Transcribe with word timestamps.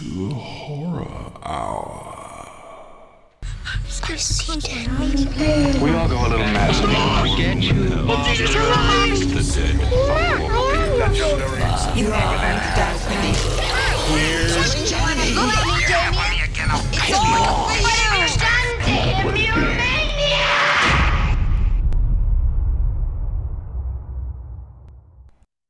to 0.00 0.30
Horror 0.30 1.06
Hour. 1.42 2.46
We 5.78 5.90
all 5.90 6.08
go 6.08 6.16
a 6.16 6.28
little 6.28 6.38
mad. 6.38 6.74
Sometimes. 6.74 7.22
We 7.22 7.36
get 7.36 7.58
you. 7.58 7.74
The 7.84 9.42
dead. 9.54 9.76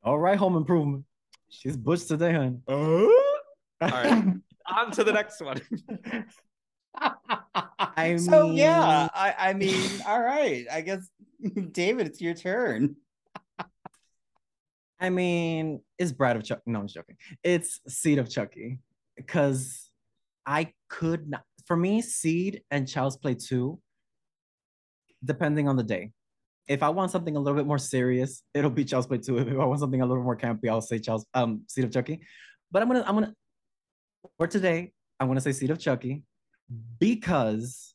All 0.04 0.18
right, 0.20 0.38
home 0.38 0.56
improvement. 0.56 1.04
She's 1.48 1.76
butch 1.76 2.06
today, 2.06 2.32
hon. 2.32 2.62
All 3.80 3.88
right. 3.88 4.24
On 4.76 4.90
to 4.92 5.04
the 5.04 5.12
next 5.12 5.40
one. 5.40 5.60
I 6.94 8.16
So 8.18 8.48
mean, 8.48 8.56
yeah, 8.56 9.08
I, 9.12 9.34
I 9.38 9.52
mean, 9.54 9.90
all 10.06 10.20
right. 10.20 10.66
I 10.70 10.80
guess 10.80 11.08
David, 11.72 12.06
it's 12.06 12.20
your 12.20 12.34
turn. 12.34 12.96
I 15.00 15.10
mean, 15.10 15.80
it's 15.98 16.12
Bride 16.12 16.36
of 16.36 16.44
Chuck. 16.44 16.60
No, 16.66 16.80
I'm 16.80 16.86
just 16.86 16.94
joking. 16.94 17.16
It's 17.42 17.80
Seed 17.88 18.18
of 18.18 18.28
Chucky. 18.28 18.78
Because 19.16 19.90
I 20.46 20.72
could 20.88 21.28
not 21.28 21.42
for 21.66 21.76
me, 21.76 22.02
Seed 22.02 22.62
and 22.72 22.88
Child's 22.88 23.16
Play 23.16 23.34
2, 23.34 23.78
depending 25.24 25.68
on 25.68 25.76
the 25.76 25.84
day. 25.84 26.10
If 26.66 26.82
I 26.82 26.88
want 26.88 27.12
something 27.12 27.36
a 27.36 27.38
little 27.38 27.56
bit 27.56 27.66
more 27.66 27.78
serious, 27.78 28.42
it'll 28.54 28.70
be 28.70 28.84
Child's 28.84 29.06
Play 29.06 29.18
2. 29.18 29.38
If 29.38 29.48
I 29.58 29.64
want 29.64 29.78
something 29.78 30.00
a 30.00 30.06
little 30.06 30.24
more 30.24 30.36
campy, 30.36 30.68
I'll 30.68 30.80
say 30.80 30.98
Child's 30.98 31.26
um 31.32 31.62
Seed 31.68 31.84
of 31.84 31.92
Chucky. 31.92 32.20
But 32.72 32.82
I'm 32.82 32.88
gonna 32.88 33.04
I'm 33.06 33.14
gonna 33.14 33.34
for 34.40 34.46
today, 34.46 34.90
I'm 35.20 35.28
gonna 35.28 35.42
say 35.42 35.52
Seed 35.52 35.70
of 35.70 35.78
Chucky 35.78 36.22
because 36.98 37.94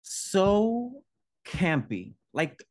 so 0.00 1.02
campy, 1.46 2.14
like 2.32 2.64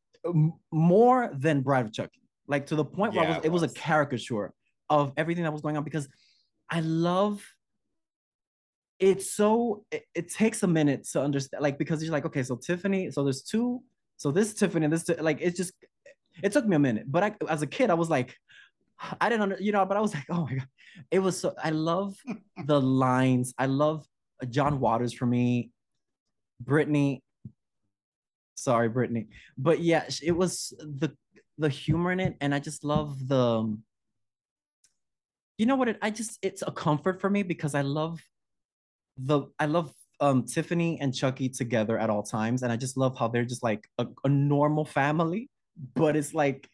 more 0.72 1.30
than 1.32 1.60
Bride 1.60 1.86
of 1.86 1.92
Chucky, 1.92 2.20
like 2.48 2.66
to 2.66 2.74
the 2.74 2.84
point 2.84 3.14
where 3.14 3.24
I 3.24 3.28
Yeah, 3.28 3.36
was, 3.36 3.44
it 3.44 3.44
it 3.46 3.52
was 3.52 3.62
a 3.62 3.68
caricature 3.68 4.52
of 4.90 5.12
everything 5.16 5.44
that 5.44 5.52
was 5.52 5.62
going 5.62 5.76
on 5.76 5.84
because 5.84 6.08
I 6.68 6.80
love 6.80 7.44
it's 8.98 9.30
so 9.30 9.84
it, 9.92 10.02
it 10.16 10.28
takes 10.28 10.64
a 10.64 10.66
minute 10.66 11.06
to 11.12 11.22
understand 11.22 11.62
like 11.62 11.78
because 11.78 12.02
you're 12.02 12.10
like 12.10 12.26
okay 12.26 12.42
so 12.42 12.56
Tiffany 12.56 13.12
so 13.12 13.22
there's 13.22 13.42
two 13.42 13.80
so 14.16 14.32
this 14.32 14.52
Tiffany 14.52 14.88
this 14.88 15.08
like 15.20 15.38
it's 15.40 15.56
just 15.56 15.74
it 16.42 16.50
took 16.50 16.66
me 16.66 16.74
a 16.74 16.80
minute. 16.80 17.04
But 17.06 17.22
I 17.22 17.34
as 17.48 17.62
a 17.62 17.68
kid 17.68 17.88
I 17.90 17.94
was 17.94 18.10
like 18.10 18.34
I 19.20 19.28
didn't 19.28 19.42
under, 19.42 19.56
you 19.60 19.72
know 19.72 19.84
but 19.86 19.96
I 19.96 20.00
was 20.00 20.14
like 20.18 20.26
oh 20.30 20.44
my 20.44 20.54
god. 20.54 20.68
It 21.10 21.20
was 21.20 21.38
so 21.38 21.54
I 21.62 21.70
love 21.70 22.16
the 22.66 22.80
lines. 22.80 23.54
I 23.58 23.66
love 23.66 24.06
John 24.48 24.80
Waters 24.80 25.12
for 25.12 25.26
me. 25.26 25.70
Brittany 26.60 27.22
sorry 28.58 28.88
Brittany 28.88 29.28
but 29.56 29.80
yeah 29.80 30.04
it 30.22 30.32
was 30.32 30.74
the 30.80 31.14
the 31.58 31.68
humor 31.68 32.10
in 32.10 32.18
it 32.18 32.36
and 32.40 32.52
I 32.52 32.58
just 32.58 32.82
love 32.82 33.28
the 33.28 33.76
you 35.58 35.66
know 35.66 35.76
what 35.76 35.88
it 35.88 35.98
I 36.02 36.10
just 36.10 36.38
it's 36.42 36.62
a 36.66 36.72
comfort 36.72 37.20
for 37.20 37.30
me 37.30 37.44
because 37.44 37.74
I 37.76 37.82
love 37.82 38.20
the 39.16 39.42
I 39.60 39.66
love 39.66 39.92
um 40.20 40.44
Tiffany 40.44 40.98
and 41.00 41.14
Chucky 41.14 41.48
together 41.48 41.96
at 41.98 42.10
all 42.10 42.24
times 42.24 42.62
and 42.62 42.72
I 42.72 42.76
just 42.76 42.96
love 42.96 43.16
how 43.16 43.28
they're 43.28 43.44
just 43.44 43.62
like 43.62 43.88
a, 43.98 44.06
a 44.24 44.28
normal 44.28 44.84
family 44.84 45.48
but 45.94 46.16
it's 46.16 46.34
like 46.34 46.68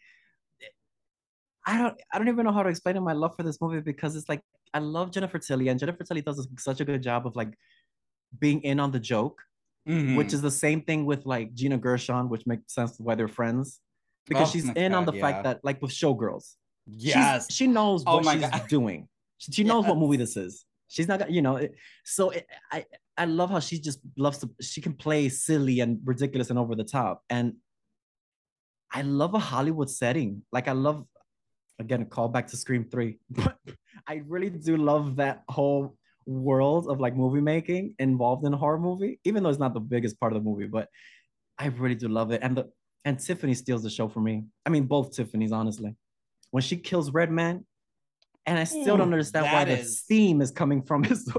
I 1.66 1.78
don't 1.78 2.00
I 2.12 2.18
don't 2.18 2.28
even 2.28 2.44
know 2.44 2.52
how 2.52 2.62
to 2.62 2.68
explain 2.68 3.02
my 3.02 3.12
love 3.14 3.34
for 3.36 3.42
this 3.42 3.60
movie 3.60 3.80
because 3.80 4.16
it's 4.16 4.28
like 4.28 4.40
I 4.74 4.80
love 4.80 5.10
Jennifer 5.10 5.38
Tilly 5.38 5.68
and 5.68 5.78
Jennifer 5.80 6.04
Tilly 6.04 6.20
does 6.22 6.46
such 6.58 6.80
a 6.80 6.84
good 6.84 7.02
job 7.02 7.26
of 7.26 7.36
like 7.36 7.54
being 8.38 8.60
in 8.62 8.80
on 8.80 8.90
the 8.92 9.00
joke 9.00 9.40
Mm-hmm. 9.86 10.16
which 10.16 10.32
is 10.32 10.40
the 10.40 10.50
same 10.50 10.80
thing 10.80 11.04
with 11.04 11.26
like 11.26 11.52
Gina 11.52 11.76
Gershon 11.76 12.30
which 12.30 12.46
makes 12.46 12.72
sense 12.74 12.96
why 12.98 13.14
they're 13.16 13.28
friends 13.28 13.80
because 14.26 14.48
Oh 14.48 14.52
she's 14.52 14.66
in 14.70 14.94
on 14.94 15.04
the 15.04 15.12
yeah. 15.12 15.20
fact 15.20 15.44
that 15.44 15.60
like 15.62 15.82
with 15.82 15.90
showgirls 15.90 16.54
she's- 16.90 17.14
yes. 17.16 17.52
she 17.52 17.66
knows 17.66 18.02
Oh 18.06 18.14
what 18.16 18.24
my 18.24 18.32
she's 18.38 18.48
God. 18.48 18.66
doing. 18.68 19.08
She, 19.36 19.52
she 19.52 19.62
knows 19.62 19.84
what 19.86 19.98
movie 19.98 20.16
this 20.16 20.38
is. 20.38 20.64
She's 20.88 21.06
not 21.06 21.30
you 21.30 21.42
know. 21.42 21.56
It, 21.56 21.74
so 22.04 22.30
it, 22.30 22.46
I 22.72 22.86
I 23.18 23.26
love 23.26 23.50
how 23.50 23.60
she 23.60 23.78
just 23.78 23.98
loves 24.16 24.38
to. 24.38 24.48
She 24.62 24.80
can 24.80 24.94
play 24.94 25.28
silly 25.28 25.80
and 25.80 25.98
ridiculous 26.04 26.48
and 26.48 26.58
over 26.58 26.74
the 26.74 26.84
top, 26.84 27.22
and 27.28 27.54
I 28.92 29.02
love 29.02 29.34
a 29.34 29.38
Hollywood 29.38 29.90
setting. 29.90 30.42
Like 30.52 30.68
I 30.68 30.72
love, 30.72 31.04
again, 31.78 32.02
a 32.02 32.04
call 32.04 32.28
back 32.28 32.46
to 32.48 32.56
Scream 32.56 32.84
Three, 32.84 33.18
but 33.30 33.56
I 34.06 34.22
really 34.26 34.50
do 34.50 34.76
love 34.76 35.16
that 35.16 35.42
whole 35.48 35.96
world 36.26 36.88
of 36.88 37.00
like 37.00 37.14
movie 37.14 37.40
making 37.40 37.94
involved 37.98 38.46
in 38.46 38.54
a 38.54 38.56
horror 38.56 38.78
movie, 38.78 39.20
even 39.24 39.42
though 39.42 39.50
it's 39.50 39.58
not 39.58 39.74
the 39.74 39.80
biggest 39.80 40.18
part 40.18 40.32
of 40.32 40.42
the 40.42 40.48
movie, 40.48 40.66
but 40.66 40.88
I 41.58 41.66
really 41.66 41.94
do 41.94 42.08
love 42.08 42.30
it. 42.32 42.40
And 42.42 42.56
the 42.56 42.70
and 43.04 43.18
Tiffany 43.18 43.54
steals 43.54 43.82
the 43.82 43.90
show 43.90 44.08
for 44.08 44.20
me. 44.20 44.44
I 44.64 44.70
mean, 44.70 44.84
both 44.84 45.14
Tiffany's, 45.14 45.52
honestly. 45.52 45.94
When 46.50 46.62
she 46.62 46.76
kills 46.76 47.10
Redman, 47.10 47.66
and 48.46 48.58
I 48.58 48.64
still 48.64 48.94
Ooh, 48.94 48.98
don't 48.98 49.12
understand 49.12 49.46
why 49.46 49.64
that 49.64 49.76
the 49.76 49.80
is- 49.80 50.00
steam 50.00 50.40
is 50.40 50.50
coming 50.50 50.82
from 50.82 51.04
his. 51.04 51.30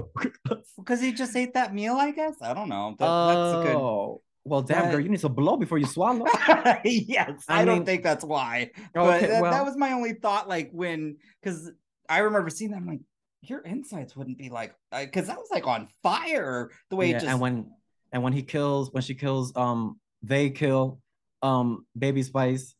Because 0.76 1.00
he 1.00 1.12
just 1.12 1.34
ate 1.34 1.54
that 1.54 1.74
meal, 1.74 1.94
I 1.94 2.10
guess. 2.10 2.34
I 2.40 2.52
don't 2.54 2.68
know. 2.68 2.94
That, 2.98 3.06
that's 3.06 3.68
a 3.68 3.76
oh, 3.76 4.22
well, 4.46 4.62
damn, 4.62 4.82
That- 4.84 4.90
girl, 4.92 5.00
you 5.00 5.08
need 5.08 5.20
to 5.20 5.28
blow 5.28 5.56
before 5.56 5.78
you 5.78 5.86
swallow. 5.86 6.24
yes, 6.84 7.44
I 7.48 7.62
I, 7.62 7.64
don't 7.64 7.84
think 7.84 8.02
that's 8.02 8.24
why. 8.24 8.70
But 8.94 9.16
Okay, 9.16 9.26
that, 9.26 9.42
well- 9.42 9.52
that 9.52 9.64
was 9.64 9.76
my 9.76 9.92
only 9.92 10.14
thought. 10.14 10.48
Like 10.48 10.70
when, 10.72 11.16
because 11.42 11.70
I 12.08 12.18
remember 12.18 12.50
seeing 12.50 12.70
that. 12.70 12.76
I'm 12.78 12.86
like, 12.86 13.00
your 13.42 13.60
insides 13.60 14.16
wouldn't 14.16 14.38
be 14.38 14.48
like, 14.48 14.74
because 14.90 15.26
that 15.26 15.36
was 15.36 15.48
like 15.50 15.66
on 15.66 15.88
fire. 16.02 16.70
The 16.90 16.96
way 16.96 17.10
Yeah, 17.10 17.16
it 17.16 17.20
just. 17.20 17.26
and 17.30 17.40
when 17.40 17.70
and 18.12 18.22
when 18.22 18.32
he 18.32 18.42
kills, 18.42 18.92
when 18.92 19.02
she 19.02 19.14
kills, 19.14 19.52
um, 19.56 19.98
they 20.22 20.50
kill, 20.50 21.00
um, 21.42 21.86
Baby 21.98 22.22
Spice, 22.22 22.74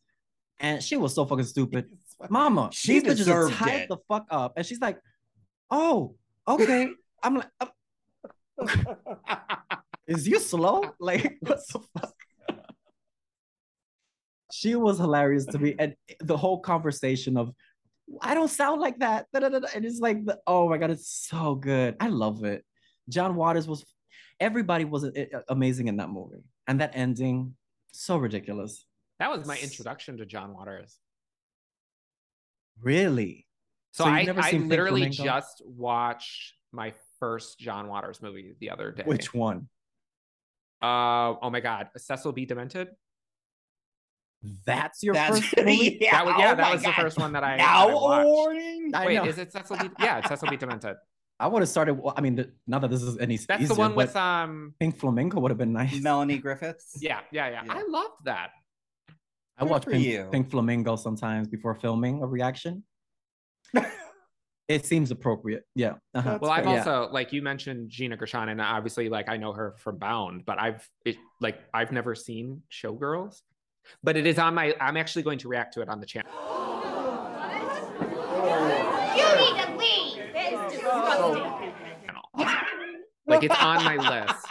and 0.59 0.81
she 0.81 0.97
was 0.97 1.13
so 1.13 1.25
fucking 1.25 1.45
stupid. 1.45 1.89
Mama, 2.29 2.69
She 2.73 2.93
these 2.99 3.03
bitches 3.03 3.09
are 3.11 3.15
deserved 3.15 3.53
tied 3.55 3.81
it. 3.81 3.89
the 3.89 3.97
fuck 4.07 4.25
up, 4.31 4.53
and 4.57 4.65
she's 4.65 4.79
like, 4.81 4.99
"Oh, 5.69 6.15
okay." 6.47 6.89
I'm 7.23 7.35
like, 7.35 7.47
uh, 7.59 7.67
"Is 10.07 10.27
you 10.27 10.39
slow? 10.39 10.83
Like, 10.99 11.37
what 11.41 11.59
the 11.67 11.79
fuck?" 11.79 12.13
she 14.51 14.75
was 14.75 14.97
hilarious 14.97 15.45
to 15.47 15.59
me, 15.59 15.75
and 15.77 15.95
the 16.21 16.37
whole 16.37 16.59
conversation 16.59 17.37
of, 17.37 17.51
"I 18.21 18.33
don't 18.33 18.49
sound 18.49 18.81
like 18.81 18.99
that," 18.99 19.27
da, 19.33 19.39
da, 19.39 19.49
da, 19.49 19.67
and 19.75 19.85
it's 19.85 19.99
like, 19.99 20.25
the, 20.25 20.39
"Oh 20.47 20.69
my 20.69 20.77
god, 20.77 20.91
it's 20.91 21.09
so 21.09 21.55
good. 21.55 21.95
I 21.99 22.07
love 22.07 22.43
it." 22.43 22.65
John 23.09 23.35
Waters 23.35 23.67
was, 23.67 23.85
everybody 24.39 24.85
was 24.85 25.09
amazing 25.49 25.87
in 25.87 25.97
that 25.97 26.09
movie, 26.09 26.43
and 26.67 26.81
that 26.81 26.91
ending, 26.93 27.55
so 27.91 28.17
ridiculous. 28.17 28.85
That 29.19 29.31
was 29.31 29.45
my 29.45 29.57
introduction 29.57 30.17
to 30.17 30.25
John 30.25 30.53
Waters. 30.53 30.97
Really. 32.81 33.47
So, 33.91 34.03
So 34.03 34.09
I, 34.11 34.27
I 34.37 34.51
literally 34.51 35.09
just 35.09 35.63
watched 35.65 36.53
my 36.71 36.93
first 37.19 37.59
John 37.59 37.87
Waters 37.87 38.21
movie 38.21 38.55
the 38.59 38.69
other 38.69 38.91
day. 38.91 39.03
Which 39.05 39.33
one? 39.33 39.69
Uh 40.81 41.35
oh 41.41 41.49
my 41.49 41.59
god, 41.59 41.89
Cecil 41.97 42.31
B. 42.33 42.45
Demented. 42.45 42.89
That's 44.65 45.01
your 45.01 45.15
That's 45.15 45.39
first 45.39 45.57
movie? 45.57 45.97
yeah. 45.99 46.11
That 46.11 46.25
was 46.25 46.35
yeah, 46.37 46.51
oh 46.51 46.55
that 46.55 46.61
my 46.61 46.73
was 46.73 46.83
the 46.83 46.93
first 46.93 47.17
one 47.17 47.33
that 47.33 47.43
I, 47.43 47.57
Now 47.57 47.87
I 47.87 47.91
a 47.91 47.95
watched. 47.95 48.25
warning. 48.27 48.91
I 48.93 49.05
Wait, 49.07 49.15
know. 49.15 49.25
is 49.25 49.37
it 49.39 49.51
Cecil 49.51 49.77
B? 49.77 49.89
Yeah, 49.99 50.19
it's 50.19 50.29
Cecil 50.29 50.47
B. 50.49 50.57
Demented. 50.57 50.95
I 51.39 51.47
would 51.47 51.61
have 51.61 51.69
started. 51.69 51.93
well, 51.95 52.13
I 52.17 52.21
mean, 52.21 52.35
the, 52.35 52.51
not 52.65 52.81
that 52.81 52.89
this 52.91 53.01
is 53.03 53.17
any 53.19 53.37
That's 53.37 53.61
easier, 53.63 53.75
the 53.75 53.79
one 53.79 53.95
with 53.95 54.15
um. 54.15 54.73
Pink 54.79 54.97
Flamingo 54.97 55.39
would 55.39 55.51
have 55.51 55.57
been 55.57 55.73
nice. 55.73 55.99
Melanie 56.01 56.37
Griffiths. 56.37 56.97
Yeah, 57.01 57.19
yeah, 57.31 57.49
yeah. 57.49 57.63
Yeah. 57.65 57.73
I 57.73 57.83
loved 57.87 58.25
that. 58.25 58.51
I 59.57 59.63
Good 59.63 59.69
watch 59.71 59.85
Pink, 59.87 60.05
you. 60.05 60.29
Pink 60.31 60.49
Flamingo 60.51 60.95
sometimes 60.95 61.47
before 61.47 61.73
filming 61.75 62.21
a 62.21 62.27
reaction. 62.27 62.83
It 64.67 64.85
seems 64.85 65.11
appropriate. 65.11 65.63
Yeah. 65.75 65.93
Uh-huh. 66.13 66.39
Well, 66.41 66.51
I've 66.51 66.63
fair. 66.65 66.73
Yeah. 66.73 66.79
also 66.79 67.09
like 67.13 67.31
you 67.33 67.41
mentioned 67.41 67.89
Gina 67.89 68.17
Gershon, 68.17 68.49
and 68.49 68.59
obviously, 68.61 69.09
like 69.09 69.29
I 69.29 69.37
know 69.37 69.53
her 69.53 69.75
from 69.77 69.97
Bound, 69.97 70.45
but 70.45 70.59
I've 70.59 70.87
it, 71.05 71.15
like 71.41 71.59
I've 71.73 71.91
never 71.91 72.15
seen 72.15 72.61
Showgirls, 72.71 73.41
but 74.03 74.17
it 74.17 74.25
is 74.27 74.37
on 74.39 74.55
my. 74.55 74.75
I'm 74.81 74.97
actually 74.97 75.23
going 75.23 75.39
to 75.39 75.47
react 75.47 75.73
to 75.75 75.81
it 75.81 75.89
on 75.89 75.99
the 75.99 76.05
channel. 76.05 76.31
You 79.17 79.23
need 79.23 79.57
to 79.63 79.75
leave. 79.77 80.33
That 80.33 80.53
is 80.53 80.73
disgusting. 80.73 81.43
Like 83.25 83.43
it's 83.43 83.55
on 83.61 83.83
my 83.83 83.95
list. 83.97 84.45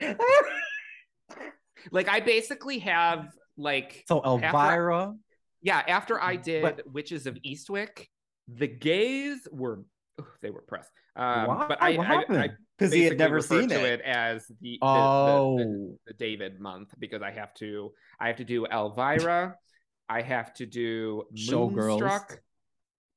Like 1.92 2.08
I 2.08 2.18
basically 2.20 2.80
have 2.80 3.28
like 3.56 4.04
So 4.08 4.18
after- 4.24 4.46
Elvira. 4.46 5.14
Yeah. 5.66 5.82
After 5.88 6.20
I 6.22 6.36
did 6.36 6.62
But- 6.62 6.86
Witches 6.90 7.26
of 7.26 7.34
Eastwick, 7.44 8.06
the 8.48 8.68
gays 8.68 9.46
were 9.50 9.82
ugh, 10.18 10.26
they 10.40 10.50
were 10.50 10.62
pressed. 10.62 10.90
Um, 11.16 11.46
Why? 11.46 11.66
but 11.68 11.82
I 11.82 11.96
What 11.96 12.06
I, 12.08 12.44
I? 12.44 12.48
Because 12.78 12.92
he 12.92 13.04
had 13.04 13.16
never 13.18 13.40
seen 13.40 13.70
it. 13.70 13.80
it 13.82 14.00
as 14.02 14.46
the 14.46 14.54
the, 14.60 14.70
the, 14.72 14.86
Oh. 14.86 15.56
the, 15.58 15.96
the 16.08 16.12
David 16.14 16.60
month 16.60 16.94
because 16.98 17.22
I 17.22 17.30
have 17.30 17.52
to 17.54 17.92
I 18.20 18.28
have 18.28 18.36
to 18.36 18.44
do 18.44 18.66
Elvira, 18.66 19.56
I 20.08 20.20
have 20.22 20.54
to 20.54 20.66
do 20.66 21.24
Showgirls. 21.34 21.74
Moonstruck, 22.00 22.40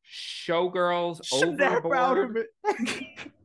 Showgirls 0.10 1.19
of 1.44 1.62
Overboard. 1.62 2.45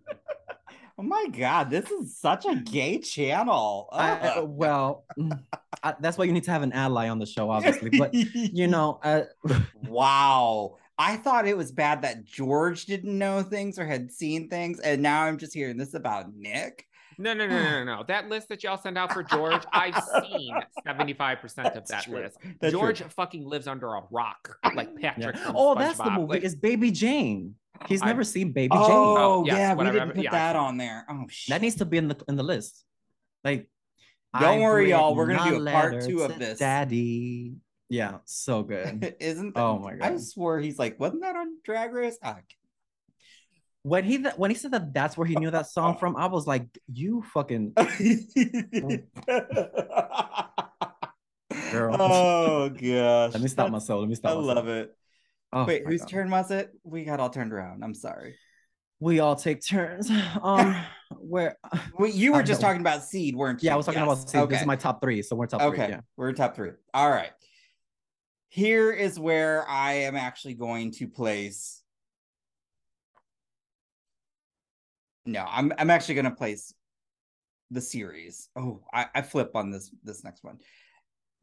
it. 0.99 1.01
Oh 1.01 1.05
my 1.05 1.27
god, 1.37 1.71
this 1.71 1.91
is 1.91 2.17
such 2.17 2.47
a 2.47 2.55
gay 2.57 2.99
channel. 2.99 3.89
I, 3.93 4.11
I- 4.11 4.29
Ugh. 4.39 4.49
well, 4.49 5.05
mm, 5.19 5.39
I, 5.83 5.95
that's 6.01 6.17
why 6.19 6.25
you 6.25 6.33
need 6.33 6.45
to 6.45 6.51
have 6.51 6.63
an 6.63 6.73
ally 6.73 7.09
on 7.09 7.19
the 7.19 7.27
show, 7.27 7.51
obviously. 7.51 7.91
But 7.91 8.15
you 8.15 8.67
know, 8.67 9.01
uh, 9.03 9.23
wow. 9.89 10.77
I 10.97 11.17
thought 11.17 11.49
it 11.49 11.57
was 11.57 11.73
bad 11.73 12.03
that 12.03 12.25
George 12.25 12.87
didn't 12.87 13.19
know 13.19 13.43
things 13.43 13.81
or 13.81 13.85
had 13.87 14.13
seen 14.13 14.49
things, 14.49 14.79
and 14.79 15.03
now 15.03 15.25
I'm 15.25 15.39
just 15.39 15.53
hearing 15.53 15.77
this 15.77 15.95
about 15.95 16.33
Nick. 16.37 16.87
No, 17.19 17.33
no, 17.33 17.47
no, 17.47 17.63
no, 17.63 17.71
no, 17.71 17.97
no. 17.97 18.05
That 18.07 18.29
list 18.29 18.49
that 18.49 18.63
y'all 18.63 18.79
send 18.79 18.99
out 18.99 19.13
for 19.13 19.23
George, 19.23 19.63
I've 19.73 20.01
seen 20.23 20.55
75% 20.87 21.43
of 21.43 21.53
That's 21.75 21.91
that 21.91 22.05
true. 22.05 22.19
list. 22.21 22.39
That's 22.61 22.73
true. 22.73 22.81
George 22.81 23.03
fucking 23.03 23.45
lives 23.45 23.67
under 23.67 23.95
a 23.95 24.03
rock, 24.11 24.57
like 24.75 24.91
yeah. 24.99 25.15
Patrick. 25.15 25.37
from 25.39 25.55
oh, 25.57 25.75
that's 25.75 25.99
the 25.99 26.11
movie. 26.11 26.35
Like, 26.35 26.45
It's 26.45 26.55
Baby 26.55 26.91
Jane. 26.91 27.55
He's 27.89 28.03
I- 28.03 28.07
never 28.07 28.25
seen 28.25 28.53
Baby 28.53 28.75
Jane. 28.75 28.85
Oh, 28.85 29.17
Oh, 29.41 29.45
yes, 29.47 29.57
yeah, 29.57 29.75
we 29.75 29.85
didn't 29.85 30.11
put 30.13 30.25
Yeah, 30.25 30.31
that 30.31 30.57
on 30.57 30.77
there. 30.77 31.05
Oh 31.09 31.27
shit. 31.29 31.53
That 31.53 31.61
needs 31.63 31.77
to 31.77 31.85
be 31.85 31.99
in 31.99 32.09
the 32.09 32.17
in 32.29 32.37
the 32.37 32.43
list. 32.43 32.85
Like, 33.43 33.69
Don't 34.33 34.43
I've 34.45 34.61
worry, 34.61 34.91
y'all, 34.91 35.15
we're 35.15 35.27
gonna 35.27 35.51
do 35.51 35.67
a 35.67 35.71
part 35.71 36.03
two 36.05 36.23
of 36.23 36.39
this. 36.39 36.59
Daddy. 36.59 37.55
Yeah, 37.91 38.19
so 38.25 38.63
good. 38.63 39.15
Isn't 39.21 39.53
Oh 39.57 39.79
my 39.79 39.93
god! 39.95 40.03
I 40.03 40.11
God. 40.11 40.21
swore 40.23 40.59
he's 40.59 40.79
like, 40.79 40.99
wasn't 40.99 41.23
that 41.23 41.37
on 41.37 41.59
Drag 41.65 41.93
Race? 41.93 42.17
Ah, 42.23 42.39
when 43.83 44.03
he 44.05 44.17
when 44.37 44.51
he 44.51 44.57
said 44.57 44.71
that 44.71 44.95
that's 44.95 45.17
where 45.19 45.27
he 45.27 45.37
knew 45.37 45.51
that 45.51 45.67
song 45.67 45.99
from, 45.99 46.17
I 46.17 46.27
was 46.27 46.47
like, 46.47 46.67
you 46.91 47.23
fucking 47.35 47.75
Girl. 51.71 51.97
Oh 52.01 52.69
gosh. 52.71 53.33
let 53.33 53.43
me 53.43 53.49
stop 53.49 53.67
That's- 53.67 53.71
myself. 53.73 54.01
Let 54.01 54.09
me 54.09 54.15
I 54.15 54.17
stop 54.17 54.37
myself. 54.39 54.57
love 54.57 54.69
it. 54.69 54.97
Oh 55.55 55.65
Wait, 55.65 55.87
whose 55.87 56.01
God. 56.01 56.09
turn 56.09 56.31
was 56.31 56.51
it? 56.51 56.71
We 56.83 57.05
got 57.05 57.21
all 57.21 57.31
turned 57.31 57.53
around. 57.53 57.85
I'm 57.85 57.95
sorry. 57.95 58.35
We 59.01 59.21
all 59.21 59.37
take 59.37 59.65
turns. 59.65 60.11
Um, 60.43 60.77
where? 61.19 61.57
Well, 61.99 62.11
you 62.11 62.33
were 62.33 62.39
I 62.39 62.43
just 62.43 62.61
don't- 62.61 62.69
talking 62.71 62.81
about 62.81 63.05
seed, 63.05 63.37
weren't 63.37 63.63
you? 63.63 63.69
Yeah, 63.69 63.75
I 63.75 63.77
was 63.77 63.87
talking 63.87 64.01
Yes. 64.05 64.19
about. 64.25 64.31
See, 64.31 64.47
This 64.53 64.61
is 64.63 64.67
my 64.67 64.77
top 64.77 65.01
three, 65.01 65.23
so 65.23 65.37
we're 65.37 65.47
top 65.47 65.61
three. 65.61 65.71
okay, 65.71 65.89
Yeah. 65.91 66.01
we're 66.17 66.33
top 66.33 66.57
three. 66.57 66.73
All 66.93 67.09
right. 67.11 67.31
Here 68.49 68.93
is 68.93 69.19
where 69.19 69.69
I 69.69 69.93
am 69.93 70.17
actually 70.17 70.55
going 70.55 70.91
to 70.93 71.09
place. 71.09 71.83
No, 75.27 75.45
I'm 75.49 75.73
I'm 75.79 75.91
actually 75.91 76.17
going 76.17 76.25
to 76.27 76.31
place 76.31 76.75
the 77.71 77.81
series. 77.81 78.49
Oh, 78.57 78.83
I, 78.93 79.07
I 79.15 79.23
flip 79.23 79.53
on 79.57 79.71
this 79.71 79.91
this 80.03 80.23
next 80.25 80.45
one. 80.45 80.59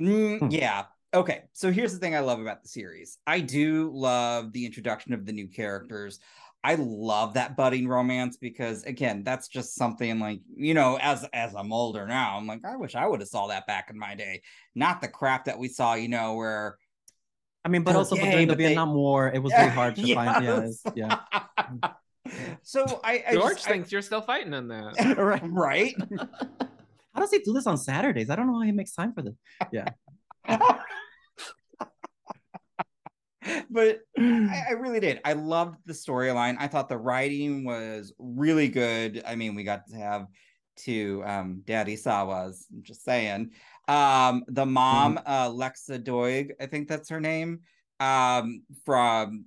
Mm, 0.02 0.40
Hmm. 0.40 0.48
Yeah. 0.52 0.84
Okay. 1.14 1.44
So 1.54 1.72
here's 1.72 1.94
the 1.94 2.00
thing 2.00 2.16
I 2.16 2.20
love 2.22 2.40
about 2.40 2.62
the 2.64 2.70
series. 2.70 3.18
I 3.28 3.42
do 3.42 3.92
love 3.94 4.54
the 4.54 4.66
introduction 4.66 5.14
of 5.14 5.26
the 5.26 5.34
new 5.34 5.48
characters. 5.48 6.20
I 6.64 6.76
love 6.76 7.34
that 7.34 7.58
budding 7.58 7.88
romance 7.88 8.38
because 8.38 8.84
again, 8.84 9.24
that's 9.24 9.48
just 9.48 9.74
something 9.76 10.20
like, 10.20 10.42
you 10.56 10.74
know, 10.74 10.98
as 11.02 11.26
as 11.34 11.56
I'm 11.56 11.74
older 11.74 12.08
now, 12.08 12.38
I'm 12.38 12.46
like, 12.48 12.64
I 12.64 12.76
wish 12.78 12.96
I 12.96 13.08
would 13.08 13.20
have 13.20 13.30
saw 13.30 13.48
that 13.48 13.66
back 13.68 13.90
in 13.90 13.98
my 13.98 14.14
day. 14.16 14.42
Not 14.76 15.02
the 15.02 15.08
crap 15.08 15.46
that 15.46 15.58
we 15.58 15.68
saw, 15.68 15.96
you 15.96 16.08
know, 16.08 16.36
where 16.36 16.78
I 17.66 17.70
mean, 17.70 17.84
but 17.84 17.92
They're 17.92 17.98
also 18.00 18.16
but 18.16 18.24
gay, 18.24 18.32
during 18.32 18.48
the 18.48 18.54
but 18.54 18.58
they- 18.60 18.64
Vietnam 18.66 18.94
War, 18.94 19.32
it 19.34 19.40
was 19.40 19.52
very 19.58 19.70
hard 19.70 19.96
to 19.96 20.14
find. 20.16 20.46
Yeah, 20.46 20.62
Yes. 20.62 20.84
yeah. 20.96 21.92
so 22.64 23.02
I, 23.04 23.24
I 23.28 23.34
George 23.34 23.56
just, 23.56 23.68
I- 23.68 23.72
thinks 23.72 23.92
you're 23.92 24.02
still 24.02 24.22
fighting 24.22 24.54
in 24.54 24.68
that. 24.70 25.16
right. 25.18 25.42
right. 25.44 25.96
How 27.14 27.20
does 27.22 27.32
he 27.32 27.40
do 27.40 27.54
this 27.54 27.68
on 27.68 27.78
Saturdays? 27.78 28.30
I 28.30 28.36
don't 28.38 28.48
know 28.48 28.54
how 28.58 28.62
he 28.62 28.72
makes 28.72 28.94
time 28.94 29.14
for 29.14 29.22
this. 29.22 29.34
but 33.70 34.00
I, 34.18 34.64
I 34.70 34.74
really 34.74 35.00
did. 35.00 35.22
I 35.26 35.34
loved 35.34 35.78
the 35.86 35.94
storyline. 35.94 36.56
I 36.60 36.68
thought 36.68 36.90
the 36.90 36.98
writing 36.98 37.64
was 37.64 38.14
really 38.20 38.68
good. 38.68 39.24
I 39.26 39.36
mean, 39.36 39.56
we 39.56 39.64
got 39.64 39.88
to 39.88 39.98
have 39.98 40.28
two 40.78 41.24
um 41.26 41.62
Daddy 41.66 41.96
Sawas. 41.96 42.66
I'm 42.72 42.84
just 42.84 43.04
saying. 43.04 43.52
Um, 43.88 44.44
the 44.48 44.66
mom, 44.66 45.20
uh, 45.26 45.50
Lexa 45.50 46.02
Doig, 46.02 46.52
I 46.60 46.66
think 46.68 46.88
that's 46.88 47.10
her 47.10 47.20
name. 47.20 47.62
Um, 48.00 48.64
from 48.86 49.46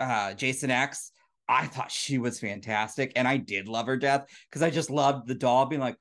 uh 0.00 0.34
Jason 0.34 0.70
X. 0.70 1.12
I 1.48 1.66
thought 1.66 1.92
she 1.92 2.18
was 2.18 2.40
fantastic, 2.40 3.12
and 3.14 3.28
I 3.28 3.36
did 3.36 3.68
love 3.68 3.86
her 3.86 3.96
death 3.96 4.26
because 4.50 4.62
I 4.62 4.70
just 4.70 4.90
loved 4.90 5.28
the 5.28 5.34
doll 5.34 5.66
being 5.66 5.80
like, 5.80 5.96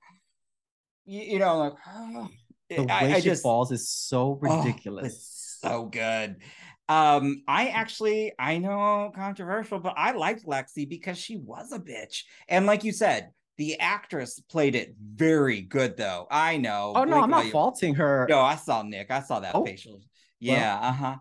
you, 1.06 1.22
you 1.22 1.40
know, 1.40 1.58
like 1.58 1.74
The 2.70 2.82
way 2.84 2.88
I, 2.90 3.06
I 3.16 3.20
she 3.20 3.30
just 3.30 3.44
falls 3.44 3.72
is 3.72 3.90
so 3.90 4.40
Oh, 4.44 4.58
ridiculous. 4.64 5.14
it's 5.14 5.58
so 5.62 5.86
good. 5.86 6.38
Um, 6.88 7.42
I 7.48 7.68
actually 7.70 8.34
I 8.38 8.58
know 8.60 9.12
controversial, 9.16 9.80
but 9.80 9.94
I 9.98 10.12
liked 10.12 10.46
Lexi 10.46 10.88
because 10.88 11.18
she 11.18 11.38
was 11.38 11.72
a 11.72 11.80
bitch. 11.80 12.24
And 12.48 12.66
like 12.66 12.84
you 12.84 12.92
said, 12.92 13.32
the 13.58 13.80
actress 13.80 14.40
played 14.40 14.76
it 14.76 14.96
very 15.00 15.62
good 15.62 15.98
though. 15.98 16.28
I 16.30 16.58
know. 16.58 16.94
oh 16.96 17.04
no, 17.04 17.22
I'm 17.22 17.30
not 17.30 17.46
faulting 17.48 17.96
her. 17.96 18.28
No, 18.30 18.40
I 18.42 18.56
saw 18.56 18.84
Nick. 18.84 19.10
I 19.12 19.22
saw 19.22 19.40
that 19.40 19.56
Oh. 19.56 19.66
facial. 19.66 20.02
Yeah, 20.40 20.78
uh-huh. 20.80 21.16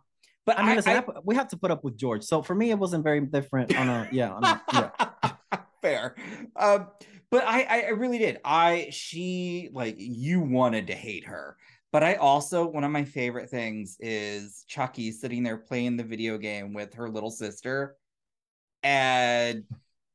But 0.44 0.58
I 0.58 0.67
mean, 0.67 0.76
listen, 0.76 0.93
I- 0.93 0.96
I 0.99 1.20
we 1.25 1.35
have 1.37 1.49
to 1.49 1.56
put 1.56 1.70
up 1.70 1.85
with 1.85 1.96
George. 1.96 2.25
So 2.25 2.43
for 2.43 2.55
me, 2.55 2.70
it 2.70 2.79
wasn't 2.79 3.05
very 3.05 3.20
different. 3.23 3.75
On 3.75 3.88
a 3.88 4.08
yeah, 4.12 4.32
on 4.32 4.44
a, 4.44 4.62
yeah. 4.73 5.31
fair 5.82 6.14
um 6.56 6.87
but 7.35 7.45
I, 7.49 7.63
I 7.63 7.81
i 7.81 7.89
really 7.89 8.19
did 8.19 8.39
i 8.45 8.87
she 8.93 9.69
like 9.73 9.97
you 9.99 10.39
wanted 10.39 10.87
to 10.87 10.95
hate 10.95 11.27
her 11.27 11.57
but 11.91 12.05
i 12.05 12.15
also 12.15 12.65
one 12.65 12.85
of 12.85 12.93
my 12.93 13.05
favorite 13.05 13.51
things 13.51 13.97
is 13.99 14.65
chucky 14.69 15.11
sitting 15.11 15.43
there 15.43 15.57
playing 15.57 15.97
the 15.97 16.05
video 16.05 16.39
game 16.39 16.73
with 16.73 16.95
her 16.95 17.11
little 17.11 17.33
sister 17.33 17.97
and 18.85 19.65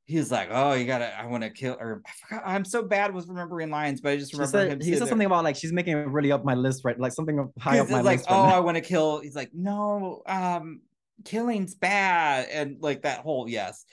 he's 0.06 0.32
like 0.32 0.48
oh 0.50 0.72
you 0.72 0.86
gotta 0.86 1.14
i 1.20 1.26
want 1.26 1.44
to 1.44 1.50
kill 1.50 1.78
her. 1.78 2.02
i 2.08 2.12
forgot 2.26 2.44
i'm 2.46 2.64
so 2.64 2.84
bad 2.84 3.14
with 3.14 3.28
remembering 3.28 3.70
lines 3.70 4.00
but 4.00 4.14
i 4.14 4.16
just 4.16 4.32
remember 4.32 4.66
him 4.66 4.80
he 4.80 4.94
said 4.94 5.02
there. 5.02 5.08
something 5.10 5.26
about 5.26 5.44
like 5.44 5.58
she's 5.58 5.74
making 5.74 5.98
it 5.98 6.08
really 6.08 6.32
up 6.32 6.46
my 6.46 6.56
list, 6.56 6.86
right? 6.86 6.98
Like 6.98 7.12
something 7.12 7.52
high 7.60 7.80
up 7.80 7.90
my 7.90 8.00
like, 8.00 8.20
list. 8.20 8.30
right 8.30 8.38
oh, 8.38 8.48
now. 8.48 8.56
I 8.56 8.60
want 8.62 8.76
to 8.76 8.82
kill. 8.82 9.20
He's 9.20 9.36
like, 9.36 9.52
no, 9.54 10.22
um, 10.26 10.80
killing's 11.26 11.76
bad, 11.76 12.48
and 12.50 12.78
like 12.80 13.02
that 13.02 13.20
whole 13.20 13.50
yes. 13.50 13.84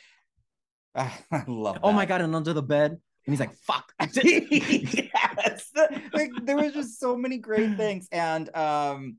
I 0.94 1.12
love. 1.46 1.79
oh 1.82 1.93
my 1.93 2.06
god, 2.06 2.22
and 2.22 2.34
under 2.34 2.52
the 2.52 2.62
bed, 2.62 2.99
and 3.26 3.32
he's 3.32 3.40
like, 3.40 3.55
"Fuck." 3.55 3.93
yes, 4.23 5.70
like 6.12 6.31
there 6.43 6.56
was 6.56 6.73
just 6.73 7.00
so 7.00 7.17
many 7.17 7.38
great 7.38 7.76
things, 7.76 8.08
and 8.12 8.55
um, 8.56 9.17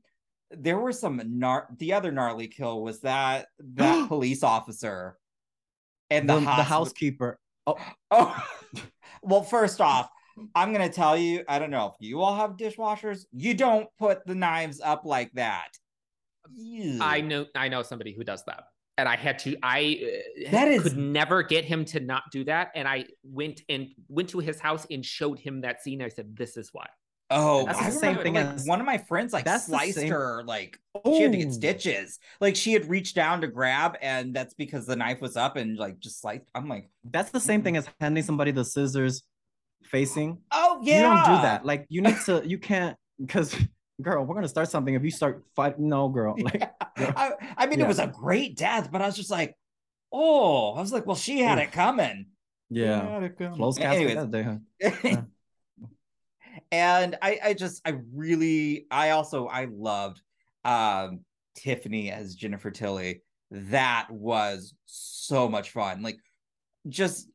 there 0.50 0.78
were 0.78 0.92
some 0.92 1.20
gnar- 1.20 1.78
The 1.78 1.92
other 1.92 2.10
gnarly 2.10 2.48
kill 2.48 2.82
was 2.82 3.00
that 3.00 3.48
that 3.74 4.08
police 4.08 4.42
officer, 4.42 5.18
and 6.10 6.28
the, 6.28 6.36
the, 6.36 6.40
the 6.40 6.46
housekeeper. 6.62 7.38
Oh, 7.66 7.76
Oh, 8.10 8.46
well, 9.22 9.42
first 9.42 9.80
off, 9.80 10.08
I'm 10.54 10.72
gonna 10.72 10.88
tell 10.88 11.16
you, 11.16 11.44
I 11.48 11.58
don't 11.58 11.70
know 11.70 11.86
if 11.86 11.94
you 12.00 12.22
all 12.22 12.34
have 12.36 12.56
dishwashers. 12.56 13.26
You 13.32 13.52
don't 13.54 13.88
put 13.98 14.24
the 14.26 14.34
knives 14.34 14.80
up 14.80 15.04
like 15.04 15.30
that. 15.34 15.68
Ew. 16.54 16.98
I 17.02 17.20
know 17.20 17.44
I 17.54 17.68
know 17.68 17.82
somebody 17.82 18.14
who 18.14 18.24
does 18.24 18.42
that. 18.46 18.64
And 18.98 19.08
I 19.08 19.16
had 19.16 19.38
to 19.40 19.56
I 19.62 20.00
uh, 20.46 20.50
That 20.50 20.68
is- 20.68 20.82
could 20.82 20.98
never 20.98 21.42
get 21.42 21.64
him 21.64 21.84
to 21.86 22.00
not 22.00 22.24
do 22.30 22.44
that 22.44 22.72
and 22.74 22.86
I 22.86 23.06
went 23.22 23.62
and 23.70 23.88
went 24.08 24.28
to 24.30 24.40
his 24.40 24.58
house 24.60 24.86
and 24.90 25.04
showed 25.06 25.38
him 25.38 25.62
that 25.62 25.82
scene. 25.82 26.02
I 26.02 26.08
said 26.08 26.36
this 26.36 26.56
is 26.58 26.68
why. 26.72 26.88
Oh, 27.30 27.66
That's 27.66 27.78
I 27.78 27.84
the 27.90 27.92
same 27.92 28.16
thing 28.18 28.34
like, 28.34 28.46
as- 28.46 28.66
one 28.66 28.80
of 28.80 28.86
my 28.86 28.98
friends 28.98 29.32
like 29.32 29.44
That's 29.44 29.66
sliced 29.66 30.02
her 30.02 30.42
like 30.44 30.78
she 31.06 31.20
had 31.22 31.32
to 31.32 31.38
get 31.38 31.52
stitches. 31.52 32.18
Like 32.40 32.56
she 32.56 32.72
had 32.72 32.88
reached 32.88 33.14
down 33.14 33.40
to 33.42 33.46
grab, 33.46 33.96
and 34.02 34.34
that's 34.34 34.54
because 34.54 34.84
the 34.86 34.96
knife 34.96 35.20
was 35.20 35.36
up 35.36 35.56
and 35.56 35.76
like 35.78 36.00
just 36.00 36.20
sliced. 36.22 36.44
I'm 36.54 36.68
like, 36.68 36.90
That's 37.04 37.30
the 37.30 37.38
same 37.40 37.62
thing 37.62 37.76
as 37.76 37.86
handing 38.00 38.24
somebody 38.24 38.50
the 38.50 38.64
scissors 38.64 39.22
facing. 39.84 40.38
oh 40.50 40.80
yeah, 40.82 40.96
You 40.96 41.02
don't 41.02 41.36
do 41.36 41.42
that. 41.42 41.64
Like 41.66 41.86
you 41.90 42.00
need 42.00 42.16
to. 42.26 42.42
You 42.44 42.58
can't 42.58 42.96
because, 43.20 43.54
girl, 44.00 44.24
we're 44.24 44.34
gonna 44.34 44.48
start 44.48 44.70
something. 44.70 44.94
If 44.94 45.04
you 45.04 45.10
start 45.10 45.44
fighting, 45.56 45.88
no, 45.88 46.08
girl. 46.08 46.36
Like 46.42 46.62
I, 46.96 47.32
I 47.56 47.66
mean, 47.66 47.78
Yeah. 47.78 47.84
it 47.84 47.88
was 47.88 47.98
a 47.98 48.06
great 48.06 48.56
death, 48.56 48.90
but 48.90 49.02
I 49.02 49.06
was 49.06 49.16
just 49.16 49.30
like, 49.30 49.56
oh, 50.12 50.72
I 50.74 50.80
was 50.80 50.92
like, 50.92 51.06
well, 51.06 51.16
she 51.16 51.40
had 51.40 51.58
it 51.58 51.72
coming. 51.72 52.26
She 52.72 52.80
yeah, 52.80 53.08
had 53.08 53.22
it 53.22 53.38
coming. 53.38 53.54
close 53.56 53.78
casket 53.78 54.14
that 54.16 54.30
day. 54.30 54.42
Huh? 55.02 55.22
And 56.70 57.16
I, 57.22 57.38
I 57.42 57.54
just 57.54 57.80
I 57.86 57.98
really 58.14 58.86
I 58.90 59.10
also 59.10 59.46
I 59.46 59.68
loved 59.70 60.20
um 60.64 61.20
Tiffany 61.56 62.10
as 62.10 62.34
Jennifer 62.34 62.70
Tilly. 62.70 63.22
That 63.50 64.08
was 64.10 64.74
so 64.84 65.48
much 65.48 65.70
fun. 65.70 66.02
Like 66.02 66.18
just 66.88 67.28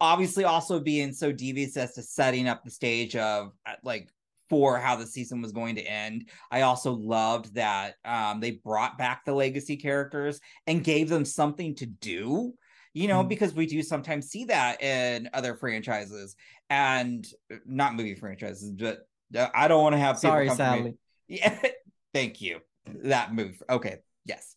obviously 0.00 0.44
also 0.44 0.80
being 0.80 1.12
so 1.12 1.32
devious 1.32 1.76
as 1.76 1.94
to 1.94 2.02
setting 2.02 2.48
up 2.48 2.64
the 2.64 2.70
stage 2.70 3.16
of 3.16 3.52
uh, 3.66 3.74
like 3.82 4.08
for 4.48 4.78
how 4.78 4.96
the 4.96 5.06
season 5.06 5.40
was 5.42 5.52
going 5.52 5.74
to 5.76 5.82
end. 5.82 6.28
I 6.50 6.62
also 6.62 6.92
loved 6.92 7.54
that 7.54 7.94
um 8.04 8.40
they 8.40 8.52
brought 8.52 8.98
back 8.98 9.24
the 9.24 9.34
legacy 9.34 9.76
characters 9.76 10.40
and 10.66 10.84
gave 10.84 11.08
them 11.08 11.24
something 11.24 11.74
to 11.76 11.86
do. 11.86 12.54
You 12.94 13.06
know, 13.06 13.22
Mhm. 13.22 13.28
because 13.28 13.54
we 13.54 13.66
do 13.66 13.82
sometimes 13.82 14.28
see 14.30 14.44
that 14.46 14.82
in 14.82 15.28
other 15.34 15.54
franchises 15.54 16.34
and 16.70 17.26
uh, 17.52 17.56
not 17.66 17.94
movie 17.94 18.14
franchises, 18.14 18.72
but 18.72 19.06
uh, 19.36 19.48
I 19.54 19.68
don't 19.68 19.82
want 19.82 19.92
to 19.92 19.98
have 19.98 20.16
people 20.16 20.30
Sorry. 20.30 20.50
Sally. 20.50 20.94
Yeah, 21.28 21.60
thank 22.14 22.40
you. 22.40 22.60
That 23.04 23.34
move. 23.34 23.62
Okay, 23.68 23.98
yes. 24.24 24.56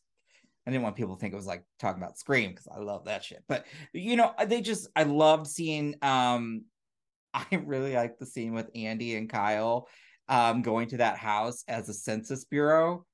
I 0.65 0.71
didn't 0.71 0.83
want 0.83 0.95
people 0.95 1.15
to 1.15 1.19
think 1.19 1.33
it 1.33 1.37
was 1.37 1.47
like 1.47 1.63
talking 1.79 2.01
about 2.01 2.17
Scream 2.17 2.51
because 2.51 2.67
I 2.67 2.79
love 2.79 3.05
that 3.05 3.23
shit. 3.23 3.43
But 3.47 3.65
you 3.93 4.15
know, 4.15 4.31
they 4.47 4.61
just 4.61 4.87
I 4.95 5.03
loved 5.03 5.47
seeing 5.47 5.95
um 6.01 6.63
I 7.33 7.45
really 7.65 7.93
like 7.93 8.17
the 8.17 8.25
scene 8.25 8.53
with 8.53 8.69
Andy 8.75 9.15
and 9.15 9.29
Kyle 9.29 9.87
um 10.29 10.61
going 10.61 10.87
to 10.89 10.97
that 10.97 11.17
house 11.17 11.63
as 11.67 11.89
a 11.89 11.93
census 11.93 12.45
bureau. 12.45 13.05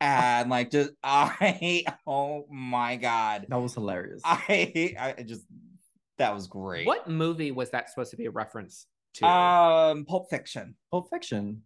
And 0.00 0.48
like 0.50 0.70
just 0.70 0.90
I 1.02 1.84
oh 2.06 2.46
my 2.50 2.96
god. 2.96 3.46
That 3.48 3.56
was 3.56 3.74
hilarious. 3.74 4.22
I 4.24 4.94
I 4.98 5.22
just 5.22 5.46
that 6.18 6.34
was 6.34 6.46
great. 6.46 6.86
What 6.86 7.08
movie 7.08 7.52
was 7.52 7.70
that 7.70 7.90
supposed 7.90 8.10
to 8.10 8.16
be 8.16 8.26
a 8.26 8.30
reference 8.30 8.86
to? 9.14 9.26
Um 9.26 10.04
Pulp 10.04 10.30
Fiction. 10.30 10.74
Pulp 10.90 11.08
Fiction. 11.10 11.62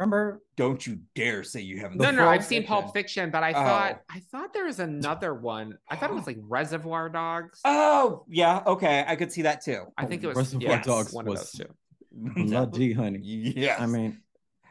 Remember? 0.00 0.42
Don't 0.56 0.84
you 0.86 0.98
dare 1.14 1.44
say 1.44 1.60
you 1.60 1.78
haven't 1.80 1.98
no, 1.98 2.06
seen 2.06 2.16
no, 2.16 2.28
I've 2.28 2.44
seen 2.44 2.64
Pulp 2.66 2.92
Fiction, 2.92 3.30
but 3.30 3.42
I 3.44 3.52
thought 3.52 4.00
Oh. 4.00 4.02
I 4.10 4.20
thought 4.32 4.52
there 4.52 4.64
was 4.64 4.80
another 4.80 5.32
one. 5.34 5.78
I 5.88 5.96
thought 5.96 6.10
it 6.10 6.14
was 6.14 6.26
like 6.26 6.38
Reservoir 6.42 7.08
Dogs. 7.08 7.60
Oh, 7.64 8.24
yeah, 8.28 8.62
okay. 8.66 9.04
I 9.06 9.14
could 9.16 9.30
see 9.30 9.42
that 9.42 9.62
too. 9.62 9.84
I 9.96 10.06
think 10.06 10.24
it 10.24 10.26
was 10.28 10.36
Reservoir 10.36 10.68
yes, 10.76 10.86
Dogs 10.86 11.12
one 11.12 11.26
was- 11.26 11.54
of 11.54 11.58
those 11.58 11.66
two. 11.68 11.74
Bloody 12.46 12.92
honey. 13.02 13.18
Yeah, 13.20 13.76
I 13.78 13.86
mean, 13.86 14.20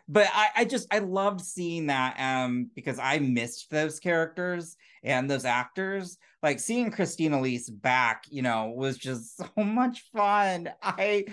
but 0.08 0.27
I, 0.34 0.50
I 0.58 0.65
just 0.65 0.94
I 0.94 1.00
loved 1.00 1.42
seeing 1.42 1.88
that 1.88 2.15
um 2.20 2.70
because 2.75 3.00
I 3.00 3.20
missed 3.20 3.70
those 3.70 4.00
characters 4.00 4.75
and 5.03 5.30
those 5.30 5.46
actors. 5.46 6.18
Like 6.42 6.60
seeing 6.60 6.92
Christine 6.92 7.34
Elise 7.34 7.70
back, 7.70 8.25
you 8.30 8.42
know, 8.42 8.74
was 8.75 8.98
just 8.98 9.38
so 9.38 9.48
much 9.63 10.03
fun. 10.15 10.70
I 10.82 11.25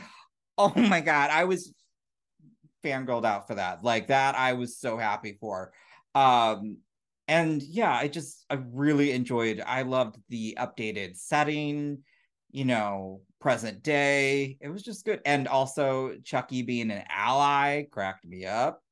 oh 0.59 0.73
my 0.77 1.01
god, 1.01 1.31
I 1.31 1.45
was 1.45 1.73
fangirled 2.85 3.25
out 3.25 3.47
for 3.47 3.55
that. 3.55 3.85
Like 3.85 4.09
that 4.09 4.35
I 4.35 4.55
was 4.55 4.79
so 4.79 4.97
happy 4.97 5.37
for. 5.41 5.73
Um 6.15 6.79
and 7.29 7.63
yeah, 7.63 7.93
I 7.95 8.09
just 8.09 8.45
I 8.51 8.59
really 8.73 9.13
enjoyed 9.13 9.63
I 9.65 9.83
loved 9.83 10.17
the 10.29 10.59
updated 10.61 11.17
setting, 11.17 12.03
you 12.51 12.65
know, 12.65 13.21
present 13.41 13.85
day. 13.85 14.59
It 14.61 14.69
was 14.69 14.83
just 14.83 15.05
good. 15.05 15.21
And 15.25 15.47
also 15.47 16.17
Chucky 16.25 16.63
being 16.63 16.91
an 16.91 17.05
ally 17.09 17.85
cracked 17.85 18.27
me 18.27 18.47
up. 18.47 18.83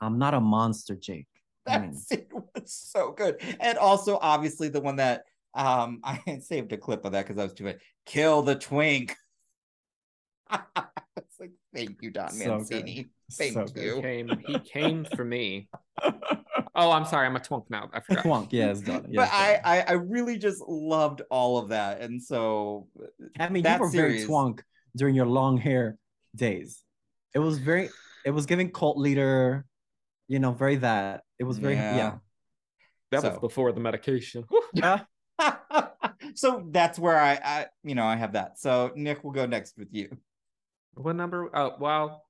I'm 0.00 0.18
not 0.18 0.34
a 0.34 0.40
monster, 0.40 0.94
Jake. 0.94 1.26
I 1.66 1.78
mean, 1.78 1.92
That 1.92 1.98
scene 1.98 2.26
was 2.32 2.72
so 2.72 3.10
good. 3.10 3.40
And 3.58 3.76
also 3.78 4.18
obviously 4.22 4.68
the 4.68 4.80
one 4.80 4.96
that 4.96 5.24
um 5.54 6.00
I 6.04 6.38
saved 6.42 6.72
a 6.72 6.78
clip 6.78 7.04
of 7.04 7.10
that 7.12 7.26
because 7.26 7.40
I 7.40 7.42
was 7.42 7.54
too 7.54 7.64
bad. 7.64 7.80
Kill 8.06 8.42
the 8.42 8.54
twink. 8.54 9.16
it's 10.52 11.40
like 11.40 11.52
thank 11.74 12.02
you, 12.02 12.10
Don 12.10 12.30
So 12.30 12.64
good. 12.68 13.06
Mancini. 13.30 13.54
Thank 13.54 13.68
So 13.68 13.74
good. 13.74 13.84
you. 13.84 13.94
He 13.96 14.02
came, 14.02 14.28
he 14.46 14.58
came 14.72 15.04
for 15.16 15.24
me. 15.24 15.68
Oh, 16.76 16.90
I'm 16.90 17.04
sorry, 17.04 17.26
I'm 17.26 17.36
a 17.36 17.40
twunk 17.40 17.64
now. 17.70 17.88
I 17.92 18.00
forgot. 18.00 18.24
Twonk, 18.24 18.48
yeah, 18.50 18.70
it's 18.70 18.80
done. 18.80 19.06
Yeah, 19.08 19.16
but 19.16 19.22
it's 19.22 19.32
done. 19.32 19.60
I, 19.64 19.78
I 19.78 19.84
I 19.88 19.92
really 19.92 20.38
just 20.38 20.60
loved 20.66 21.22
all 21.30 21.58
of 21.58 21.68
that. 21.68 22.00
And 22.00 22.22
so 22.22 22.88
I 23.38 23.48
mean, 23.48 23.62
that 23.62 23.76
you 23.76 23.82
were 23.82 23.90
very 23.90 24.18
series- 24.18 24.28
twonk 24.28 24.60
during 24.96 25.14
your 25.14 25.26
long 25.26 25.56
hair 25.56 25.96
days. 26.34 26.82
It 27.34 27.38
was 27.38 27.58
very, 27.58 27.90
it 28.24 28.30
was 28.30 28.46
giving 28.46 28.70
cult 28.70 28.96
leader, 28.98 29.64
you 30.28 30.38
know, 30.38 30.52
very 30.52 30.76
that. 30.76 31.22
It 31.38 31.44
was 31.44 31.58
very, 31.58 31.74
Yeah. 31.74 31.96
yeah. 31.96 32.14
That 33.10 33.22
So- 33.22 33.30
was 33.30 33.38
before 33.38 33.72
the 33.72 33.80
medication. 33.80 34.44
Yeah. 34.72 35.00
so 36.34 36.66
that's 36.70 36.98
where 36.98 37.18
I, 37.18 37.32
I 37.34 37.66
you 37.84 37.94
know 37.94 38.04
I 38.04 38.16
have 38.16 38.32
that. 38.32 38.58
So 38.58 38.90
Nick 38.96 39.22
will 39.22 39.30
go 39.32 39.46
next 39.46 39.78
with 39.78 39.88
you. 39.92 40.16
What 40.94 41.14
number? 41.16 41.50
Oh, 41.54 41.74
well. 41.78 42.23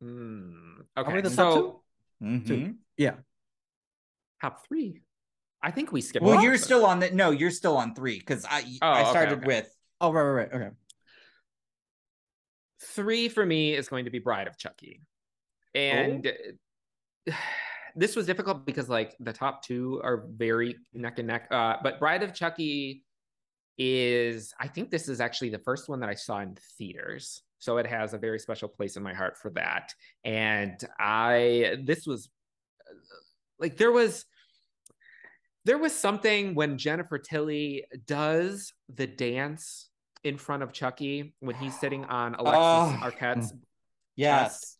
Hmm, 0.00 0.80
okay. 0.96 1.12
we 1.14 1.20
the 1.20 1.30
so 1.30 1.44
top 1.44 1.82
two? 2.20 2.26
Mhm. 2.26 2.76
Yeah. 2.96 3.14
top 4.40 4.66
three. 4.66 5.02
I 5.62 5.70
think 5.72 5.90
we 5.92 6.00
skipped. 6.00 6.24
Well, 6.24 6.36
one, 6.36 6.44
you're 6.44 6.52
but- 6.54 6.60
still 6.60 6.86
on 6.86 7.00
the 7.00 7.10
no, 7.10 7.30
you're 7.30 7.50
still 7.50 7.76
on 7.76 7.94
three 7.94 8.18
because 8.18 8.44
I 8.48 8.62
Oh, 8.82 8.88
I 8.90 9.10
started 9.10 9.38
okay. 9.38 9.46
with 9.46 9.74
Oh, 10.00 10.12
right, 10.12 10.22
right, 10.22 10.52
right. 10.52 10.62
Okay. 10.62 10.70
three 12.80 13.28
for 13.28 13.44
me 13.44 13.74
is 13.74 13.88
going 13.88 14.04
to 14.04 14.10
be 14.10 14.18
Bride 14.20 14.46
of 14.46 14.56
Chucky, 14.56 15.02
and 15.74 16.32
this 17.96 18.14
was 18.14 18.26
difficult 18.26 18.64
because 18.64 18.88
like 18.88 19.16
the 19.20 19.32
top 19.32 19.64
two 19.64 20.00
are 20.04 20.26
very 20.30 20.76
neck 20.94 21.18
and 21.18 21.26
neck. 21.28 21.48
Uh, 21.50 21.76
but 21.82 21.98
Bride 21.98 22.22
of 22.22 22.32
Chucky 22.34 23.04
is 23.76 24.52
I 24.60 24.68
think 24.68 24.90
this 24.90 25.08
is 25.08 25.20
actually 25.20 25.50
the 25.50 25.58
first 25.60 25.88
one 25.88 26.00
that 26.00 26.08
I 26.08 26.14
saw 26.14 26.38
in 26.40 26.56
theaters, 26.78 27.42
so 27.58 27.78
it 27.78 27.86
has 27.86 28.14
a 28.14 28.18
very 28.18 28.38
special 28.38 28.68
place 28.68 28.96
in 28.96 29.02
my 29.02 29.14
heart 29.14 29.36
for 29.36 29.50
that. 29.50 29.92
And 30.24 30.78
I 30.98 31.76
this 31.84 32.06
was 32.06 32.28
like 33.58 33.76
there 33.76 33.92
was 33.92 34.24
there 35.64 35.78
was 35.78 35.92
something 35.94 36.54
when 36.54 36.78
Jennifer 36.78 37.18
Tilly 37.18 37.84
does 38.06 38.72
the 38.94 39.06
dance 39.06 39.88
in 40.24 40.38
front 40.38 40.62
of 40.62 40.72
Chucky 40.72 41.34
when 41.40 41.56
he's 41.56 41.78
sitting 41.78 42.04
on 42.06 42.34
Alexis 42.36 42.60
Oh. 42.60 42.98
Arquette's 43.02 43.52
yes. 44.16 44.76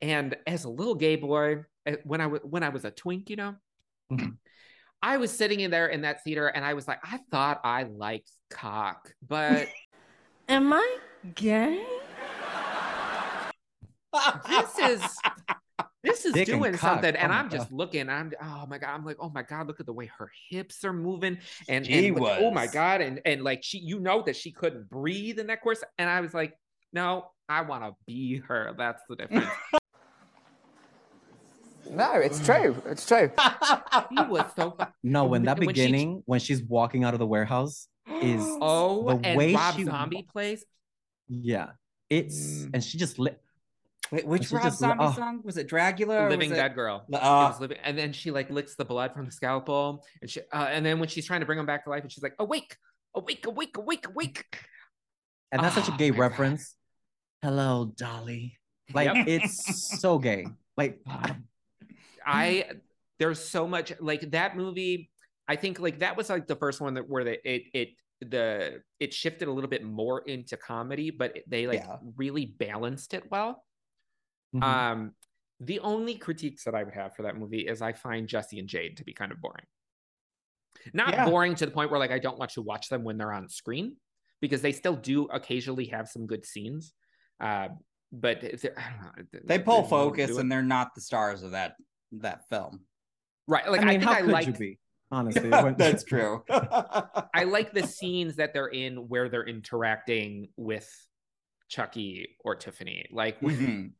and 0.00 0.36
as 0.46 0.64
a 0.64 0.68
little 0.68 0.94
gay 0.94 1.16
boy, 1.16 1.64
eh, 1.86 1.96
when 2.04 2.20
I 2.20 2.26
was 2.26 2.40
when 2.42 2.62
I 2.62 2.68
was 2.70 2.84
a 2.84 2.90
twink, 2.90 3.30
you 3.30 3.36
know, 3.36 3.54
Mhm. 4.12 4.36
I 5.02 5.16
was 5.16 5.30
sitting 5.30 5.60
in 5.60 5.70
there 5.70 5.86
in 5.86 6.02
that 6.02 6.22
theater, 6.24 6.48
and 6.48 6.62
I 6.64 6.74
was 6.74 6.86
like, 6.86 6.98
I 7.02 7.18
thought 7.30 7.60
I 7.64 7.84
liked 7.84 8.30
cock, 8.50 9.14
but 9.26 9.68
Am 10.48 10.72
I 10.72 10.98
gay? 11.36 11.86
This 14.48 14.78
is 14.78 15.18
this 16.02 16.24
is 16.24 16.32
Dick 16.32 16.46
doing 16.46 16.72
cock. 16.72 16.80
something, 16.80 17.14
and 17.16 17.32
I'm 17.32 17.50
just 17.50 17.70
looking. 17.72 18.08
I'm 18.08 18.32
oh 18.42 18.66
my 18.68 18.78
god, 18.78 18.90
I'm 18.94 19.04
like, 19.04 19.16
oh 19.20 19.30
my 19.30 19.42
god, 19.42 19.66
look 19.66 19.80
at 19.80 19.86
the 19.86 19.92
way 19.92 20.10
her 20.18 20.30
hips 20.50 20.82
are 20.84 20.92
moving, 20.92 21.38
and, 21.68 21.84
She 21.86 22.08
and 22.08 22.18
look- 22.20 22.38
oh 22.40 22.50
my 22.50 22.66
god, 22.66 23.00
and 23.02 23.20
and 23.24 23.42
like 23.42 23.60
she, 23.62 23.78
you 23.78 24.00
know 24.00 24.22
that 24.22 24.36
she 24.36 24.50
couldn't 24.52 24.88
breathe 24.88 25.38
in 25.38 25.46
that 25.48 25.62
course, 25.62 25.82
and 25.98 26.08
I 26.08 26.20
was 26.20 26.32
like, 26.34 26.54
no, 26.92 27.26
I 27.48 27.62
want 27.62 27.84
to 27.84 27.92
be 28.06 28.38
her. 28.48 28.74
That's 28.76 29.02
the 29.08 29.16
difference. 29.16 29.46
No, 31.90 32.12
it's 32.14 32.38
true. 32.44 32.80
It's 32.86 33.04
true. 33.04 33.32
he 34.10 34.22
was 34.28 34.44
so. 34.54 34.76
fu- 34.78 34.84
No, 35.02 35.24
when 35.24 35.42
that 35.44 35.58
When 35.58 35.66
she- 35.68 35.72
beginning, 35.72 36.22
when 36.24 36.38
she's 36.38 36.62
walking 36.62 37.02
out 37.02 37.14
of 37.14 37.18
the 37.18 37.26
warehouse, 37.26 37.88
is 38.22 38.40
Oh, 38.60 39.08
The 39.18 39.26
and 39.26 39.36
way 39.38 39.54
Rob 39.54 39.74
she- 39.74 39.84
Zombie 39.84 40.22
plays. 40.30 40.64
yeah, 41.28 41.70
it's 42.08 42.36
Mm. 42.64 42.70
and 42.74 42.84
she 42.84 42.96
just 42.96 43.18
lit. 43.18 43.40
Wait, 44.12 44.26
which 44.26 44.50
Rob 44.50 44.72
Zombie 44.72 45.04
oh. 45.04 45.12
song 45.12 45.40
was 45.44 45.56
it? 45.56 45.68
Dragula? 45.68 46.22
or 46.22 46.30
living 46.30 46.50
was 46.50 46.58
it- 46.58 46.62
dead 46.62 46.74
girl. 46.74 47.04
Uh, 47.12 47.54
living, 47.60 47.78
and 47.84 47.96
then 47.96 48.12
she 48.12 48.30
like 48.30 48.50
licks 48.50 48.74
the 48.74 48.84
blood 48.84 49.12
from 49.14 49.26
the 49.26 49.30
scalpel, 49.32 50.04
and 50.20 50.30
she, 50.30 50.40
uh, 50.52 50.66
and 50.70 50.84
then 50.84 50.98
when 50.98 51.08
she's 51.08 51.26
trying 51.26 51.40
to 51.40 51.46
bring 51.46 51.58
him 51.58 51.66
back 51.66 51.84
to 51.84 51.90
life, 51.90 52.02
and 52.02 52.10
she's 52.10 52.22
like, 52.22 52.34
"Awake, 52.38 52.76
awake, 53.14 53.46
awake, 53.46 53.76
awake, 53.76 54.06
awake." 54.08 54.44
And 55.52 55.62
that's 55.62 55.74
such 55.74 55.88
a 55.88 55.92
Oh 55.92 55.96
gay 55.96 56.10
my 56.10 56.16
God. 56.16 56.22
reference. 56.22 56.74
Hello, 57.42 57.92
Dolly. 57.96 58.58
Like 58.92 59.14
Yep. 59.14 59.28
it's 59.28 60.00
so 60.00 60.18
gay. 60.18 60.46
Like 60.76 61.00
I 62.26 62.66
there's 63.18 63.38
so 63.40 63.66
much 63.68 63.92
like 64.00 64.30
that 64.32 64.56
movie. 64.56 65.10
I 65.48 65.56
think 65.56 65.80
like 65.80 66.00
that 66.00 66.16
was 66.16 66.28
like 66.30 66.46
the 66.46 66.56
first 66.56 66.80
one 66.80 66.94
that 66.94 67.08
where 67.08 67.24
the, 67.24 67.48
it 67.50 67.62
it 67.72 67.88
the 68.20 68.82
it 68.98 69.14
shifted 69.14 69.48
a 69.48 69.52
little 69.52 69.70
bit 69.70 69.84
more 69.84 70.20
into 70.20 70.56
comedy, 70.56 71.10
but 71.10 71.38
they 71.46 71.66
like 71.66 71.80
Yeah. 71.80 71.96
really 72.16 72.46
balanced 72.46 73.14
it 73.14 73.30
well. 73.30 73.64
Mhm. 74.54 74.62
Um, 74.62 75.14
the 75.60 75.80
only 75.80 76.14
critiques 76.16 76.64
that 76.64 76.74
I 76.74 76.82
would 76.84 76.94
have 76.94 77.14
for 77.14 77.22
that 77.22 77.36
movie 77.36 77.66
is 77.66 77.82
I 77.82 77.92
find 77.92 78.26
Jesse 78.26 78.58
and 78.58 78.68
Jade 78.68 78.96
to 78.96 79.04
be 79.04 79.12
kind 79.12 79.30
of 79.32 79.40
boring. 79.40 79.64
Not 80.94 81.12
Yeah. 81.12 81.24
boring 81.28 81.54
to 81.56 81.66
the 81.66 81.72
point 81.72 81.90
where 81.90 82.00
like 82.00 82.10
I 82.10 82.18
don't 82.18 82.38
want 82.38 82.52
to 82.52 82.62
watch 82.62 82.88
them 82.88 83.04
when 83.04 83.18
they're 83.18 83.32
on 83.32 83.48
screen 83.48 83.96
because 84.40 84.62
they 84.62 84.72
still 84.72 84.96
do 84.96 85.24
occasionally 85.24 85.86
have 85.86 86.08
some 86.08 86.26
good 86.26 86.46
scenes. 86.46 86.94
Uh, 87.40 87.68
but 88.12 88.40
they're- 88.40 88.74
I 88.76 88.90
don't 89.16 89.32
know. 89.32 89.40
they 89.44 89.58
pull 89.58 89.84
focus 89.84 90.36
and 90.38 90.50
they're 90.50 90.62
not 90.62 90.94
the 90.94 91.00
stars 91.00 91.42
of 91.42 91.50
that 91.52 91.74
that 92.12 92.48
film. 92.48 92.86
right. 93.46 93.70
Like 93.70 93.82
I 93.82 93.84
mean, 93.84 94.00
think 94.00 94.02
how 94.04 94.12
I 94.12 94.20
could 94.22 94.30
like 94.30 94.46
you 94.46 94.52
be? 94.54 94.78
Honestly, 95.12 95.48
when- 95.50 95.76
That's 95.76 96.02
true. 96.12 96.42
I 96.48 97.44
like 97.44 97.72
the 97.72 97.82
scenes 97.86 98.36
that 98.36 98.54
they're 98.54 98.68
in 98.68 99.08
where 99.08 99.28
they're 99.28 99.46
interacting 99.46 100.48
with 100.56 100.88
Chucky 101.68 102.36
or 102.44 102.54
Tiffany. 102.56 103.06
Like 103.12 103.40
Mhm. 103.40 103.92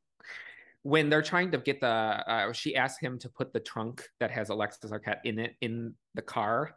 When 0.82 1.10
they're 1.10 1.22
trying 1.22 1.50
to 1.50 1.58
get 1.58 1.80
the 1.80 1.87
uh, 1.87 2.52
she 2.52 2.75
asks 2.76 3.00
him 3.00 3.18
to 3.18 3.28
put 3.28 3.52
the 3.52 3.60
trunk 3.60 4.04
that 4.18 4.30
has 4.30 4.49
Alexis 4.49 4.90
Arquette 4.90 5.18
in 5.25 5.38
it 5.38 5.54
in 5.60 5.94
the 6.14 6.22
car. 6.22 6.76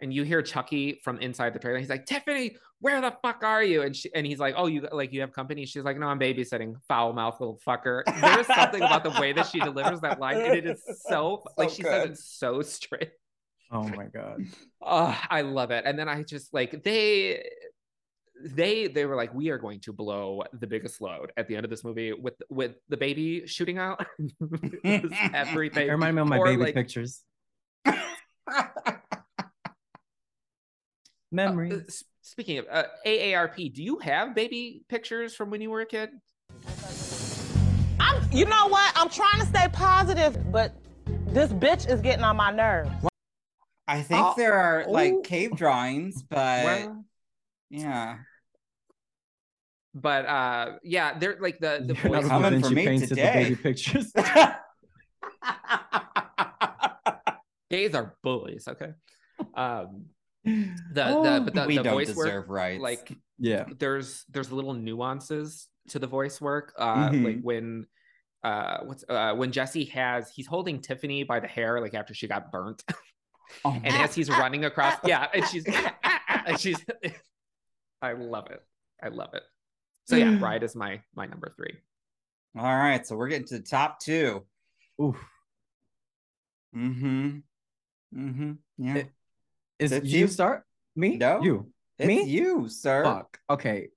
And 0.00 0.14
you 0.14 0.22
hear 0.22 0.42
Chucky 0.42 1.00
from 1.02 1.18
inside 1.18 1.52
the 1.54 1.58
trailer. 1.58 1.80
He's 1.80 1.88
like, 1.88 2.06
Tiffany, 2.06 2.54
where 2.80 3.00
the 3.00 3.12
fuck 3.20 3.42
are 3.42 3.64
you? 3.64 3.82
And 3.82 3.96
she, 3.96 4.08
and 4.14 4.24
he's 4.24 4.38
like, 4.38 4.54
Oh, 4.56 4.66
you 4.66 4.86
like 4.92 5.12
you 5.12 5.22
have 5.22 5.32
company? 5.32 5.66
She's 5.66 5.82
like, 5.82 5.98
No, 5.98 6.06
I'm 6.06 6.20
babysitting. 6.20 6.74
Foul 6.86 7.12
mouth 7.12 7.40
little 7.40 7.60
fucker. 7.66 8.02
There's 8.20 8.46
something 8.46 8.80
about 8.80 9.02
the 9.02 9.10
way 9.20 9.32
that 9.32 9.46
she 9.48 9.58
delivers 9.58 10.00
that 10.02 10.20
line, 10.20 10.36
and 10.36 10.54
it 10.54 10.66
is 10.66 10.80
so, 11.08 11.42
like 11.58 11.70
So 11.70 11.74
she 11.76 11.82
says 11.82 12.02
good. 12.04 12.10
it 12.12 12.18
so 12.18 12.62
straight. 12.62 13.10
oh 13.72 13.88
my 13.88 14.04
god. 14.04 14.42
Oh, 14.80 15.20
I 15.28 15.40
love 15.40 15.72
it. 15.72 15.82
And 15.84 15.98
then 15.98 16.08
I 16.08 16.22
just 16.22 16.54
like 16.54 16.84
they 16.84 17.44
they 18.44 18.86
they 18.88 19.04
were 19.06 19.16
like, 19.16 19.32
we 19.34 19.48
are 19.50 19.58
going 19.58 19.80
to 19.80 19.92
blow 19.92 20.42
the 20.52 20.66
biggest 20.66 21.00
load 21.00 21.32
at 21.36 21.48
the 21.48 21.56
end 21.56 21.64
of 21.64 21.70
this 21.70 21.82
movie 21.84 22.12
with 22.12 22.34
with 22.50 22.76
the 22.88 22.96
baby 22.96 23.46
shooting 23.46 23.78
out. 23.78 24.04
It 24.84 25.04
everything. 25.34 25.88
It 25.88 25.92
reminded 25.92 26.14
me 26.16 26.22
of 26.22 26.28
my 26.28 26.38
Or, 26.38 26.44
baby 26.46 26.62
like, 26.62 26.74
pictures. 26.74 27.22
Memories. 31.30 31.72
Uh, 31.72 31.80
s- 31.86 32.04
speaking 32.22 32.58
of 32.58 32.66
uh, 32.70 32.84
AARP, 33.06 33.74
do 33.74 33.82
you 33.82 33.98
have 33.98 34.34
baby 34.34 34.82
pictures 34.88 35.34
from 35.34 35.50
when 35.50 35.60
you 35.60 35.70
were 35.70 35.80
a 35.82 35.86
kid? 35.86 36.10
I'm, 38.00 38.22
you 38.32 38.46
know 38.46 38.68
what? 38.68 38.92
I'm 38.96 39.08
trying 39.10 39.40
to 39.40 39.46
stay 39.46 39.66
positive, 39.72 40.50
but 40.50 40.74
this 41.26 41.52
bitch 41.52 41.88
is 41.90 42.00
getting 42.00 42.24
on 42.24 42.36
my 42.36 42.50
nerves. 42.50 42.90
I 43.86 44.02
think 44.02 44.24
Oh, 44.24 44.34
there 44.36 44.54
are 44.54 44.84
like 44.88 45.12
oh. 45.14 45.20
cave 45.22 45.52
drawings, 45.56 46.22
but 46.22 46.64
Well, 46.64 47.04
yeah. 47.70 48.18
but 49.94 50.26
uh, 50.26 50.72
yeah, 50.82 51.18
they're 51.18 51.38
like 51.40 51.58
the 51.60 51.82
the 51.84 51.94
You're 51.94 52.12
not 52.12 52.22
voice. 52.22 52.26
a 52.26 52.28
Coming 52.28 52.62
for 52.62 52.70
me 52.70 52.84
painted 52.86 53.08
the 53.10 53.14
baby 53.16 53.56
pictures. 53.56 54.12
Gays 57.70 57.94
are 57.94 58.16
bullies. 58.22 58.66
Okay. 58.66 58.92
Um, 59.54 60.06
the 60.44 60.72
the 60.94 61.04
Oh, 61.08 61.40
but 61.40 61.54
the, 61.54 61.64
we 61.66 61.76
the 61.76 61.82
don't 61.82 61.92
voice 61.94 62.06
deserve 62.08 62.48
work, 62.48 62.56
rights. 62.56 62.80
like 62.82 63.12
yeah. 63.38 63.64
there's 63.78 64.24
there's 64.30 64.50
little 64.50 64.72
nuances 64.74 65.68
to 65.90 65.98
the 65.98 66.06
voice 66.06 66.40
work. 66.40 66.72
Uh, 66.78 67.10
Mhm. 67.10 67.24
like 67.24 67.40
when 67.42 67.86
uh 68.44 68.78
what's 68.84 69.04
uh 69.08 69.34
when 69.34 69.52
Jesse 69.52 69.84
has 69.86 70.30
he's 70.30 70.46
holding 70.46 70.80
Tiffany 70.80 71.24
by 71.24 71.40
the 71.40 71.48
hair 71.48 71.80
like 71.80 71.92
after 71.94 72.14
she 72.14 72.26
got 72.26 72.50
burnt, 72.50 72.82
Oh, 73.64 73.72
and 73.72 73.86
as 73.94 74.14
he's 74.14 74.30
running 74.30 74.64
across, 74.64 74.96
yeah, 75.04 75.26
and 75.34 75.44
she's 75.46 75.66
and 76.46 76.58
she's 76.58 76.78
I 78.02 78.12
love 78.12 78.46
it. 78.50 78.62
I 79.02 79.08
love 79.08 79.30
it. 79.34 79.42
So 80.06 80.16
yeah, 80.16 80.36
Bride 80.36 80.62
is 80.62 80.74
my 80.74 81.00
my 81.14 81.26
number 81.26 81.52
three. 81.56 81.76
all 82.56 82.62
right, 82.76 83.06
so 83.06 83.16
we're 83.16 83.28
getting 83.28 83.46
to 83.48 83.58
the 83.58 83.64
top 83.64 84.00
two. 84.00 84.44
Oof. 85.02 85.16
Mm-hmm. 86.76 87.38
Mm-hmm. 88.16 88.52
Yeah. 88.78 88.94
It- 88.96 89.10
Is 89.78 89.90
That's 89.90 90.06
you 90.06 90.20
you? 90.20 90.26
start? 90.28 90.64
Me? 90.96 91.16
No. 91.16 91.42
You. 91.42 91.72
it's 91.98 92.06
me? 92.08 92.22
you, 92.24 92.68
sir. 92.68 93.04
Fuck. 93.04 93.38
Okay. 93.48 93.88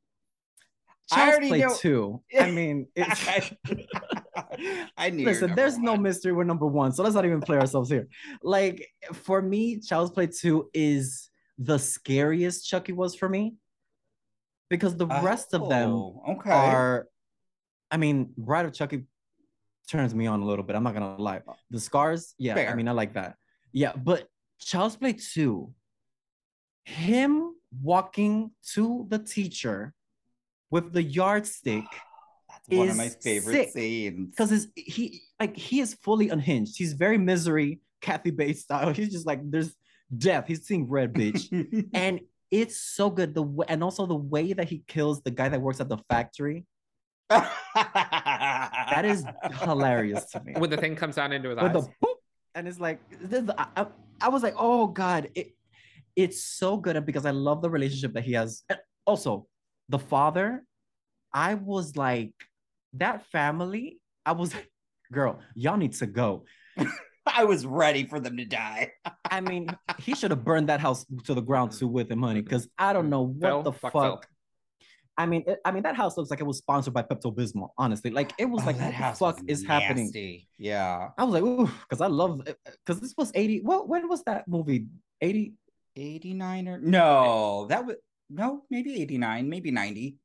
I 1.12 1.16
Child's 1.16 1.32
already 1.32 1.48
Play 1.50 1.60
know- 1.62 1.76
2. 1.78 2.22
I 2.40 2.52
mean, 2.60 2.88
it's 2.96 3.52
I 4.98 5.10
knew. 5.12 5.26
Listen, 5.26 5.48
number 5.48 5.56
there's 5.56 5.78
no 5.78 5.98
mystery. 5.98 6.32
We're 6.32 6.44
number 6.44 6.68
one, 6.68 6.92
so 6.92 7.04
let's 7.04 7.16
not 7.16 7.26
even 7.26 7.42
play 7.42 7.58
ourselves 7.58 7.90
here. 7.90 8.08
Like 8.44 8.88
for 9.14 9.42
me, 9.42 9.80
Child's 9.80 10.12
Play 10.12 10.28
Two 10.28 10.70
is 10.74 11.30
the 11.58 11.78
scariest 11.80 12.68
Chucky 12.68 12.92
was 12.94 13.16
for 13.16 13.28
me, 13.28 13.56
because 14.72 14.96
the 14.98 15.06
rest 15.06 15.54
of 15.54 15.70
them 15.70 15.90
Oh, 15.92 16.24
okay. 16.30 16.50
are. 16.50 17.08
I 17.92 17.98
mean, 17.98 18.34
Bride 18.38 18.66
of 18.66 18.74
Chucky 18.74 19.04
turns 19.88 20.16
me 20.16 20.26
on 20.26 20.42
a 20.42 20.46
little 20.46 20.64
bit. 20.64 20.76
I'm 20.76 20.84
not 20.84 20.94
gonna 20.96 21.18
lie. 21.18 21.42
Oh. 21.48 21.54
The 21.70 21.80
scars, 21.80 22.34
yeah, 22.40 22.56
I 22.72 22.74
mean, 22.76 22.88
I 22.88 22.94
like 22.94 23.14
that. 23.14 23.36
Yeah, 23.74 23.94
but 23.96 24.28
Child's 24.60 24.96
Play 24.96 25.14
Two, 25.14 25.74
him 26.86 27.54
walking 27.82 28.52
to 28.74 29.06
the 29.10 29.20
teacher 29.20 29.94
with 30.70 30.94
the 30.94 31.04
yardstick 31.04 31.86
That's 32.50 32.78
one 32.78 32.90
of 32.90 32.98
my 32.98 33.10
favorite 33.10 33.54
sick. 33.54 33.70
scenes. 33.72 34.30
because 34.32 34.68
he 34.76 35.22
like 35.40 35.56
he 35.58 35.80
is 35.80 35.94
fully 35.96 36.30
unhinged. 36.30 36.78
He's 36.78 36.94
very 36.94 37.18
misery, 37.18 37.80
Kathy 38.02 38.32
Bates 38.32 38.62
style. 38.62 38.94
He's 39.00 39.12
just 39.12 39.26
like 39.28 39.40
there's 39.50 39.74
death. 40.18 40.46
He's 40.48 40.66
seeing 40.66 40.88
red, 40.90 41.14
bitch, 41.14 41.48
and 41.94 42.20
it's 42.52 42.78
so 42.78 43.10
good. 43.10 43.34
The 43.34 43.42
way, 43.42 43.66
and 43.70 43.84
also 43.84 44.06
the 44.06 44.16
way 44.16 44.54
that 44.54 44.70
he 44.70 44.84
kills 44.88 45.22
the 45.22 45.32
guy 45.32 45.50
that 45.50 45.62
works 45.62 45.80
at 45.80 45.90
the 45.90 45.98
factory. 46.10 46.66
That 47.30 49.04
is 49.06 49.26
hilarious 49.62 50.26
to 50.32 50.44
me. 50.44 50.54
When 50.58 50.70
the 50.70 50.78
thing 50.78 50.96
comes 50.96 51.16
down 51.16 51.32
into 51.32 51.50
his 51.50 51.56
With 51.56 51.76
eyes. 51.76 51.86
the 51.86 51.90
boop, 52.06 52.16
and 52.54 52.68
it's 52.68 52.80
like 52.80 53.00
this, 53.22 53.50
I, 53.58 53.68
I, 53.78 53.86
I 54.22 54.30
was 54.30 54.44
like, 54.44 54.56
oh 54.58 54.88
god, 54.88 55.30
it, 55.34 55.56
it's 56.16 56.44
so 56.44 56.76
good 56.78 57.04
because 57.06 57.26
I 57.26 57.32
love 57.32 57.62
the 57.62 57.70
relationship 57.70 58.14
that 58.14 58.26
he 58.26 58.34
has. 58.34 58.64
And 58.70 58.80
Also, 59.06 59.48
the 59.90 60.00
father, 60.00 60.64
I 61.34 61.56
was 61.56 61.96
like, 61.96 62.34
that 62.94 63.26
family. 63.32 64.00
I 64.26 64.34
was, 64.34 64.54
like, 64.54 64.70
girl, 65.12 65.40
y'all 65.56 65.78
need 65.78 65.94
to 65.94 66.06
go. 66.06 66.46
I 67.36 67.44
was 67.44 67.66
ready 67.66 68.06
for 68.06 68.20
them 68.20 68.38
to 68.38 68.46
die. 68.46 68.92
I 69.32 69.42
mean, 69.42 69.68
he 70.00 70.16
should 70.16 70.32
have 70.32 70.44
burned 70.44 70.70
that 70.70 70.80
house 70.80 71.06
to 71.26 71.34
the 71.34 71.42
ground 71.42 71.72
too 71.72 71.88
with 71.88 72.12
him, 72.12 72.22
honey, 72.22 72.42
because 72.42 72.68
I 72.78 72.94
don't 72.94 73.04
mm-hmm. 73.04 73.10
know 73.12 73.22
what 73.22 73.50
Phil, 73.50 73.64
the 73.64 73.74
fuck 73.74 73.94
fuck. 73.94 74.28
I 75.18 75.26
mean, 75.26 75.44
it, 75.46 75.60
I 75.66 75.72
mean 75.72 75.84
that 75.84 75.96
house 75.96 76.18
looks 76.18 76.30
like 76.32 76.40
it 76.40 76.46
was 76.46 76.58
sponsored 76.58 76.94
by 76.94 77.04
Pepto 77.04 77.36
Bismol. 77.36 77.70
Honestly, 77.78 78.12
like 78.12 78.34
it 78.38 78.46
was 78.46 78.64
Oh, 78.64 78.68
like 78.68 78.78
that 78.78 78.86
what 78.86 78.94
house 78.94 79.20
the 79.20 79.26
fuck 79.26 79.42
was 79.42 79.60
is 79.60 79.68
happening? 79.68 80.42
Yeah. 80.58 81.10
I 81.18 81.24
was 81.24 81.34
like, 81.34 81.44
ooh, 81.44 81.70
because 81.90 82.02
I 82.02 82.08
love 82.08 82.42
eh, 82.48 82.54
eh, 82.66 82.72
because 82.86 83.02
this 83.02 83.14
was 83.18 83.32
eighty. 83.36 83.62
Well, 83.64 83.88
when 83.88 84.08
was 84.10 84.24
that 84.24 84.48
movie? 84.48 84.88
Eighty. 85.22 85.54
89 85.98 86.68
or 86.70 86.78
no, 86.80 87.66
that 87.68 87.86
was 87.86 87.98
no, 88.30 88.64
maybe 88.70 89.02
89, 89.02 89.50
maybe 89.50 89.72
90. 89.72 90.16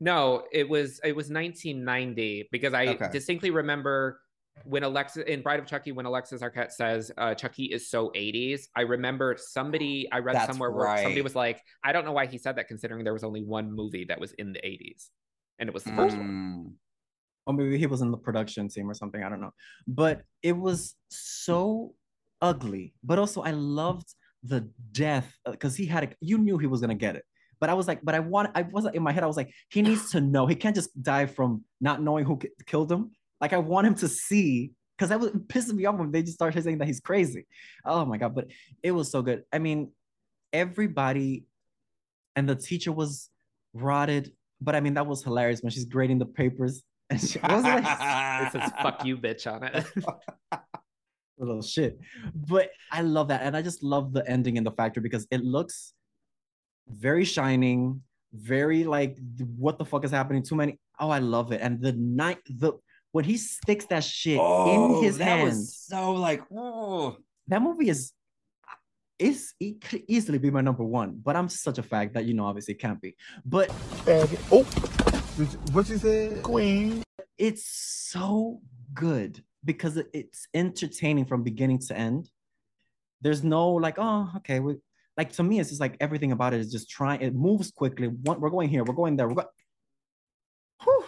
No, 0.00 0.44
it 0.50 0.68
was 0.68 1.00
it 1.04 1.14
was 1.14 1.30
1990 1.30 2.48
because 2.50 2.74
I 2.74 2.86
Okay. 2.86 3.08
distinctly 3.12 3.50
remember 3.50 4.20
when 4.62 4.84
Alexis 4.84 5.24
in 5.26 5.42
Bride 5.42 5.58
of 5.58 5.66
Chucky 5.66 5.92
when 5.92 6.06
Alexis 6.06 6.40
Arquette 6.40 6.70
says 6.70 7.10
uh, 7.18 7.34
Chucky 7.34 7.64
is 7.64 7.90
so 7.90 8.10
80s. 8.14 8.62
I 8.76 8.82
remember 8.82 9.36
somebody 9.38 10.08
I 10.12 10.20
read 10.20 10.36
That's 10.36 10.46
somewhere 10.46 10.70
where 10.70 10.96
somebody 10.96 11.22
was 11.22 11.34
like, 11.34 11.60
I 11.82 11.92
don't 11.92 12.04
know 12.04 12.12
why 12.12 12.26
he 12.26 12.38
said 12.38 12.56
that 12.56 12.68
considering 12.68 13.04
there 13.04 13.12
was 13.12 13.24
only 13.24 13.42
one 13.42 13.72
movie 13.72 14.04
that 14.06 14.20
was 14.20 14.32
in 14.32 14.52
the 14.52 14.60
80s, 14.60 15.08
and 15.58 15.68
it 15.68 15.74
was 15.74 15.84
the 15.84 15.92
first 15.92 16.16
one. 16.16 16.26
Mm. 16.26 16.72
or 17.46 17.54
maybe 17.54 17.76
he 17.78 17.86
was 17.86 18.00
in 18.00 18.10
the 18.10 18.16
production 18.16 18.68
team 18.68 18.88
or 18.88 18.94
something. 18.94 19.22
I 19.22 19.28
don't 19.28 19.40
know. 19.40 19.52
But 19.86 20.22
it 20.42 20.56
was 20.56 20.94
so 21.08 21.94
ugly. 22.40 22.94
But 23.02 23.18
also, 23.18 23.42
I 23.42 23.50
loved 23.50 24.14
the 24.44 24.68
death 24.92 25.32
because 25.50 25.76
he 25.76 25.86
had 25.86 26.04
a, 26.04 26.08
you 26.20 26.38
knew 26.38 26.58
he 26.58 26.66
was 26.66 26.80
gonna 26.80 26.94
get 26.94 27.16
it. 27.16 27.24
But 27.60 27.70
I 27.70 27.74
was 27.74 27.88
like, 27.88 28.00
but 28.02 28.14
I 28.14 28.20
want, 28.20 28.50
I 28.54 28.62
wasn't 28.62 28.94
in 28.94 29.02
my 29.02 29.12
head. 29.12 29.24
I 29.24 29.26
was 29.26 29.36
like, 29.36 29.52
he 29.70 29.80
needs 29.82 30.10
to 30.10 30.20
know. 30.20 30.46
He 30.46 30.54
can't 30.54 30.74
just 30.74 30.90
die 31.02 31.26
from 31.26 31.64
not 31.80 32.02
knowing 32.02 32.24
who 32.24 32.36
ki- 32.38 32.50
killed 32.66 32.90
him. 32.90 33.12
Like 33.44 33.52
I 33.52 33.58
want 33.58 33.86
him 33.86 33.94
to 33.96 34.08
see 34.08 34.70
because 34.96 35.10
that 35.10 35.20
was 35.20 35.28
pissing 35.32 35.74
me 35.74 35.84
off 35.84 35.96
when 35.96 36.10
they 36.10 36.22
just 36.22 36.32
started 36.32 36.64
saying 36.64 36.78
that 36.78 36.86
he's 36.86 37.00
crazy. 37.00 37.46
Oh 37.84 38.06
my 38.06 38.16
god! 38.16 38.34
But 38.34 38.46
it 38.82 38.90
was 38.92 39.10
so 39.10 39.20
good. 39.20 39.42
I 39.52 39.58
mean, 39.58 39.92
everybody, 40.50 41.44
and 42.36 42.48
the 42.48 42.54
teacher 42.56 42.90
was 42.90 43.28
rotted. 43.74 44.32
But 44.62 44.74
I 44.76 44.80
mean, 44.80 44.94
that 44.94 45.06
was 45.06 45.22
hilarious 45.22 45.60
when 45.60 45.72
she's 45.72 45.84
grading 45.84 46.20
the 46.20 46.24
papers 46.24 46.84
and 47.10 47.20
she 47.20 47.38
was 47.38 47.64
like? 47.64 47.84
It 48.46 48.52
says 48.52 48.72
"fuck 48.80 49.04
you, 49.04 49.18
bitch" 49.18 49.46
on 49.46 49.62
it. 49.64 49.84
little 51.38 51.60
shit. 51.60 51.98
But 52.34 52.70
I 52.90 53.02
love 53.02 53.28
that. 53.28 53.42
And 53.42 53.54
I 53.54 53.60
just 53.60 53.82
love 53.82 54.14
the 54.14 54.26
ending 54.26 54.56
in 54.56 54.64
the 54.64 54.70
factory 54.70 55.02
because 55.02 55.26
it 55.30 55.44
looks 55.44 55.92
very 56.88 57.26
shining, 57.26 58.00
very 58.32 58.84
like 58.84 59.18
what 59.58 59.76
the 59.76 59.84
fuck 59.84 60.02
is 60.02 60.12
happening? 60.12 60.42
Too 60.42 60.56
many. 60.56 60.78
Oh, 60.98 61.10
I 61.10 61.18
love 61.18 61.52
it. 61.52 61.60
And 61.60 61.82
the 61.82 61.92
night 61.92 62.38
the 62.48 62.72
when 63.14 63.24
he 63.24 63.36
sticks 63.36 63.86
that 63.86 64.02
shit 64.02 64.34
in 64.34 64.40
oh, 64.40 65.00
his 65.00 65.14
Oh, 65.14 65.18
that 65.18 65.24
hand, 65.24 65.44
was 65.44 65.76
so 65.76 66.14
like, 66.14 66.42
oh, 66.52 67.16
that 67.46 67.62
movie 67.62 67.88
is 67.88 68.12
is 69.20 69.54
it 69.60 69.80
could 69.80 70.02
easily 70.08 70.38
be 70.38 70.50
my 70.50 70.60
number 70.60 70.82
one, 70.82 71.20
but 71.22 71.36
I'm 71.36 71.48
such 71.48 71.78
a 71.78 71.82
fact 71.84 72.14
that 72.14 72.24
you 72.24 72.34
know 72.34 72.46
obviously 72.46 72.74
it 72.74 72.80
can't 72.80 73.00
be. 73.00 73.14
But 73.46 73.70
Oh, 74.50 74.64
what 75.72 75.88
you 75.88 75.98
said? 75.98 76.42
Queen. 76.42 77.04
it's 77.38 77.64
so 78.12 78.60
good 78.92 79.44
because 79.64 79.96
it's 80.12 80.48
entertaining 80.52 81.24
from 81.26 81.44
beginning 81.44 81.78
to 81.86 81.96
end. 81.96 82.28
There's 83.20 83.44
no 83.44 83.70
like, 83.74 83.94
oh, 83.98 84.28
okay, 84.38 84.58
we 84.58 84.74
like 85.16 85.30
to 85.34 85.44
me, 85.44 85.60
it's 85.60 85.68
just 85.68 85.80
like 85.80 85.96
everything 86.00 86.32
about 86.32 86.52
it 86.52 86.58
is 86.60 86.72
just 86.72 86.90
trying. 86.90 87.20
It 87.20 87.32
moves 87.32 87.70
quickly. 87.70 88.08
One, 88.08 88.40
we're 88.40 88.50
going 88.50 88.68
here, 88.68 88.82
we're 88.82 88.94
going 89.02 89.14
there. 89.16 89.28
We're 89.28 89.42
go- 89.42 89.54
Whew. 90.82 91.04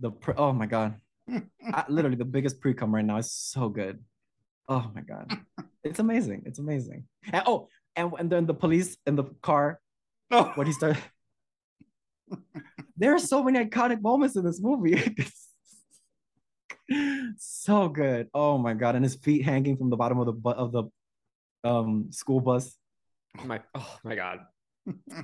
the 0.00 0.10
pre- 0.10 0.34
oh 0.38 0.54
my 0.54 0.64
god, 0.64 0.94
I, 1.28 1.84
literally 1.88 2.16
the 2.16 2.24
biggest 2.24 2.60
pre 2.60 2.74
cum 2.74 2.94
right 2.94 3.04
now 3.04 3.18
is 3.18 3.32
so 3.32 3.68
good. 3.68 4.00
Oh 4.68 4.90
my 4.94 5.02
god, 5.02 5.38
it's 5.84 5.98
amazing. 5.98 6.42
It's 6.46 6.58
amazing. 6.58 7.04
And 7.32 7.42
oh, 7.46 7.68
and 7.96 8.12
and 8.18 8.30
then 8.30 8.46
the 8.46 8.54
police 8.54 8.96
in 9.06 9.16
the 9.16 9.24
car 9.42 9.80
oh. 10.30 10.52
when 10.54 10.66
he 10.66 10.72
started. 10.72 11.02
there 12.96 13.14
are 13.14 13.18
so 13.18 13.42
many 13.42 13.64
iconic 13.64 14.00
moments 14.00 14.36
in 14.36 14.44
this 14.44 14.60
movie. 14.60 15.16
so 17.38 17.88
good. 17.88 18.28
Oh 18.34 18.58
my 18.58 18.74
god! 18.74 18.94
And 18.96 19.04
his 19.04 19.16
feet 19.16 19.44
hanging 19.44 19.76
from 19.76 19.90
the 19.90 19.96
bottom 19.96 20.18
of 20.18 20.26
the 20.26 20.32
bu- 20.32 20.50
of 20.50 20.72
the 20.72 20.84
um 21.68 22.08
school 22.10 22.40
bus. 22.40 22.76
my 23.44 23.60
oh 23.74 23.98
my 24.04 24.14
god 24.14 24.40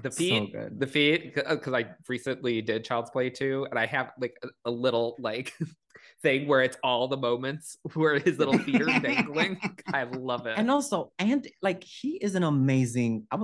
the 0.03 0.11
So 0.11 0.17
feet 0.17 0.53
good. 0.53 0.81
the 0.81 0.87
feet 0.87 1.35
because 1.35 1.75
i 1.75 1.85
recently 2.09 2.63
did 2.63 2.85
child's 2.85 3.11
play 3.11 3.29
too 3.29 3.67
and 3.71 3.79
i 3.79 3.85
have 3.87 4.13
like 4.21 4.35
a, 4.43 4.49
a 4.65 4.71
little 4.71 5.17
like 5.19 5.53
thing 6.23 6.47
where 6.49 6.63
it's 6.63 6.79
all 6.83 7.09
the 7.09 7.17
moments 7.17 7.77
where 7.95 8.19
his 8.19 8.39
little 8.39 8.57
feet 8.59 8.81
are 8.81 8.99
dangling 9.01 9.59
i 9.93 10.05
love 10.05 10.47
it 10.47 10.57
And 10.59 10.71
also, 10.71 11.13
and 11.19 11.47
like 11.63 11.85
he 11.85 12.17
is 12.17 12.35
an 12.35 12.43
amazing. 12.43 13.27
I 13.31 13.39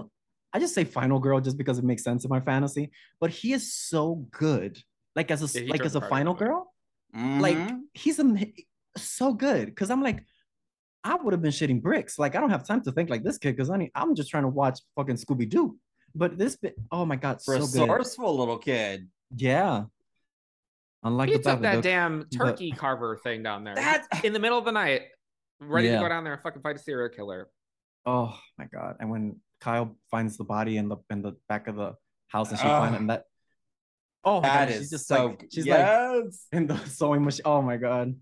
I 0.52 0.58
just 0.58 0.74
say 0.74 0.84
final 0.84 1.18
girl 1.18 1.38
just 1.40 1.58
because 1.58 1.76
it 1.78 1.84
makes 1.84 2.02
sense 2.02 2.24
in 2.24 2.30
my 2.30 2.40
fantasy. 2.40 2.90
But 3.20 3.28
he 3.30 3.52
is 3.52 3.74
so 3.74 4.26
good. 4.30 4.78
Like 5.14 5.30
as 5.30 5.42
a 5.42 5.48
Yeah, 5.62 5.70
like 5.72 5.84
as 5.84 5.96
a 5.96 6.00
final 6.00 6.32
girl. 6.32 6.72
Like 7.14 7.58
Mhm. 7.58 7.80
he's 7.92 8.18
am- 8.18 8.38
so 8.96 9.34
good 9.34 9.66
because 9.66 9.90
I'm 9.90 10.02
like, 10.02 10.24
I 11.04 11.14
would 11.16 11.32
have 11.34 11.42
been 11.42 11.52
shitting 11.52 11.82
bricks. 11.82 12.18
Like 12.18 12.36
I 12.36 12.40
don't 12.40 12.50
have 12.50 12.66
time 12.66 12.80
to 12.84 12.92
think 12.92 13.10
like 13.10 13.22
this 13.22 13.36
kid 13.36 13.54
because 13.56 13.68
I'm 13.70 14.14
just 14.14 14.30
trying 14.30 14.44
to 14.44 14.48
watch 14.48 14.78
fucking 14.96 15.16
Scooby 15.16 15.46
Doo. 15.48 15.76
But 16.16 16.38
this 16.38 16.56
bit, 16.56 16.74
oh 16.90 17.04
my 17.04 17.16
god, 17.16 17.40
so 17.42 17.52
good. 17.58 17.60
Resourceful 17.62 18.36
little 18.38 18.58
kid. 18.58 19.08
Yeah. 19.36 19.84
Unlike 21.02 21.28
You 21.30 21.36
the 21.38 21.42
took 21.42 21.60
that 21.60 21.78
Babadook, 21.78 21.82
damn 21.82 22.18
but- 22.20 22.30
turkey 22.32 22.72
carver 22.72 23.16
thing 23.22 23.42
down 23.42 23.64
there 23.64 23.74
That's- 23.74 24.24
in 24.24 24.32
the 24.32 24.38
middle 24.38 24.58
of 24.58 24.64
the 24.64 24.72
night, 24.72 25.02
ready 25.60 25.88
Yeah. 25.88 25.96
to 25.96 26.02
go 26.04 26.08
down 26.08 26.24
there 26.24 26.32
and 26.32 26.42
fucking 26.42 26.62
fight 26.62 26.76
a 26.76 26.78
serial 26.78 27.08
killer. 27.10 27.48
Oh 28.06 28.36
my 28.56 28.64
god! 28.66 28.96
And 29.00 29.10
when 29.10 29.40
Kyle 29.60 29.96
finds 30.10 30.36
the 30.36 30.44
body 30.44 30.76
in 30.78 30.88
the 30.88 30.96
in 31.10 31.22
the 31.22 31.32
back 31.48 31.66
of 31.68 31.76
the 31.76 31.94
house, 32.28 32.50
and 32.50 32.58
she 32.58 32.66
Oh. 32.66 32.70
finds 32.70 32.98
and 32.98 33.10
that 33.10 33.24
oh 34.24 34.40
my 34.40 34.48
That 34.48 34.68
god, 34.68 34.74
is 34.74 34.78
she's 34.82 34.90
just 34.90 35.06
so. 35.08 35.26
like 35.26 35.48
she's 35.52 35.66
yes. 35.66 36.22
like 36.24 36.32
in 36.52 36.66
the 36.66 36.78
sewing 36.86 37.24
machine. 37.24 37.42
Oh 37.44 37.60
my 37.62 37.76
god. 37.76 38.14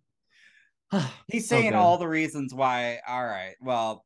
He's 1.29 1.49
saying 1.49 1.71
good. 1.73 1.77
all 1.77 1.97
the 1.99 2.07
reasons 2.09 2.53
why. 2.55 3.01
All 3.09 3.25
right. 3.25 3.55
Well, 3.61 4.05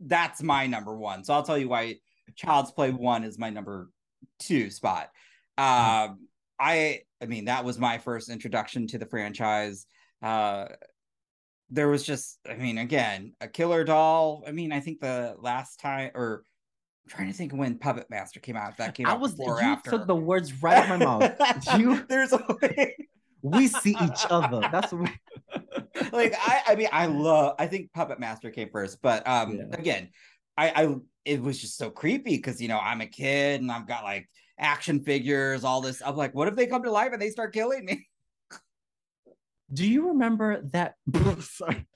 that's 0.00 0.42
my 0.42 0.66
number 0.66 0.96
one. 0.96 1.24
So 1.24 1.34
I'll 1.34 1.42
tell 1.42 1.58
you 1.58 1.68
why 1.68 1.96
Child's 2.36 2.70
Play 2.72 2.90
one 2.90 3.24
is 3.24 3.38
my 3.38 3.50
number 3.50 3.90
two 4.38 4.70
spot. 4.70 5.10
Um, 5.58 6.26
I 6.58 7.00
I 7.22 7.26
mean 7.26 7.46
that 7.46 7.64
was 7.64 7.78
my 7.78 7.98
first 7.98 8.28
introduction 8.30 8.86
to 8.88 8.98
the 8.98 9.06
franchise. 9.06 9.86
Uh, 10.22 10.66
there 11.70 11.88
was 11.88 12.04
just 12.04 12.38
I 12.48 12.54
mean 12.54 12.78
again 12.78 13.34
a 13.40 13.48
killer 13.48 13.84
doll. 13.84 14.42
I 14.46 14.52
mean 14.52 14.72
I 14.72 14.80
think 14.80 15.00
the 15.00 15.36
last 15.38 15.80
time 15.80 16.10
or 16.14 16.44
I'm 17.04 17.10
trying 17.10 17.28
to 17.28 17.34
think 17.34 17.52
when 17.52 17.78
Puppet 17.78 18.08
Master 18.10 18.40
came 18.40 18.56
out. 18.56 18.76
That 18.76 18.94
came 18.94 19.06
I 19.06 19.12
out 19.12 19.20
was 19.20 19.32
before 19.34 19.60
you 19.60 19.68
after. 19.68 19.90
took 19.90 20.06
the 20.06 20.16
words 20.16 20.62
right 20.62 20.76
out 20.78 20.90
of 20.90 21.00
my 21.00 21.18
mouth. 21.18 21.32
You 21.78 22.04
There's 22.08 22.32
a 22.32 22.44
way. 22.62 22.96
we 23.42 23.68
see 23.68 23.92
each 23.92 24.26
other. 24.28 24.68
That's 24.70 24.92
what 24.92 25.02
we, 25.02 25.60
like 26.12 26.34
I 26.38 26.62
I 26.68 26.74
mean 26.74 26.88
I 26.92 27.06
love 27.06 27.54
I 27.58 27.66
think 27.66 27.92
Puppet 27.92 28.18
Master 28.20 28.50
came 28.50 28.68
first, 28.70 29.00
but 29.02 29.26
um 29.26 29.56
Yeah. 29.56 29.78
again, 29.78 30.10
I 30.56 30.70
I 30.84 30.94
it 31.24 31.42
was 31.42 31.60
just 31.60 31.76
so 31.76 31.90
creepy 31.90 32.36
because 32.36 32.60
you 32.60 32.68
know 32.68 32.78
I'm 32.78 33.00
a 33.00 33.06
kid 33.06 33.60
and 33.60 33.70
I've 33.70 33.86
got 33.86 34.04
like 34.04 34.28
action 34.58 35.02
figures, 35.02 35.64
all 35.64 35.80
this. 35.80 36.02
I'm 36.04 36.16
like, 36.16 36.34
what 36.34 36.48
if 36.48 36.56
they 36.56 36.66
come 36.66 36.82
to 36.82 36.90
life 36.90 37.12
and 37.12 37.20
they 37.20 37.30
start 37.30 37.52
killing 37.52 37.84
me? 37.84 38.06
do 39.72 39.88
you 39.88 40.08
remember 40.08 40.62
that? 40.72 40.94
Sorry, 41.40 41.86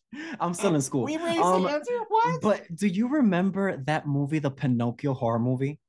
I'm 0.40 0.55
still 0.55 0.75
in 0.75 0.81
school. 0.83 1.05
We 1.05 1.17
raised 1.17 1.40
Um, 1.40 1.67
hands 1.67 1.88
here. 1.88 2.03
What? 2.09 2.40
But 2.40 2.77
do 2.77 2.87
you 2.87 3.09
remember 3.09 3.77
that 3.87 4.07
movie, 4.07 4.38
the 4.38 4.51
Pinocchio 4.51 5.14
horror 5.14 5.38
movie? 5.38 5.81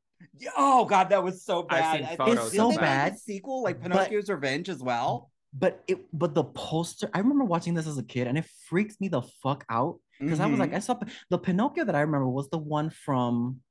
oh 0.57 0.85
god, 0.85 1.09
that 1.09 1.23
was 1.23 1.43
so 1.43 1.65
I've 1.69 2.01
bad. 2.17 2.17
seen 2.17 2.27
It's 2.37 2.41
so 2.43 2.49
Didn't 2.51 2.57
they 2.57 2.67
make 2.67 2.77
a 2.77 2.81
bad, 2.81 3.19
sequel 3.19 3.63
like 3.63 3.81
but- 3.81 3.91
Pinocchio's 3.91 4.29
Revenge 4.29 4.69
as 4.69 4.81
well. 4.81 5.31
But 5.57 5.83
it, 5.87 5.99
but 6.11 6.33
the 6.35 6.43
poster. 6.43 7.09
I 7.13 7.19
remember 7.19 7.45
watching 7.45 7.75
this 7.75 7.87
as 7.87 7.97
a 7.97 8.03
kid, 8.03 8.27
and 8.27 8.37
it 8.37 8.43
freaked 8.67 8.99
me 8.99 9.07
the 9.07 9.21
fuck 9.41 9.63
out 9.69 9.99
because 10.19 10.39
I 10.39 10.45
was 10.47 10.59
like, 10.59 10.71
Mhm. 10.71 10.75
I 10.75 10.79
saw 10.79 10.99
the 11.29 11.37
Pinocchio 11.37 11.85
that 11.85 11.95
I 11.95 12.01
remember 12.01 12.27
was 12.27 12.49
the 12.49 12.57
one 12.57 12.89
from 12.89 13.61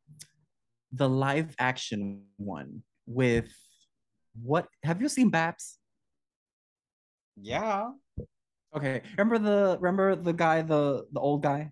the 0.93 1.09
live 1.09 1.55
action 1.59 2.25
one 2.37 2.83
with 3.07 3.51
what? 4.43 4.69
Have 4.83 5.01
you 5.03 5.09
seen 5.09 5.31
Babs? 5.31 5.79
yeah. 7.41 7.91
Okay, 8.77 9.03
remember 9.17 9.39
the 9.39 9.79
remember 9.81 10.17
the 10.17 10.33
guy, 10.33 10.63
the 10.63 11.07
the 11.13 11.21
old 11.21 11.43
guy. 11.43 11.71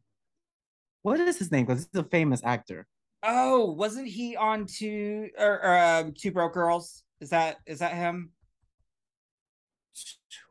What 1.02 1.18
is 1.18 1.36
his 1.38 1.50
name? 1.50 1.66
Because 1.66 1.88
he's 1.92 2.00
a 2.00 2.04
famous 2.04 2.40
actor. 2.44 2.86
Oh, 3.24 3.72
wasn't 3.72 4.06
he 4.06 4.36
on 4.36 4.66
two 4.66 5.28
or, 5.36 5.64
or 5.64 5.78
um, 5.78 6.14
Two 6.16 6.30
Broke 6.30 6.54
Girls? 6.54 7.02
Is 7.20 7.30
that 7.30 7.56
is 7.66 7.80
that 7.80 7.94
him? 7.94 8.30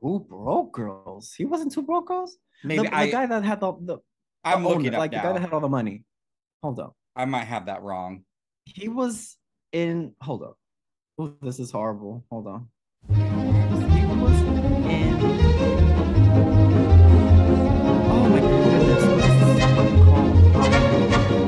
Two 0.02 0.26
broke 0.30 0.74
girls. 0.74 1.34
He 1.34 1.46
wasn't 1.46 1.72
two 1.72 1.82
broke 1.84 2.08
girls. 2.08 2.38
Maybe 2.64 2.84
the, 2.84 2.96
I. 2.96 3.06
the 3.06 3.12
guy 3.12 3.26
that 3.28 3.44
had 3.44 3.60
the 3.62 3.74
the, 3.80 3.98
I'm 4.44 4.64
looking 4.66 4.94
up 4.94 5.00
like 5.00 5.12
now. 5.12 5.22
the 5.22 5.28
guy 5.28 5.34
that 5.34 5.42
had 5.42 5.54
all 5.54 5.60
the 5.60 5.70
money. 5.70 6.04
Hold 6.64 6.80
up. 6.80 6.96
I 7.16 7.26
might 7.26 7.44
have 7.46 7.66
that 7.68 7.82
wrong. 7.84 8.24
He 8.66 8.88
was 8.88 9.38
in. 9.72 10.16
Hold 10.22 10.44
up. 10.44 10.58
Oh, 11.20 11.34
this 11.42 11.60
is 11.60 11.72
horrible. 11.72 12.24
Hold 12.32 12.48
on. 12.48 12.68
He 13.10 13.14
was 13.14 14.42
in. 14.90 15.20
Oh 18.10 18.30
my 18.30 18.40
goodness. 18.40 19.06
What 19.06 19.20
is 19.26 19.40
this 19.42 20.06
called? 20.06 21.42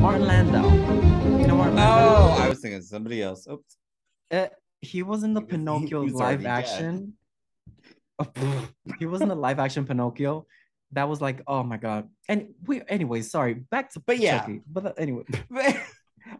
Martin 0.00 0.26
Landau. 0.26 0.68
You 1.38 1.46
know 1.46 1.56
Martin 1.56 1.76
Landau? 1.76 2.36
Oh, 2.36 2.42
I 2.42 2.48
was 2.48 2.60
thinking 2.60 2.82
somebody 2.82 3.22
else. 3.22 3.46
Oops. 3.50 3.76
Uh, 4.30 4.46
he 4.80 5.02
was 5.02 5.22
in 5.22 5.34
the 5.34 5.40
He 5.40 5.44
was- 5.44 5.50
Pinocchio 5.50 6.02
live 6.04 6.46
action. 6.46 7.00
dead. 7.00 7.12
he 8.98 9.06
was 9.06 9.20
in 9.20 9.28
the 9.28 9.34
live 9.34 9.58
action 9.58 9.86
Pinocchio. 9.86 10.46
That 10.92 11.08
was 11.08 11.20
like, 11.20 11.42
oh 11.46 11.62
my 11.62 11.76
god. 11.76 12.08
And 12.28 12.48
we, 12.66 12.82
anyway, 12.88 13.22
sorry. 13.22 13.54
Back 13.54 13.92
to 13.92 14.00
But 14.00 14.18
yeah. 14.18 14.40
Chucky. 14.40 14.62
But 14.66 14.86
uh, 14.86 14.92
anyway, 14.98 15.22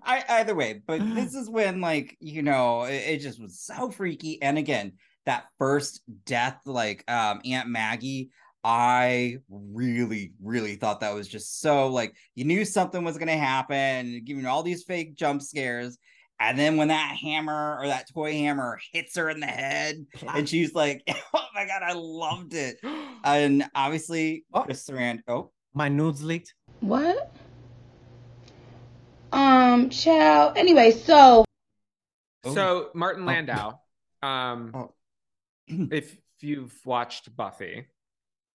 I 0.02 0.24
either 0.28 0.54
way, 0.54 0.82
but 0.86 1.00
this 1.14 1.34
is 1.34 1.48
when 1.48 1.80
like 1.80 2.16
you 2.20 2.42
know 2.42 2.84
it, 2.84 3.02
it 3.06 3.18
just 3.18 3.40
was 3.40 3.60
so 3.60 3.90
freaky. 3.90 4.40
And 4.42 4.58
again, 4.58 4.92
that 5.26 5.44
first 5.58 6.02
death, 6.26 6.60
like 6.66 7.08
um 7.10 7.40
Aunt 7.44 7.68
Maggie, 7.68 8.30
I 8.64 9.38
really, 9.48 10.32
really 10.42 10.76
thought 10.76 11.00
that 11.00 11.14
was 11.14 11.28
just 11.28 11.60
so 11.60 11.88
like 11.88 12.14
you 12.34 12.44
knew 12.44 12.64
something 12.64 13.04
was 13.04 13.18
gonna 13.18 13.36
happen, 13.36 14.22
giving 14.24 14.46
all 14.46 14.62
these 14.62 14.84
fake 14.84 15.14
jump 15.14 15.42
scares. 15.42 15.96
And 16.42 16.58
then 16.58 16.78
when 16.78 16.88
that 16.88 17.16
hammer 17.20 17.76
or 17.78 17.86
that 17.88 18.06
toy 18.12 18.32
hammer 18.32 18.80
hits 18.92 19.14
her 19.16 19.28
in 19.28 19.40
the 19.40 19.46
head, 19.46 20.06
and 20.26 20.48
she's 20.48 20.74
like, 20.74 21.02
"Oh 21.34 21.44
my 21.54 21.66
god, 21.66 21.82
I 21.82 21.92
loved 21.92 22.54
it!" 22.54 22.78
And 23.22 23.64
obviously, 23.74 24.46
Oh. 24.54 24.62
Chris 24.62 24.82
Sarand. 24.88 25.20
Oh, 25.28 25.50
my 25.74 25.88
nudes 25.90 26.22
leaked. 26.24 26.54
What? 26.80 27.30
Um, 29.32 29.90
child. 29.90 30.56
Anyway, 30.56 30.90
so 30.92 31.44
Oh. 32.42 32.54
So 32.54 32.90
Martin 32.94 33.24
Oh. 33.24 33.26
Landau, 33.26 33.78
um, 34.22 34.72
Oh. 34.74 34.94
if 35.68 36.16
you've 36.40 36.74
watched 36.86 37.36
Buffy, 37.36 37.86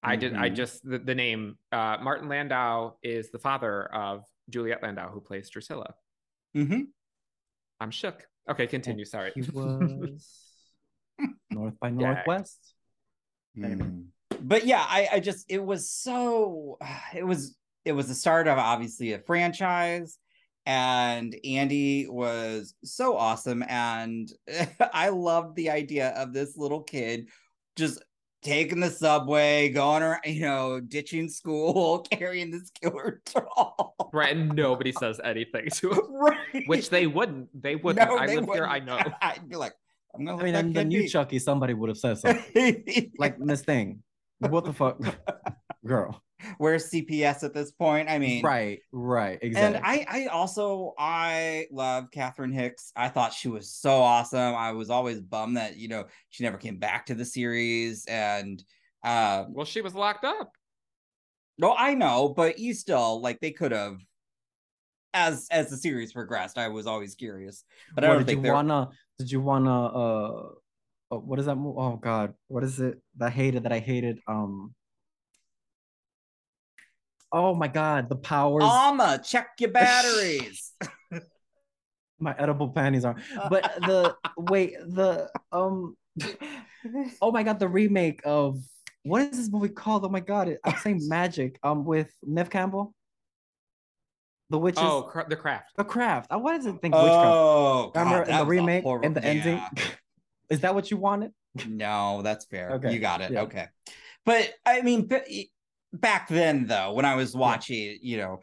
I 0.01 0.15
did. 0.15 0.35
I 0.35 0.49
Mhm. 0.49 0.55
just 0.55 0.83
the, 0.83 0.97
the 0.97 1.13
name 1.15 1.59
uh, 1.71 1.97
Martin 2.01 2.27
Landau 2.27 2.95
is 3.03 3.29
the 3.29 3.37
father 3.39 3.85
of 3.93 4.23
Juliet 4.49 4.81
Landau, 4.81 5.11
who 5.11 5.21
plays 5.21 5.49
Drusilla. 5.51 5.93
hmm 6.55 6.81
I'm 7.79 7.91
shook. 7.91 8.25
Okay, 8.49 8.67
continue. 8.67 9.05
Sorry. 9.05 9.31
He 9.35 9.41
was 9.53 10.27
North 11.49 11.79
by 11.79 11.89
Dag. 11.89 11.99
Northwest. 11.99 12.73
Anyway. 13.57 13.85
Mm. 13.85 14.05
But 14.41 14.65
yeah, 14.65 14.85
I, 14.87 15.09
I 15.13 15.19
just 15.19 15.45
it 15.49 15.63
was 15.63 15.89
so 15.89 16.77
it 17.15 17.25
was 17.25 17.55
it 17.83 17.93
was 17.93 18.07
the 18.07 18.15
start 18.15 18.47
of 18.47 18.57
obviously 18.57 19.13
a 19.13 19.19
franchise, 19.19 20.17
and 20.65 21.35
Andy 21.45 22.07
was 22.07 22.73
so 22.83 23.15
awesome, 23.15 23.63
and 23.67 24.29
I 24.93 25.09
loved 25.09 25.55
the 25.55 25.69
idea 25.69 26.09
of 26.09 26.33
this 26.33 26.57
little 26.57 26.81
kid 26.81 27.29
just 27.75 28.03
taking 28.45 28.79
the 28.79 28.89
subway, 28.89 29.69
going 29.69 30.03
around, 30.03 30.21
you 30.25 30.41
know, 30.41 30.79
ditching 30.79 31.27
school, 31.27 31.99
carrying 32.11 32.51
this 32.51 32.69
killer 32.69 33.21
doll. 33.33 33.95
Right, 34.13 34.35
and 34.35 34.53
nobody 34.55 34.91
says 34.99 35.19
anything 35.23 35.69
to 35.69 35.91
him, 35.91 36.13
right. 36.13 36.63
which 36.67 36.89
they 36.89 37.07
wouldn't. 37.07 37.49
They 37.59 37.75
wouldn't. 37.75 38.09
I 38.09 38.27
they 38.27 38.37
live 38.37 38.49
here. 38.53 38.65
I 38.65 38.79
know. 38.79 38.99
I'd 39.21 39.49
be 39.49 39.55
like, 39.55 39.73
I'm 40.13 40.23
gonna 40.23 40.37
I 40.37 40.43
mean, 40.43 40.53
that 40.53 40.65
in 40.65 40.73
the 40.73 40.79
kid 40.81 40.87
new. 40.87 41.09
Chucky, 41.09 41.39
somebody 41.39 41.73
would 41.73 41.89
have 41.89 41.97
said 41.97 42.19
something. 42.19 43.11
like 43.17 43.37
this 43.39 43.61
Thing. 43.61 44.03
What 44.39 44.65
the 44.65 44.73
fuck, 44.73 44.99
girl? 45.85 46.21
Where's 46.57 46.89
CPS 46.91 47.43
at 47.43 47.53
this 47.53 47.71
point? 47.71 48.09
I 48.09 48.19
mean, 48.19 48.43
Right, 48.43 48.79
right, 48.91 49.39
exactly. 49.41 49.77
And 49.77 49.85
I, 49.85 50.05
I 50.09 50.25
also, 50.27 50.93
I 50.97 51.67
love 51.71 52.11
Catherine 52.11 52.51
Hicks. 52.51 52.91
I 52.95 53.09
thought 53.09 53.33
she 53.33 53.47
was 53.47 53.71
so 53.71 54.01
awesome. 54.01 54.55
I 54.55 54.71
was 54.71 54.89
always 54.89 55.21
bummed 55.21 55.57
that 55.57 55.77
you 55.77 55.87
know 55.87 56.05
she 56.29 56.43
never 56.43 56.57
came 56.57 56.77
back 56.77 57.05
to 57.07 57.15
the 57.15 57.25
series. 57.25 58.05
And 58.07 58.63
um, 59.03 59.53
Well, 59.53 59.65
she 59.65 59.81
was 59.81 59.95
locked 59.95 60.25
up. 60.25 60.51
no, 61.57 61.73
I 61.77 61.93
know, 61.93 62.29
but 62.29 62.59
you 62.59 62.73
still 62.73 63.21
like 63.21 63.39
they 63.39 63.51
could 63.51 63.71
have. 63.71 63.97
As 65.17 65.47
as 65.49 65.69
the 65.69 65.77
series 65.77 66.11
progressed, 66.11 66.57
I 66.57 66.67
was 66.67 66.87
always 66.87 67.15
curious, 67.15 67.63
but 67.93 68.03
I 68.03 68.07
don't 68.07 68.17
did 68.17 68.27
think 68.27 68.45
you 68.45 68.51
wanna? 68.51 68.89
Did 69.17 69.31
you 69.31 69.39
wanna? 69.39 69.85
Uh, 69.85 70.49
uh, 71.09 71.17
what 71.17 71.39
is 71.39 71.45
that? 71.45 71.55
Mo- 71.55 71.77
oh 71.77 71.95
God, 71.95 72.33
what 72.49 72.65
is 72.65 72.81
it? 72.81 73.01
That 73.15 73.27
I 73.27 73.29
hated. 73.29 73.63
That 73.63 73.71
I 73.71 73.79
hated. 73.79 74.19
Um. 74.27 74.75
Oh 77.35 77.53
my 77.53 77.67
God, 77.67 78.07
the 78.07 78.15
powers. 78.15 78.63
Alma, 78.63 79.19
check 79.23 79.49
your 79.59 79.69
batteries. 79.71 80.71
my 82.17 82.33
edible 82.39 82.69
panties 82.69 83.03
are. 83.03 83.17
But 83.49 83.63
the 83.81 84.15
wait, 84.37 84.73
the 84.79 85.29
um. 85.51 85.97
Oh 87.21 87.31
my 87.33 87.43
God, 87.43 87.59
the 87.59 87.67
remake 87.67 88.21
of 88.23 88.57
what 89.03 89.21
is 89.23 89.37
this 89.37 89.51
movie 89.51 89.67
called? 89.67 90.05
Oh 90.05 90.09
my 90.09 90.21
God, 90.21 90.47
it- 90.47 90.59
I'm 90.63 90.77
saying 90.77 91.01
Magic. 91.09 91.59
Um, 91.61 91.83
with 91.83 92.09
Neve 92.23 92.49
Campbell. 92.49 92.93
The 94.49 94.57
witches. 94.57 94.81
Oh, 94.81 95.01
cra- 95.01 95.25
the 95.27 95.35
craft. 95.35 95.75
The 95.75 95.83
craft. 95.83 96.31
I 96.31 96.37
wanted 96.37 96.61
to 96.63 96.73
think 96.79 96.93
witchcraft. 96.95 97.25
oh, 97.27 97.91
God, 97.93 97.99
Remember 98.05 98.29
in 98.29 98.37
the 98.37 98.45
remake 98.45 98.83
horrible- 98.83 99.05
and 99.07 99.15
the 99.15 99.25
ending? 99.25 99.61
Is 100.49 100.61
that 100.61 100.73
what 100.73 100.89
you 100.89 100.95
wanted? 100.97 101.31
No, 101.67 102.21
that's 102.21 102.45
fair. 102.45 102.71
Okay, 102.73 102.93
You 102.93 102.99
got 102.99 103.19
it. 103.21 103.31
yeah. 103.31 103.41
Okay. 103.41 103.65
But 104.25 104.53
I 104.65 104.81
mean, 104.83 105.07
b- 105.07 105.49
back 105.99 106.27
then, 106.27 106.67
though, 106.67 106.93
when 106.93 107.05
I 107.05 107.15
was 107.15 107.35
watching, 107.35 107.97
you 108.01 108.17
know, 108.17 108.41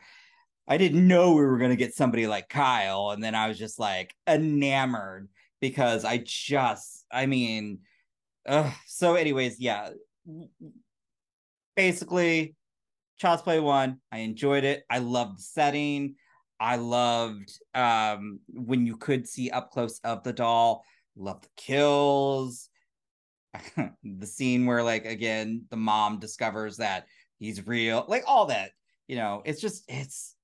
I 0.68 0.76
didn't 0.76 1.06
know 1.06 1.32
we 1.32 1.44
were 1.44 1.58
going 1.58 1.70
to 1.70 1.76
get 1.76 1.94
somebody 1.94 2.26
like 2.26 2.48
Kyle. 2.48 3.10
And 3.10 3.22
then 3.22 3.34
I 3.34 3.48
was 3.48 3.58
just 3.58 3.78
like 3.78 4.14
enamored 4.26 5.28
because 5.60 6.04
I 6.04 6.18
just, 6.18 7.04
I 7.10 7.26
mean, 7.26 7.80
ugh. 8.46 8.72
so, 8.86 9.14
anyways, 9.14 9.60
yeah. 9.60 9.90
Basically, 11.74 12.54
Child's 13.18 13.42
Play 13.42 13.60
one, 13.60 14.00
I 14.10 14.18
enjoyed 14.18 14.64
it. 14.64 14.84
I 14.90 14.98
loved 14.98 15.38
the 15.38 15.42
setting. 15.42 16.16
I 16.58 16.76
loved 16.76 17.58
um 17.74 18.38
when 18.48 18.86
you 18.86 18.96
could 18.96 19.26
see 19.26 19.50
up 19.50 19.70
close 19.72 20.00
of 20.04 20.22
the 20.22 20.32
doll. 20.32 20.84
Loved 21.16 21.44
the 21.44 21.48
kills. 21.56 22.68
the 23.76 24.26
scene 24.26 24.64
where 24.64 24.82
like 24.82 25.04
again 25.04 25.64
the 25.70 25.76
mom 25.76 26.18
discovers 26.18 26.78
that 26.78 27.06
he's 27.42 27.66
real. 27.66 28.04
Like 28.06 28.24
all 28.26 28.46
that. 28.46 28.70
You 29.08 29.16
know, 29.16 29.42
it's 29.44 29.60
just 29.60 29.84
it's 29.88 30.36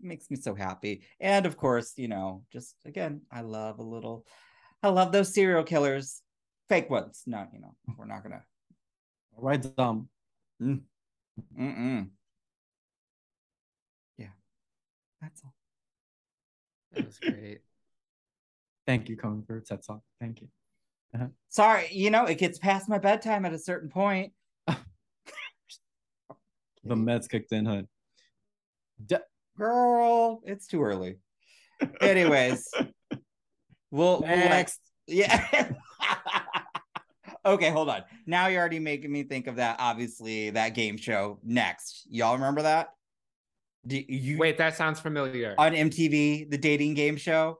makes 0.00 0.30
me 0.30 0.36
so 0.36 0.54
happy. 0.54 1.02
And 1.20 1.44
of 1.44 1.56
course, 1.56 1.94
you 1.96 2.08
know, 2.08 2.44
just 2.52 2.76
again, 2.86 3.22
I 3.32 3.40
love 3.40 3.78
a 3.80 3.82
little 3.82 4.24
I 4.82 4.88
love 4.88 5.12
those 5.12 5.34
serial 5.34 5.64
killers. 5.64 6.22
Fake 6.68 6.88
ones. 6.88 7.22
No, 7.26 7.46
you 7.52 7.60
know, 7.60 7.74
we're 7.98 8.06
not 8.06 8.22
gonna 8.22 8.42
All 9.36 9.44
right, 9.44 9.76
Dom. 9.76 10.08
Mm. 10.62 10.82
Mm-mm. 11.58 12.08
Yeah. 14.18 14.26
That's 15.20 15.42
all. 15.44 15.54
That 16.92 17.06
was 17.06 17.18
great. 17.18 17.60
Thank 18.86 19.08
you, 19.08 19.16
coming 19.16 19.42
for 19.42 19.60
TED 19.60 19.82
Talk. 19.84 20.00
Thank 20.20 20.40
you. 20.40 20.48
Uh-huh. 21.14 21.26
Sorry, 21.48 21.88
you 21.90 22.10
know, 22.10 22.24
it 22.24 22.38
gets 22.38 22.58
past 22.58 22.88
my 22.88 22.98
bedtime 22.98 23.44
at 23.44 23.52
a 23.52 23.58
certain 23.58 23.88
point. 23.88 24.32
The 26.88 26.96
Mets 26.96 27.28
kicked 27.28 27.52
in, 27.52 27.66
hood. 27.66 27.86
De- 29.04 29.22
Girl, 29.56 30.40
it's 30.44 30.66
too 30.66 30.82
early. 30.82 31.16
Anyways, 32.00 32.68
we'll 33.10 33.20
we'll 33.90 34.20
let- 34.20 34.50
Next. 34.50 34.80
yeah. 35.06 35.72
okay, 37.46 37.70
hold 37.70 37.88
on. 37.88 38.02
Now 38.26 38.46
you're 38.48 38.60
already 38.60 38.78
making 38.78 39.10
me 39.12 39.24
think 39.24 39.46
of 39.46 39.56
that. 39.56 39.76
Obviously, 39.78 40.50
that 40.50 40.74
game 40.74 40.96
show 40.96 41.38
next. 41.44 42.06
Y'all 42.10 42.34
remember 42.34 42.62
that? 42.62 42.90
Do 43.86 44.02
you 44.06 44.38
Wait, 44.38 44.58
that 44.58 44.76
sounds 44.76 45.00
familiar. 45.00 45.54
on 45.56 45.72
MTV, 45.72 46.50
the 46.50 46.58
dating 46.58 46.94
game 46.94 47.16
show, 47.16 47.58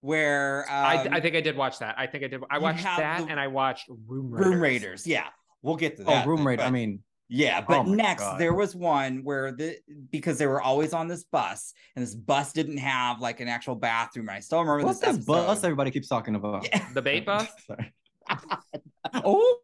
where 0.00 0.64
um, 0.68 0.74
I, 0.84 1.08
I 1.12 1.20
think 1.20 1.34
I 1.36 1.40
did 1.40 1.56
watch 1.56 1.78
that. 1.78 1.94
I 1.98 2.06
think 2.06 2.24
I 2.24 2.28
did. 2.28 2.42
I 2.50 2.58
watched 2.58 2.84
that 2.84 3.24
the- 3.24 3.30
and 3.30 3.40
I 3.40 3.46
watched 3.46 3.88
Room 4.06 4.30
Raiders. 4.30 4.46
Room 4.50 4.60
Raiders. 4.60 5.06
Yeah, 5.06 5.26
we'll 5.62 5.76
get 5.76 5.96
to 5.96 6.04
that. 6.04 6.26
Oh, 6.26 6.28
room 6.28 6.46
rate. 6.46 6.60
I 6.60 6.70
mean, 6.70 7.00
Yeah, 7.34 7.62
but 7.62 7.78
Oh 7.78 7.82
next 7.84 8.22
God. 8.22 8.38
there 8.38 8.52
was 8.52 8.76
one 8.76 9.24
where 9.24 9.52
the 9.52 9.78
because 10.10 10.36
they 10.36 10.46
were 10.46 10.60
always 10.60 10.92
on 10.92 11.08
this 11.08 11.24
bus, 11.24 11.72
and 11.96 12.02
this 12.02 12.14
bus 12.14 12.52
didn't 12.52 12.76
have 12.76 13.20
like 13.20 13.40
an 13.40 13.48
actual 13.48 13.74
bathroom. 13.74 14.28
And 14.28 14.36
I 14.36 14.40
still 14.40 14.60
remember 14.60 14.84
what's 14.84 14.98
this 14.98 15.16
this 15.16 15.24
bus 15.24 15.64
everybody 15.64 15.90
keeps 15.90 16.08
talking 16.08 16.34
about? 16.34 16.66
Yeah. 16.66 16.86
The 16.92 17.00
bait 17.00 17.24
bus? 17.26 17.48
Sorry. 17.66 17.90
oh, 19.14 19.56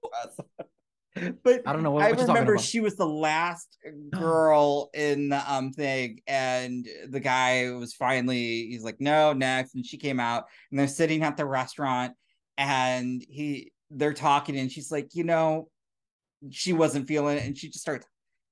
but 1.43 1.63
I 1.67 1.75
don't 1.75 1.83
know 1.83 1.91
what, 1.91 2.05
I 2.05 2.11
what 2.11 2.19
you're 2.21 2.29
remember 2.29 2.55
about. 2.55 2.65
she 2.65 2.81
was 2.81 2.97
the 2.97 3.07
last 3.07 3.77
girl 4.13 4.89
in 4.95 5.29
the 5.29 5.53
um 5.53 5.71
thing, 5.73 6.21
and 6.27 6.89
the 7.11 7.21
guy 7.21 7.71
was 7.73 7.93
finally 7.93 8.69
he's 8.69 8.83
like, 8.83 8.99
no, 8.99 9.35
next, 9.35 9.75
and 9.75 9.85
she 9.85 9.99
came 9.99 10.21
out, 10.21 10.45
and 10.71 10.81
they're 10.81 10.89
sitting 10.89 11.23
at 11.23 11.37
the 11.37 11.45
restaurant, 11.45 12.15
and 12.57 13.23
he 13.29 13.73
they're 13.91 14.15
talking, 14.15 14.59
and 14.59 14.73
she's 14.73 14.91
like, 14.91 15.15
you 15.15 15.25
know, 15.25 15.69
she 16.51 16.73
wasn't 16.73 17.09
feeling 17.09 17.39
it, 17.39 17.45
and 17.45 17.57
she 17.57 17.69
just 17.69 17.81
starts 17.81 18.07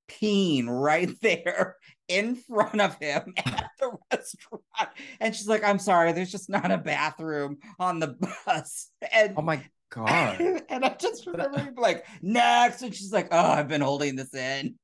peeing 0.09 0.67
right 0.69 1.11
there 1.23 1.77
in 2.09 2.37
front 2.37 2.81
of 2.81 2.95
him 2.99 3.35
at 3.37 3.71
the 3.81 3.91
restaurant, 4.13 4.91
and 5.21 5.35
she's 5.35 5.49
like, 5.49 5.65
I'm 5.65 5.79
sorry, 5.79 6.13
there's 6.13 6.31
just 6.33 6.49
not 6.49 6.71
a 6.71 6.79
bathroom 6.79 7.59
on 7.79 7.99
the 7.99 8.17
bus, 8.47 8.91
and 9.13 9.35
Oh 9.37 9.43
my 9.43 9.63
god. 9.91 10.41
and 10.69 10.85
I 10.85 10.95
just 11.01 11.27
uh, 11.27 11.33
remember 11.33 11.73
like, 11.81 12.05
next. 12.23 12.83
And 12.83 12.95
she's 12.95 13.13
like, 13.13 13.29
oh, 13.31 13.39
I've 13.53 13.69
been 13.69 13.81
holding 13.81 14.17
this 14.17 14.35
in. 14.35 14.75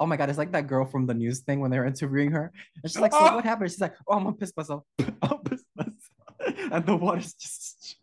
Oh 0.00 0.06
my 0.06 0.16
god, 0.16 0.28
it's 0.28 0.38
like 0.38 0.52
that 0.52 0.66
girl 0.66 0.84
from 0.84 1.06
the 1.06 1.14
news 1.14 1.40
thing 1.40 1.60
when 1.60 1.70
they 1.70 1.78
were 1.78 1.84
interviewing 1.86 2.30
her. 2.32 2.52
And 2.82 2.90
she's 2.90 3.00
like, 3.00 3.12
So 3.12 3.18
Oh. 3.20 3.34
what 3.34 3.44
happened? 3.44 3.70
She's 3.70 3.80
like, 3.80 3.94
Oh, 4.06 4.14
I'm 4.16 4.24
gonna 4.24 4.36
piss 4.36 4.52
myself. 4.56 4.84
I'll 5.22 5.38
piss 5.38 5.62
myself. 5.76 6.72
And 6.72 6.86
the 6.86 6.96
water's 6.96 7.34
just 7.34 7.96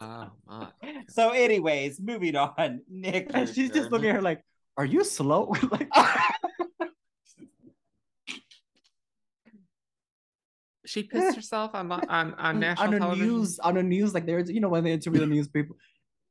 Oh 0.00 0.30
my. 0.46 0.68
So, 1.08 1.30
anyways, 1.30 2.00
moving 2.00 2.36
on. 2.36 2.82
Nick. 2.90 3.30
and 3.32 3.48
she's 3.48 3.70
just 3.70 3.90
looking 3.90 4.10
at 4.10 4.16
her 4.16 4.22
like, 4.22 4.42
Are 4.76 4.84
you 4.84 5.04
slow? 5.04 5.54
like 5.70 5.88
She 10.84 11.02
pissed 11.02 11.34
herself 11.34 11.74
on 11.74 11.90
on 11.90 12.34
on 12.34 12.60
national 12.60 12.86
on 12.86 12.92
the 12.92 12.98
television. 13.00 13.26
news, 13.28 13.58
on 13.58 13.74
the 13.74 13.82
news, 13.82 14.14
like 14.14 14.24
they're 14.24 14.40
you 14.40 14.60
know 14.60 14.68
when 14.68 14.84
they 14.84 14.92
interview 14.92 15.18
the 15.20 15.26
news 15.26 15.48
people. 15.48 15.76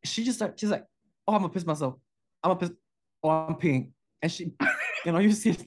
She 0.06 0.24
just 0.24 0.38
start, 0.38 0.58
she's 0.58 0.70
like, 0.70 0.86
Oh, 1.28 1.34
I'm 1.34 1.42
gonna 1.42 1.52
piss 1.52 1.66
myself. 1.66 1.96
I'm 2.42 2.50
gonna 2.52 2.60
piss 2.60 2.72
oh 3.24 3.30
I'm 3.30 3.56
peeing. 3.56 3.90
And 4.22 4.32
she 4.32 4.54
you 5.06 5.12
know, 5.12 5.20
you 5.20 5.32
see 5.34 5.58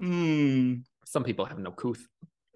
Hmm. 0.00 0.74
Some 1.06 1.24
people 1.24 1.44
have 1.46 1.58
no 1.58 1.72
couth. 1.72 2.06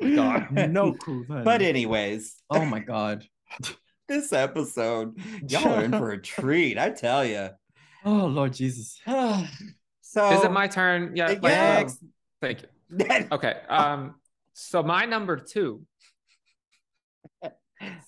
God. 0.00 0.50
no 0.70 0.92
clue. 0.92 1.26
then. 1.28 1.44
But, 1.44 1.62
anyways, 1.62 2.36
oh 2.50 2.64
my 2.64 2.80
god. 2.80 3.24
this 4.08 4.32
episode, 4.32 5.18
y'all 5.48 5.68
are 5.68 5.84
in 5.84 5.92
for 5.92 6.10
a 6.10 6.18
treat. 6.22 6.78
I 6.78 6.90
tell 6.90 7.24
you. 7.24 7.50
Oh 8.04 8.26
Lord 8.26 8.52
Jesus. 8.54 8.98
so, 9.06 10.30
Is 10.32 10.44
it 10.44 10.52
my 10.52 10.66
turn? 10.66 11.12
Yeah. 11.14 11.28
like, 11.28 11.42
Yes. 11.42 11.98
Thank 12.40 12.62
you. 12.62 13.26
Okay. 13.30 13.54
Um. 13.68 14.16
So 14.54 14.82
my 14.82 15.04
number 15.04 15.36
two 15.36 15.86
is 17.42 17.50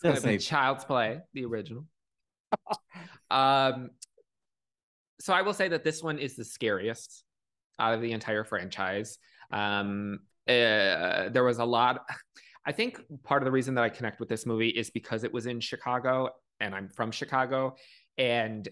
gonna 0.02 0.20
be 0.20 0.38
Child's 0.38 0.84
Play, 0.84 1.20
the 1.34 1.44
original. 1.44 1.86
um. 3.30 3.90
So 5.20 5.32
I 5.32 5.42
will 5.42 5.54
say 5.54 5.68
that 5.68 5.84
this 5.84 6.02
one 6.02 6.18
is 6.18 6.34
the 6.34 6.44
scariest 6.44 7.22
out 7.78 7.94
of 7.94 8.00
the 8.00 8.12
entire 8.12 8.44
franchise. 8.44 9.18
Um. 9.52 10.20
Uh, 10.48 11.28
there 11.30 11.44
was 11.44 11.58
a 11.58 11.64
lot. 11.64 12.04
I 12.64 12.70
think 12.70 13.00
part 13.24 13.42
of 13.42 13.44
the 13.44 13.50
reason 13.50 13.74
that 13.74 13.82
I 13.82 13.88
connect 13.88 14.20
with 14.20 14.28
this 14.28 14.46
movie 14.46 14.68
is 14.68 14.88
because 14.90 15.24
it 15.24 15.32
was 15.32 15.46
in 15.46 15.58
Chicago, 15.58 16.30
and 16.60 16.74
I'm 16.74 16.88
from 16.88 17.10
Chicago, 17.10 17.74
and 18.18 18.68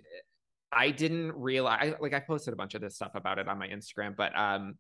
I 0.72 0.90
didn't 0.90 1.33
realize. 1.33 1.94
Like 2.00 2.14
I 2.14 2.20
posted 2.20 2.52
a 2.52 2.56
bunch 2.56 2.74
of 2.74 2.80
this 2.80 2.94
stuff 2.94 3.12
about 3.14 3.38
it 3.38 3.48
on 3.48 3.59
my 3.59 3.66
Instagram, 3.66 4.16
but 4.16 4.37
um 4.38 4.76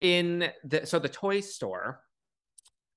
in 0.00 0.50
the 0.64 0.86
so 0.86 0.98
the 0.98 1.08
toy 1.08 1.40
store 1.40 2.00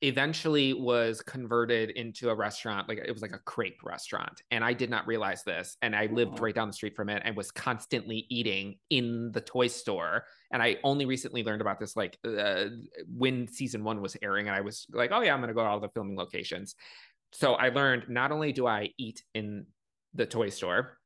eventually 0.04 0.74
was 0.74 1.22
converted 1.22 1.89
into 1.92 2.30
a 2.30 2.36
restaurant 2.36 2.89
like 2.89 2.98
it 2.98 3.12
was 3.12 3.22
like 3.22 3.32
a 3.32 3.39
crepe 3.39 3.80
restaurant 3.86 4.42
and 4.52 4.62
i 4.62 4.74
did 4.74 4.89
not 4.89 5.08
realize 5.08 5.44
this 5.44 5.78
and 5.82 5.96
i 5.96 6.08
lived 6.08 6.42
right 6.42 6.54
down 6.54 6.68
the 6.68 6.74
street 6.74 6.94
from 6.94 7.08
it 7.08 7.22
and 7.24 7.38
was 7.38 7.52
constantly 7.52 8.26
eating 8.30 8.76
in 8.89 9.32
the 9.32 9.39
toy 9.39 9.66
store 9.66 10.26
and 10.52 10.62
i 10.62 10.76
only 10.84 11.06
recently 11.06 11.42
learned 11.42 11.62
about 11.62 11.80
this 11.80 11.96
like 11.96 12.20
uh, 12.26 12.66
when 13.08 13.48
season 13.48 13.82
one 13.82 14.02
was 14.02 14.18
airing 14.22 14.48
and 14.48 14.56
i 14.56 14.60
was 14.60 14.86
like 14.92 15.12
oh 15.13 15.22
yeah 15.22 15.34
i'm 15.34 15.39
gonna 15.39 15.54
go 15.54 15.63
to 15.63 15.70
all 15.70 15.80
the 15.80 15.89
filming 15.89 16.18
locations. 16.18 16.76
So 17.32 17.54
i 17.54 17.70
learned 17.70 18.10
not 18.10 18.34
only 18.34 18.52
do 18.52 18.68
i 18.68 18.89
eat 18.98 19.24
in 19.34 19.66
the 20.13 20.26
toy 20.26 20.50
store 20.50 20.98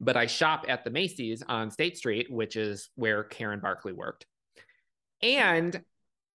but 0.00 0.16
i 0.16 0.26
shop 0.26 0.66
at 0.68 0.84
the 0.84 0.90
macy's 0.90 1.42
on 1.48 1.68
state 1.68 1.98
street 1.98 2.28
which 2.30 2.54
is 2.54 2.90
where 2.94 3.24
karen 3.24 3.58
barclay 3.58 3.92
worked 3.92 4.24
and 5.20 5.82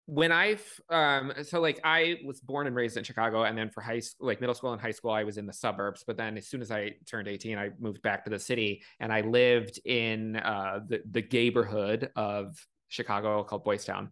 when 0.09 0.31
I've 0.31 0.65
um 0.89 1.31
so 1.43 1.61
like 1.61 1.79
I 1.83 2.17
was 2.25 2.39
born 2.39 2.65
and 2.65 2.75
raised 2.75 2.97
in 2.97 3.03
Chicago 3.03 3.43
and 3.43 3.55
then 3.55 3.69
for 3.69 3.81
high 3.81 3.99
school 3.99 4.25
like 4.25 4.41
middle 4.41 4.55
school 4.55 4.73
and 4.73 4.81
high 4.81 4.91
school 4.91 5.11
I 5.11 5.23
was 5.23 5.37
in 5.37 5.45
the 5.45 5.53
suburbs 5.53 6.03
but 6.05 6.17
then 6.17 6.35
as 6.35 6.47
soon 6.47 6.61
as 6.61 6.71
I 6.71 6.93
turned 7.05 7.27
18 7.27 7.59
I 7.59 7.69
moved 7.79 8.01
back 8.01 8.23
to 8.23 8.31
the 8.31 8.39
city 8.39 8.81
and 8.99 9.13
I 9.13 9.21
lived 9.21 9.79
in 9.85 10.37
uh 10.37 10.79
the 10.87 11.01
the 11.11 11.23
neighborhood 11.31 12.09
of 12.15 12.57
Chicago 12.87 13.43
called 13.43 13.63
Boys 13.63 13.85
Town. 13.85 14.11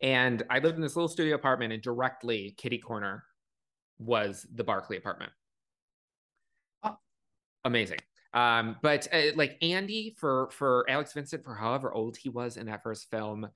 And 0.00 0.44
I 0.48 0.60
lived 0.60 0.76
in 0.76 0.82
this 0.82 0.94
little 0.94 1.08
studio 1.08 1.34
apartment 1.34 1.72
and 1.72 1.82
directly 1.82 2.54
kitty 2.56 2.78
corner 2.78 3.24
was 3.98 4.46
the 4.54 4.62
Barclay 4.62 4.96
apartment. 4.96 5.32
Amazing. 7.64 7.98
Um, 8.32 8.76
but 8.82 9.08
uh, 9.12 9.32
like 9.36 9.56
Andy 9.62 10.14
for 10.18 10.50
for 10.50 10.84
Alex 10.88 11.12
Vincent 11.12 11.44
for 11.44 11.54
however 11.54 11.92
old 11.92 12.16
he 12.16 12.28
was 12.28 12.56
in 12.56 12.66
that 12.66 12.82
first 12.82 13.10
film 13.10 13.48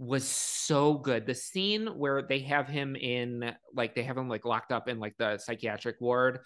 was 0.00 0.26
so 0.26 0.94
good. 0.94 1.26
The 1.26 1.34
scene 1.34 1.86
where 1.86 2.22
they 2.22 2.38
have 2.40 2.66
him 2.66 2.96
in 2.96 3.54
like 3.74 3.94
they 3.94 4.02
have 4.02 4.16
him 4.16 4.28
like 4.30 4.46
locked 4.46 4.72
up 4.72 4.88
in 4.88 4.98
like 4.98 5.14
the 5.18 5.36
psychiatric 5.36 5.96
ward 6.00 6.38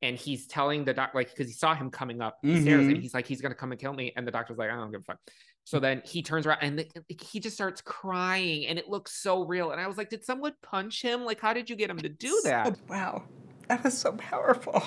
and 0.00 0.16
he's 0.16 0.46
telling 0.46 0.84
the 0.84 0.94
doc 0.94 1.10
like 1.12 1.28
because 1.28 1.48
he 1.48 1.52
saw 1.52 1.74
him 1.74 1.90
coming 1.90 2.22
up 2.22 2.38
the 2.42 2.60
stairs 2.60 2.86
and 2.86 2.96
Mhm. 2.96 3.00
he's 3.02 3.12
like 3.12 3.26
he's 3.26 3.40
gonna 3.40 3.54
come 3.56 3.72
and 3.72 3.80
kill 3.80 3.92
me 3.92 4.12
and 4.16 4.24
the 4.26 4.30
doctor's 4.30 4.58
like 4.58 4.70
I 4.70 4.76
don't 4.76 4.92
give 4.92 5.00
a 5.00 5.04
fuck. 5.04 5.18
So 5.64 5.80
then 5.80 6.02
he 6.04 6.22
turns 6.22 6.46
around 6.46 6.60
and 6.62 6.86
he 7.08 7.40
just 7.40 7.56
starts 7.56 7.80
crying 7.80 8.66
and 8.66 8.78
it 8.78 8.88
looks 8.88 9.20
so 9.20 9.44
real 9.44 9.72
and 9.72 9.80
I 9.80 9.88
was 9.88 9.96
like 9.98 10.08
did 10.08 10.24
someone 10.24 10.52
punch 10.62 11.02
him 11.02 11.24
like 11.24 11.40
how 11.40 11.52
did 11.52 11.68
you 11.68 11.74
get 11.74 11.90
him 11.90 11.98
to 11.98 12.08
do 12.08 12.40
that? 12.44 12.78
Wow. 12.88 13.24
That 13.68 13.82
was 13.82 13.98
so 13.98 14.12
powerful. 14.12 14.82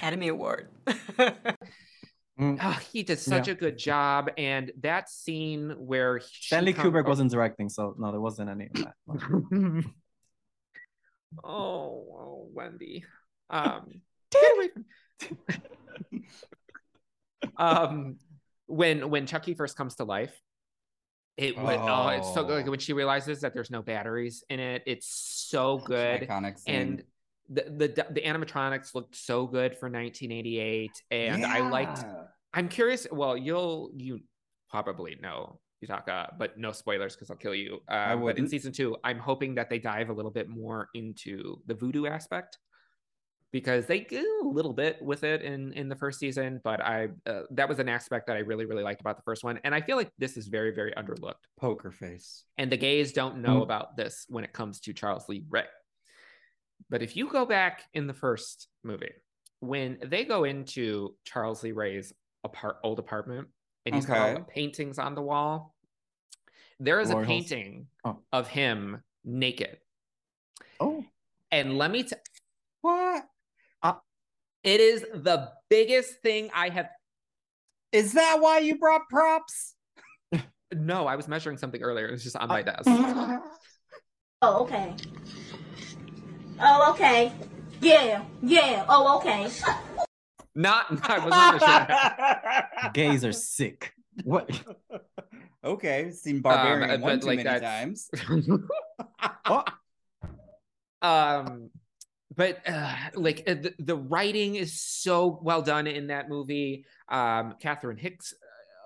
Academy 0.00 0.28
Award. 0.28 0.68
Oh, 2.42 2.78
he 2.90 3.02
did 3.02 3.18
such 3.18 3.48
Yeah. 3.48 3.52
a 3.52 3.54
good 3.54 3.76
job, 3.76 4.30
and 4.38 4.72
that 4.80 5.10
scene 5.10 5.74
where 5.76 6.20
Stanley 6.20 6.72
come- 6.72 6.90
Kubrick 6.90 7.04
wasn't 7.06 7.30
directing, 7.30 7.68
so 7.68 7.94
no, 7.98 8.10
there 8.12 8.20
wasn't 8.20 8.48
any 8.48 8.64
of 8.64 8.72
that. 8.82 8.94
Oh, 11.44 11.44
oh, 11.44 12.48
Wendy. 12.54 13.04
Um, 13.50 14.00
get 14.30 14.42
away 14.56 14.68
from- 14.72 16.24
um, 17.58 18.16
when 18.68 19.10
when 19.10 19.26
Chucky 19.26 19.52
first 19.52 19.76
comes 19.76 19.96
to 19.96 20.04
life, 20.04 20.34
it 21.36 21.58
would 21.58 21.78
oh. 21.78 22.08
it's 22.08 22.32
so 22.32 22.44
good 22.44 22.66
Oh. 22.66 22.70
when 22.70 22.80
she 22.80 22.94
realizes 22.94 23.42
that 23.42 23.52
there's 23.52 23.70
no 23.70 23.82
batteries 23.82 24.44
in 24.48 24.60
it. 24.60 24.82
It's 24.86 25.06
so 25.46 25.76
good, 25.76 26.22
Iconic 26.22 26.58
scene. 26.58 26.74
and 26.74 27.02
the, 27.52 27.62
the 27.62 28.06
the 28.12 28.20
animatronics 28.22 28.94
looked 28.94 29.16
so 29.16 29.46
good 29.46 29.76
for 29.76 29.86
1988, 29.90 30.90
and 31.10 31.44
I 31.44 31.68
liked. 31.68 32.04
I'm 32.54 32.68
curious. 32.68 33.06
Well, 33.10 33.36
you'll 33.36 33.90
you 33.96 34.20
probably 34.70 35.16
know 35.20 35.58
Yutaka, 35.84 36.38
but 36.38 36.58
no 36.58 36.72
spoilers 36.72 37.14
because 37.16 37.30
I'll 37.30 37.36
kill 37.36 37.54
you. 37.54 37.80
Um, 37.88 38.22
but 38.22 38.38
in 38.38 38.48
season 38.48 38.72
two, 38.72 38.96
I'm 39.02 39.18
hoping 39.18 39.54
that 39.56 39.68
they 39.70 39.78
dive 39.78 40.10
a 40.10 40.12
little 40.12 40.30
bit 40.30 40.48
more 40.48 40.88
into 40.94 41.60
the 41.66 41.74
voodoo 41.74 42.06
aspect 42.06 42.58
because 43.52 43.86
they 43.86 44.00
do 44.00 44.42
a 44.44 44.46
little 44.48 44.72
bit 44.72 45.00
with 45.02 45.24
it 45.24 45.42
in 45.42 45.72
in 45.72 45.88
the 45.88 45.96
first 45.96 46.18
season. 46.20 46.60
But 46.62 46.80
I 46.80 47.08
uh, 47.26 47.42
that 47.52 47.68
was 47.68 47.78
an 47.80 47.88
aspect 47.88 48.26
that 48.28 48.36
I 48.36 48.40
really 48.40 48.64
really 48.66 48.84
liked 48.84 49.00
about 49.00 49.16
the 49.16 49.22
first 49.24 49.42
one, 49.42 49.58
and 49.64 49.74
I 49.74 49.80
feel 49.80 49.96
like 49.96 50.10
this 50.18 50.36
is 50.36 50.46
very 50.46 50.72
very 50.72 50.92
underlooked. 50.92 51.42
Poker 51.58 51.90
face. 51.90 52.44
And 52.58 52.70
the 52.70 52.76
gays 52.76 53.12
don't 53.12 53.38
know 53.42 53.60
Mm. 53.60 53.62
about 53.64 53.96
this 53.96 54.24
when 54.28 54.44
it 54.44 54.52
comes 54.52 54.78
to 54.80 54.92
Charles 54.92 55.28
Lee 55.28 55.44
Ray. 55.50 55.64
But 56.88 57.02
if 57.02 57.16
you 57.16 57.28
go 57.28 57.44
back 57.46 57.84
in 57.94 58.06
the 58.06 58.14
first 58.14 58.68
movie, 58.82 59.12
when 59.60 59.98
they 60.04 60.24
go 60.24 60.44
into 60.44 61.14
Charles 61.24 61.62
Lee 61.62 61.72
Ray's 61.72 62.12
apart 62.44 62.76
old 62.82 62.98
apartment 62.98 63.48
and 63.86 63.94
he's 63.94 64.06
got 64.06 64.18
all 64.18 64.34
the 64.34 64.40
paintings 64.40 64.98
on 64.98 65.14
the 65.14 65.22
wall, 65.22 65.74
there 66.78 67.00
is 67.00 67.10
Glory 67.10 67.24
a 67.24 67.26
painting 67.26 67.86
Oh. 68.04 68.18
of 68.32 68.48
him 68.48 69.02
naked. 69.24 69.78
Oh, 70.80 71.04
And 71.50 71.76
let 71.76 71.90
me 71.90 72.04
tell 72.04 72.18
What? 72.80 73.24
Uh, 73.82 73.94
it 74.64 74.80
is 74.80 75.02
the 75.02 75.50
biggest 75.68 76.22
thing 76.22 76.50
I 76.54 76.70
have 76.70 76.88
Is 77.92 78.14
that 78.14 78.38
why 78.40 78.58
you 78.60 78.78
brought 78.78 79.02
props? 79.10 79.74
no, 80.72 81.06
I 81.06 81.16
was 81.16 81.28
measuring 81.28 81.58
something 81.58 81.82
earlier. 81.82 82.08
It 82.08 82.12
was 82.12 82.24
just 82.24 82.36
on 82.36 82.48
my 82.48 82.62
uh, 82.62 82.82
desk. 82.82 83.42
Oh, 84.42 84.62
okay. 84.62 84.94
Oh, 86.62 86.90
okay. 86.92 87.32
Yeah, 87.80 88.22
yeah. 88.42 88.84
Oh, 88.88 89.16
okay. 89.18 89.48
Not 90.54 90.86
I 91.08 91.18
was 91.18 91.30
not 91.30 91.60
measuring. 91.60 92.92
gays 92.92 93.24
are 93.24 93.32
sick. 93.32 93.94
What? 94.24 94.50
okay, 95.64 96.10
seen 96.10 96.40
Barbarian 96.40 96.90
Um, 96.90 97.00
one 97.00 97.20
too 97.20 97.26
like, 97.28 97.36
many 97.44 97.48
that's- 97.48 98.08
times. 98.08 98.10
Oh, 99.46 99.64
um 101.02 101.70
but 102.36 102.58
uh, 102.68 102.94
like 103.14 103.42
uh, 103.46 103.54
the, 103.54 103.74
the 103.78 103.96
writing 103.96 104.54
is 104.56 104.80
so 104.82 105.38
well 105.42 105.62
done 105.62 105.86
in 105.86 106.08
that 106.08 106.28
movie 106.28 106.84
um 107.08 107.54
catherine 107.60 107.96
hicks 107.96 108.34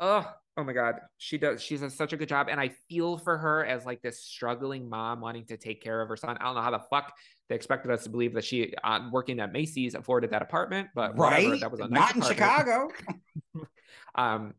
uh, 0.00 0.22
oh 0.24 0.32
oh 0.57 0.64
my 0.64 0.73
god 0.73 1.01
she 1.19 1.37
does 1.37 1.62
she 1.62 1.77
does 1.77 1.95
such 1.95 2.12
a 2.12 2.17
good 2.17 2.29
job 2.29 2.49
and 2.51 2.61
i 2.61 2.69
feel 2.88 3.19
for 3.19 3.37
her 3.37 3.64
as 3.64 3.85
like 3.85 4.01
this 4.03 4.23
struggling 4.23 4.88
mom 4.88 5.21
wanting 5.21 5.45
to 5.45 5.57
take 5.57 5.83
care 5.83 6.01
of 6.01 6.09
her 6.09 6.17
son 6.17 6.37
i 6.40 6.45
don't 6.45 6.55
know 6.55 6.62
how 6.62 6.71
the 6.71 6.83
fuck 6.90 7.12
they 7.49 7.55
expected 7.55 7.90
us 7.90 8.05
to 8.05 8.11
believe 8.11 8.33
that 8.35 8.45
she 8.45 8.73
uh, 8.85 9.01
working 9.12 9.40
at 9.40 9.53
macy's 9.53 9.95
afforded 9.95 10.31
that 10.31 10.43
apartment 10.43 10.88
but 10.95 11.17
whatever, 11.17 11.51
right? 11.51 11.61
that 11.61 11.71
was 11.71 11.81
a 11.81 11.88
nice 11.88 12.14
Not 12.14 12.31
in 12.31 12.38
apartment. 12.38 12.93
Chicago. 13.03 13.67
um 14.14 14.55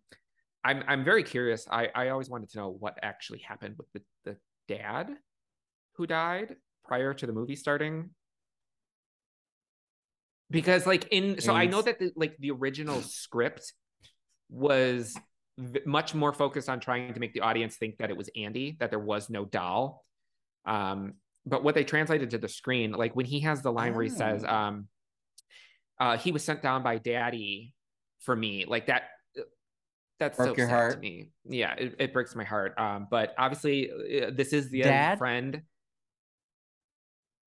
i'm 0.64 0.84
i'm 0.88 1.04
very 1.06 1.24
curious 1.24 1.66
i 1.72 1.90
i 1.96 2.10
always 2.10 2.30
wanted 2.30 2.50
to 2.50 2.58
know 2.58 2.76
what 2.80 2.98
actually 3.02 3.40
happened 3.40 3.76
with 3.78 3.88
the 3.94 4.02
the 4.26 4.38
dad 4.68 5.12
who 5.94 6.06
died 6.06 6.56
prior 6.84 7.14
to 7.14 7.26
the 7.26 7.32
movie 7.34 7.56
starting 7.56 8.10
because 10.52 10.86
like 10.86 11.08
in 11.12 11.40
so 11.40 11.54
i 11.54 11.66
know 11.66 11.82
that 11.82 12.00
the, 12.00 12.12
like 12.16 12.36
the 12.40 12.52
original 12.52 13.02
script 13.02 13.74
was 14.50 15.16
v- 15.58 15.82
much 15.86 16.14
more 16.14 16.34
focused 16.34 16.70
on 16.70 16.80
trying 16.80 17.14
to 17.14 17.20
make 17.20 17.34
the 17.34 17.42
audience 17.42 17.76
think 17.78 17.98
that 17.98 18.10
it 18.10 18.18
was 18.18 18.30
andy 18.36 18.76
that 18.80 18.90
there 18.90 19.00
was 19.00 19.30
no 19.30 19.46
doll 19.46 20.04
um 20.66 21.14
but 21.46 21.64
what 21.64 21.76
they 21.76 21.84
translated 21.84 22.30
to 22.32 22.38
the 22.38 22.48
screen 22.48 22.92
like 22.92 23.16
when 23.16 23.26
he 23.26 23.40
has 23.42 23.62
the 23.62 23.72
line 23.72 23.94
where 23.94 24.04
he 24.04 24.10
says 24.10 24.44
Oh. 24.48 24.54
um 24.54 24.88
uh 26.00 26.18
he 26.18 26.32
was 26.32 26.44
sent 26.44 26.62
down 26.62 26.84
by 26.84 26.98
daddy 26.98 27.74
for 28.20 28.36
me 28.36 28.66
like 28.68 28.88
that 28.88 29.04
that's 30.20 30.38
Broke 30.38 30.58
so 30.58 30.64
sad 30.66 30.70
heart? 30.70 30.94
to 30.94 31.00
me 31.00 31.30
yeah 31.48 31.74
it, 31.76 31.96
it 32.00 32.14
breaks 32.14 32.36
my 32.36 32.44
heart 32.44 32.74
um 32.80 33.08
but 33.12 33.34
obviously 33.38 33.92
uh, 33.92 34.32
this 34.34 34.54
is 34.54 34.70
the 34.70 34.84
uh, 34.84 34.88
Dad? 34.88 35.18
friend 35.18 35.62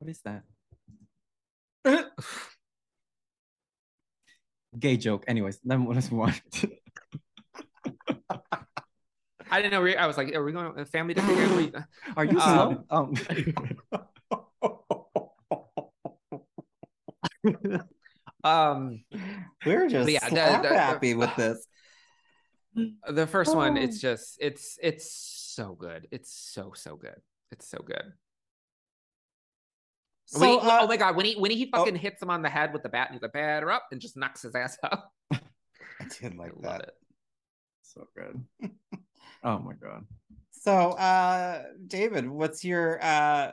what 0.01 0.09
is 0.09 0.21
that? 0.25 0.45
Gay 4.79 4.97
joke. 4.97 5.25
Anyways, 5.27 5.59
then 5.65 5.87
let's 5.87 6.13
move 6.13 6.21
on. 6.21 6.35
I 9.51 9.63
didn't 9.63 9.73
know. 9.73 9.81
we- 9.83 9.97
I 9.97 10.07
was 10.07 10.17
like, 10.17 10.35
"Are 10.35 10.45
we 10.45 10.53
going 10.53 10.75
to 10.75 10.81
a 10.81 10.85
family 10.85 11.15
dinner?" 11.15 11.35
here? 11.35 11.57
We- 11.57 11.73
Are 12.17 12.25
you 12.25 12.39
Um, 12.39 12.85
slow? 13.29 13.45
Um, 18.45 19.01
um, 19.01 19.05
We're 19.65 19.89
just 19.89 20.07
But 20.07 20.13
yeah, 20.13 20.21
the- 20.29 20.29
slap 20.31 20.63
the- 20.63 20.69
the- 20.69 20.79
happy 20.79 21.15
with 21.15 21.35
this. 21.37 21.67
the 23.09 23.27
first 23.27 23.55
one, 23.57 23.79
Oh. 23.79 23.81
it's 23.81 24.01
just, 24.01 24.37
it's, 24.41 24.79
it's 24.83 25.11
so 25.11 25.75
good. 25.75 26.07
It's 26.11 26.33
so, 26.33 26.73
so 26.75 26.97
good. 26.97 27.21
It's 27.51 27.67
so 27.69 27.79
good. 27.79 28.13
So, 30.27 30.41
when 30.41 30.51
he, 30.51 30.59
uh, 30.59 30.79
oh 30.83 30.87
my 30.87 30.97
god, 30.99 31.17
when 31.17 31.25
he 31.25 31.35
when 31.37 31.51
he 31.51 31.71
oh. 31.73 31.79
fucking 31.79 31.97
hits 31.97 32.21
him 32.21 32.29
on 32.29 32.43
the 32.43 32.51
head 32.51 32.75
with 32.75 32.83
the 32.83 32.91
bat 32.91 33.09
and 33.09 33.15
he's 33.15 33.23
like, 33.23 33.33
batter 33.33 33.71
up 33.71 33.87
and 33.91 33.99
just 33.99 34.15
knocks 34.15 34.43
his 34.43 34.55
ass 34.55 34.77
up 34.83 35.11
I 35.33 35.39
didn't 36.21 36.37
like 36.37 36.53
I 36.63 36.69
love 36.69 36.81
that. 36.81 36.91
It. 37.97 38.01
so 38.01 38.09
good. 38.15 38.71
Oh 39.45 39.59
my 39.61 39.75
god. 39.75 40.05
So, 40.51 40.91
uh, 40.93 41.63
David, 41.87 42.29
what's 42.29 42.65
your 42.65 43.03
uh, 43.03 43.53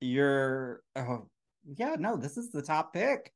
your? 0.00 0.82
Oh, 0.96 1.28
yeah, 1.76 1.96
no, 1.98 2.16
this 2.16 2.36
is 2.36 2.50
the 2.50 2.62
top 2.62 2.94
pick. 2.94 3.32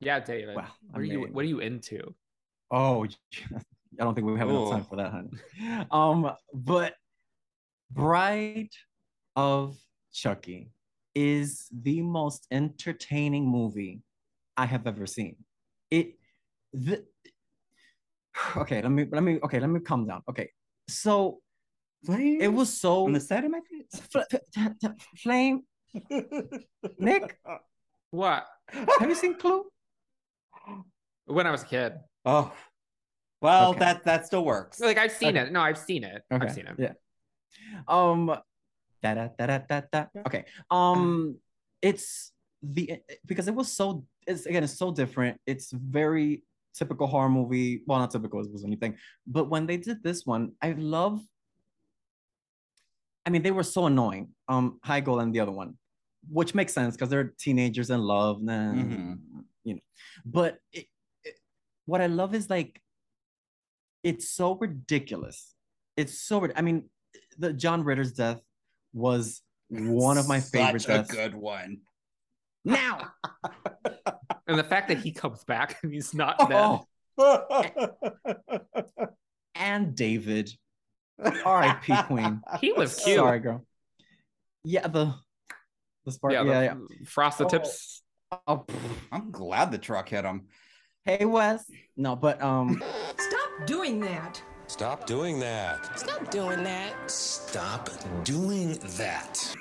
Yeah, 0.00 0.20
David. 0.20 0.56
Well, 0.56 0.66
what 0.90 0.98
I 0.98 0.98
are 0.98 1.04
you 1.04 1.28
what 1.32 1.44
are 1.44 1.48
you 1.48 1.60
into? 1.60 2.14
Oh, 2.70 3.04
I 3.54 4.04
don't 4.04 4.14
think 4.14 4.26
we 4.26 4.38
have 4.38 4.50
enough 4.50 4.70
time 4.70 4.84
for 4.84 4.96
that, 4.96 5.10
honey. 5.10 5.30
Um, 5.90 6.30
but 6.52 6.94
Bride 7.90 8.68
of 9.34 9.78
Chucky 10.12 10.70
is 11.14 11.68
the 11.72 12.02
most 12.02 12.46
entertaining 12.50 13.48
movie 13.48 14.02
I 14.58 14.66
have 14.66 14.86
ever 14.86 15.06
seen. 15.06 15.36
It 15.90 16.18
the 16.76 17.04
okay, 18.56 18.82
let 18.82 18.90
me 18.90 19.06
let 19.10 19.22
me 19.22 19.38
okay, 19.42 19.58
let 19.60 19.70
me 19.70 19.80
calm 19.80 20.06
down. 20.06 20.22
Okay, 20.28 20.50
so 20.88 21.40
Flame 22.04 22.40
it 22.40 22.52
was 22.52 22.72
so 22.72 23.06
on 23.06 23.12
the 23.12 23.20
side 23.20 23.44
of 23.44 23.50
my 23.50 23.60
face. 23.68 24.00
Fl- 24.10 24.18
f- 24.30 24.74
f- 24.84 24.92
flame. 25.16 25.62
Nick, 26.98 27.38
What? 28.10 28.46
have 28.98 29.08
you 29.08 29.14
seen 29.14 29.34
Clue? 29.38 29.64
When 31.24 31.46
I 31.46 31.50
was 31.50 31.62
a 31.62 31.66
kid. 31.66 31.94
Oh, 32.24 32.52
well, 33.40 33.70
Okay. 33.70 33.78
that 33.80 34.04
that 34.04 34.26
still 34.26 34.44
works. 34.44 34.78
Like 34.80 34.98
I've 34.98 35.12
seen 35.12 35.36
Okay. 35.36 35.46
it. 35.46 35.52
No, 35.52 35.60
I've 35.62 35.78
seen 35.78 36.04
it. 36.04 36.22
Okay. 36.30 36.44
I've 36.46 36.52
seen 36.52 36.66
it. 36.66 36.76
Yeah. 36.78 36.92
Um 37.88 38.26
da 39.02 39.14
da 39.14 39.28
da 39.38 39.46
da 39.46 39.58
da 39.68 39.80
da. 39.90 40.04
Okay. 40.26 40.44
Um 40.70 41.36
it's 41.80 42.32
the 42.62 43.00
because 43.24 43.48
it 43.48 43.54
was 43.54 43.72
so 43.72 44.04
it's 44.26 44.44
again 44.46 44.64
it's 44.64 44.76
so 44.78 44.90
different. 44.92 45.40
It's 45.46 45.72
very 45.72 46.44
typical 46.76 47.06
horror 47.06 47.28
movie. 47.30 47.82
Well, 47.86 47.98
not 47.98 48.10
typical 48.10 48.40
it 48.40 48.52
was 48.52 48.64
anything. 48.64 48.96
But 49.26 49.48
when 49.48 49.66
they 49.66 49.76
did 49.76 50.02
this 50.02 50.24
one, 50.26 50.52
I 50.62 50.72
love 50.72 51.20
I 53.26 53.30
mean, 53.30 53.42
they 53.42 53.50
were 53.50 53.64
so 53.64 53.86
annoying. 53.86 54.28
Um, 54.48 54.78
Heigl 54.86 55.20
and 55.20 55.34
the 55.34 55.40
other 55.40 55.50
one, 55.50 55.76
which 56.30 56.54
makes 56.54 56.72
sense 56.72 56.94
because 56.94 57.08
they're 57.10 57.32
teenagers 57.38 57.90
in 57.90 58.00
love, 58.00 58.40
nah, 58.40 58.72
Mhm. 58.72 59.18
you 59.64 59.74
know. 59.74 59.80
But 60.24 60.58
it, 60.72 60.86
it- 61.24 61.40
what 61.86 62.00
I 62.00 62.06
love 62.06 62.34
is 62.36 62.48
like, 62.48 62.80
it's 64.04 64.30
so 64.30 64.54
ridiculous. 64.54 65.56
It's 65.96 66.20
so. 66.20 66.46
I 66.54 66.62
mean, 66.62 66.88
the 67.36 67.52
John 67.52 67.82
Ritter's 67.82 68.12
death 68.12 68.40
was 68.92 69.42
one 69.68 70.18
of 70.18 70.28
my 70.28 70.38
favorite 70.40 70.82
Such 70.82 70.90
a 70.90 70.98
deaths. 70.98 71.10
good 71.12 71.34
one. 71.34 71.78
Now, 72.64 73.10
And 74.46 74.58
the 74.58 74.64
fact 74.64 74.88
that 74.88 74.98
he 74.98 75.12
comes 75.12 75.44
back 75.44 75.78
and 75.82 75.92
he's 75.92 76.14
not 76.14 76.36
oh, 76.38 76.86
dead. 77.18 77.90
and 79.54 79.94
David. 79.94 80.50
R.I.P. 81.44 81.94
Queen. 82.06 82.42
He 82.60 82.72
was 82.72 82.96
cute. 82.96 83.16
Sorry, 83.16 83.40
girl. 83.40 83.64
Yeah, 84.64 84.86
the 84.88 85.14
the 86.04 86.12
spark. 86.12 86.32
Yeah, 86.34 86.42
Yeah, 86.44 86.58
the 86.60 86.64
yeah. 86.64 86.74
frosted 87.06 87.46
Oh. 87.46 87.50
tips. 87.50 88.02
Oh, 88.46 88.64
pff. 88.68 88.74
I'm 89.12 89.30
glad 89.30 89.70
the 89.72 89.78
truck 89.78 90.08
hit 90.08 90.24
him. 90.24 90.46
hey 91.04 91.24
Wes. 91.24 91.64
No, 91.96 92.16
but 92.16 92.42
um, 92.42 92.82
Stop 93.18 93.66
doing 93.66 94.00
that. 94.00 94.42
Stop 94.66 95.06
doing 95.06 95.38
that. 95.40 95.98
Stop 95.98 96.30
doing 96.30 96.64
that. 96.64 97.10
Stop 97.10 97.88
doing 98.24 98.72
that. 98.98 99.54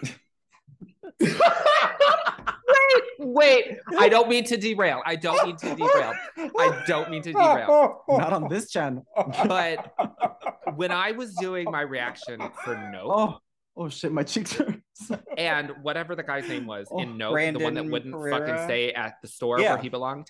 Wait, 2.67 3.03
wait. 3.19 3.77
I 3.97 4.09
don't 4.09 4.27
mean 4.29 4.43
to 4.45 4.57
derail. 4.57 5.01
I 5.05 5.15
don't 5.15 5.45
mean 5.47 5.55
to 5.57 5.75
derail. 5.75 6.13
I 6.37 6.83
don't 6.87 7.09
mean 7.09 7.21
to 7.23 7.31
derail. 7.33 8.03
not 8.07 8.33
on 8.33 8.47
this 8.49 8.69
channel. 8.71 9.05
But 9.47 9.93
when 10.75 10.91
I 10.91 11.11
was 11.11 11.33
doing 11.35 11.65
my 11.71 11.81
reaction 11.81 12.39
for 12.63 12.75
Nope, 12.91 13.11
Oh, 13.13 13.37
oh 13.77 13.89
shit, 13.89 14.11
my 14.11 14.23
cheeks 14.23 14.59
are. 14.59 14.75
and 15.37 15.71
whatever 15.81 16.15
the 16.15 16.23
guy's 16.23 16.47
name 16.47 16.65
was 16.65 16.87
Oh, 16.91 16.99
in 16.99 17.17
Nope, 17.17 17.35
the 17.37 17.59
one 17.63 17.73
that 17.75 17.85
wouldn't 17.85 18.13
Perea? 18.13 18.39
fucking 18.39 18.57
stay 18.65 18.93
at 18.93 19.15
the 19.21 19.27
store 19.27 19.59
Yeah. 19.59 19.73
where 19.73 19.81
he 19.81 19.89
belonged, 19.89 20.27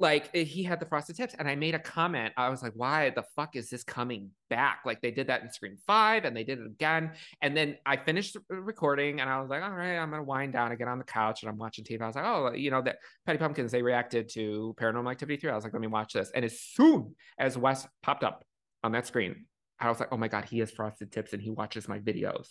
like 0.00 0.30
eh, 0.34 0.44
he 0.44 0.62
had 0.62 0.80
the 0.80 0.86
frosted 0.86 1.16
tips, 1.16 1.34
and 1.38 1.48
I 1.48 1.54
made 1.54 1.74
a 1.74 1.78
comment. 1.78 2.32
I 2.36 2.48
was 2.48 2.62
like, 2.62 2.72
"Why 2.74 3.10
the 3.10 3.22
fuck 3.36 3.54
is 3.54 3.68
this 3.70 3.84
coming 3.84 4.30
back?" 4.48 4.80
Like 4.84 5.00
they 5.02 5.10
did 5.10 5.26
that 5.28 5.42
in 5.42 5.52
Scream 5.52 5.76
Five, 5.86 6.24
and 6.24 6.36
they 6.36 6.42
did 6.42 6.58
it 6.58 6.66
again. 6.66 7.12
And 7.42 7.56
then 7.56 7.76
I 7.86 7.96
finished 7.96 8.36
recording, 8.48 9.20
and 9.20 9.28
I 9.28 9.40
was 9.40 9.50
like, 9.50 9.62
"All 9.62 9.70
right, 9.70 9.96
I'm 9.98 10.10
gonna 10.10 10.22
wind 10.22 10.54
down 10.54 10.70
and 10.70 10.78
get 10.78 10.88
on 10.88 10.98
the 10.98 11.04
couch, 11.04 11.42
and 11.42 11.50
I'm 11.50 11.58
watching 11.58 11.84
TV." 11.84 12.00
I 12.02 12.06
was 12.06 12.16
like, 12.16 12.24
"Oh, 12.24 12.52
you 12.52 12.70
know 12.70 12.82
that 12.82 12.96
Petty 13.26 13.38
Pumpkins 13.38 13.70
they 13.72 13.82
reacted 13.82 14.28
to 14.30 14.74
Paranormal 14.80 15.10
Activity 15.10 15.36
three. 15.38 15.50
I 15.50 15.54
was 15.54 15.64
like, 15.64 15.72
"Let 15.72 15.82
me 15.82 15.88
watch 15.88 16.14
this." 16.14 16.30
And 16.34 16.44
as 16.44 16.60
soon 16.60 17.14
as 17.38 17.56
Wes 17.58 17.86
popped 18.02 18.24
up 18.24 18.44
on 18.82 18.92
that 18.92 19.06
screen, 19.06 19.46
I 19.78 19.88
was 19.88 20.00
like, 20.00 20.08
"Oh 20.12 20.16
my 20.16 20.28
god, 20.28 20.46
he 20.46 20.58
has 20.60 20.70
frosted 20.70 21.12
tips, 21.12 21.32
and 21.34 21.42
he 21.42 21.50
watches 21.50 21.88
my 21.88 21.98
videos." 21.98 22.48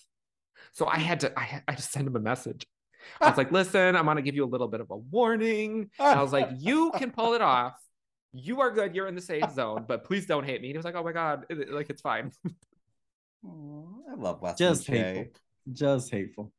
So 0.73 0.87
I 0.87 0.97
had 0.97 1.21
to, 1.21 1.39
I, 1.39 1.43
had- 1.43 1.63
I 1.67 1.73
just 1.75 1.91
sent 1.91 2.05
him 2.07 2.15
a 2.15 2.19
message. 2.19 2.65
I 3.21 3.29
was 3.29 3.37
like, 3.37 3.51
listen, 3.51 3.95
I'm 3.95 4.05
gonna 4.05 4.21
give 4.21 4.35
you 4.35 4.45
a 4.45 4.47
little 4.51 4.67
bit 4.67 4.81
of 4.81 4.89
a 4.91 4.97
warning. 4.97 5.89
And 5.99 6.19
I 6.19 6.21
was 6.21 6.33
like, 6.33 6.49
you 6.57 6.91
can 6.97 7.11
pull 7.11 7.33
it 7.33 7.41
off. 7.41 7.75
You 8.33 8.61
are 8.61 8.71
good. 8.71 8.95
You're 8.95 9.07
in 9.07 9.15
the 9.15 9.21
safe 9.21 9.49
zone, 9.51 9.85
but 9.87 10.03
please 10.03 10.25
don't 10.25 10.43
hate 10.43 10.61
me. 10.61 10.67
And 10.67 10.73
he 10.73 10.77
was 10.77 10.85
like, 10.85 10.95
oh 10.95 11.03
my 11.03 11.11
god, 11.11 11.45
it- 11.49 11.71
like 11.71 11.89
it's 11.89 12.01
fine. 12.01 12.31
Aw, 13.45 13.83
I 14.11 14.15
love 14.15 14.41
Wesley 14.41 14.65
just 14.65 14.85
J. 14.85 14.97
hateful 14.97 15.25
just 15.71 16.09
hateful 16.11 16.51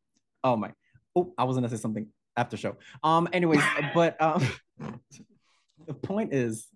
oh 0.45 0.57
my 0.57 0.73
oh 1.17 1.35
i 1.37 1.43
was 1.43 1.57
gonna 1.57 1.69
say 1.69 1.77
something 1.77 2.07
after 2.37 2.57
show 2.57 2.77
um 3.03 3.29
anyways 3.33 3.61
but 3.95 4.21
um 4.23 4.47
the 5.87 5.95
point 5.95 6.33
is 6.33 6.69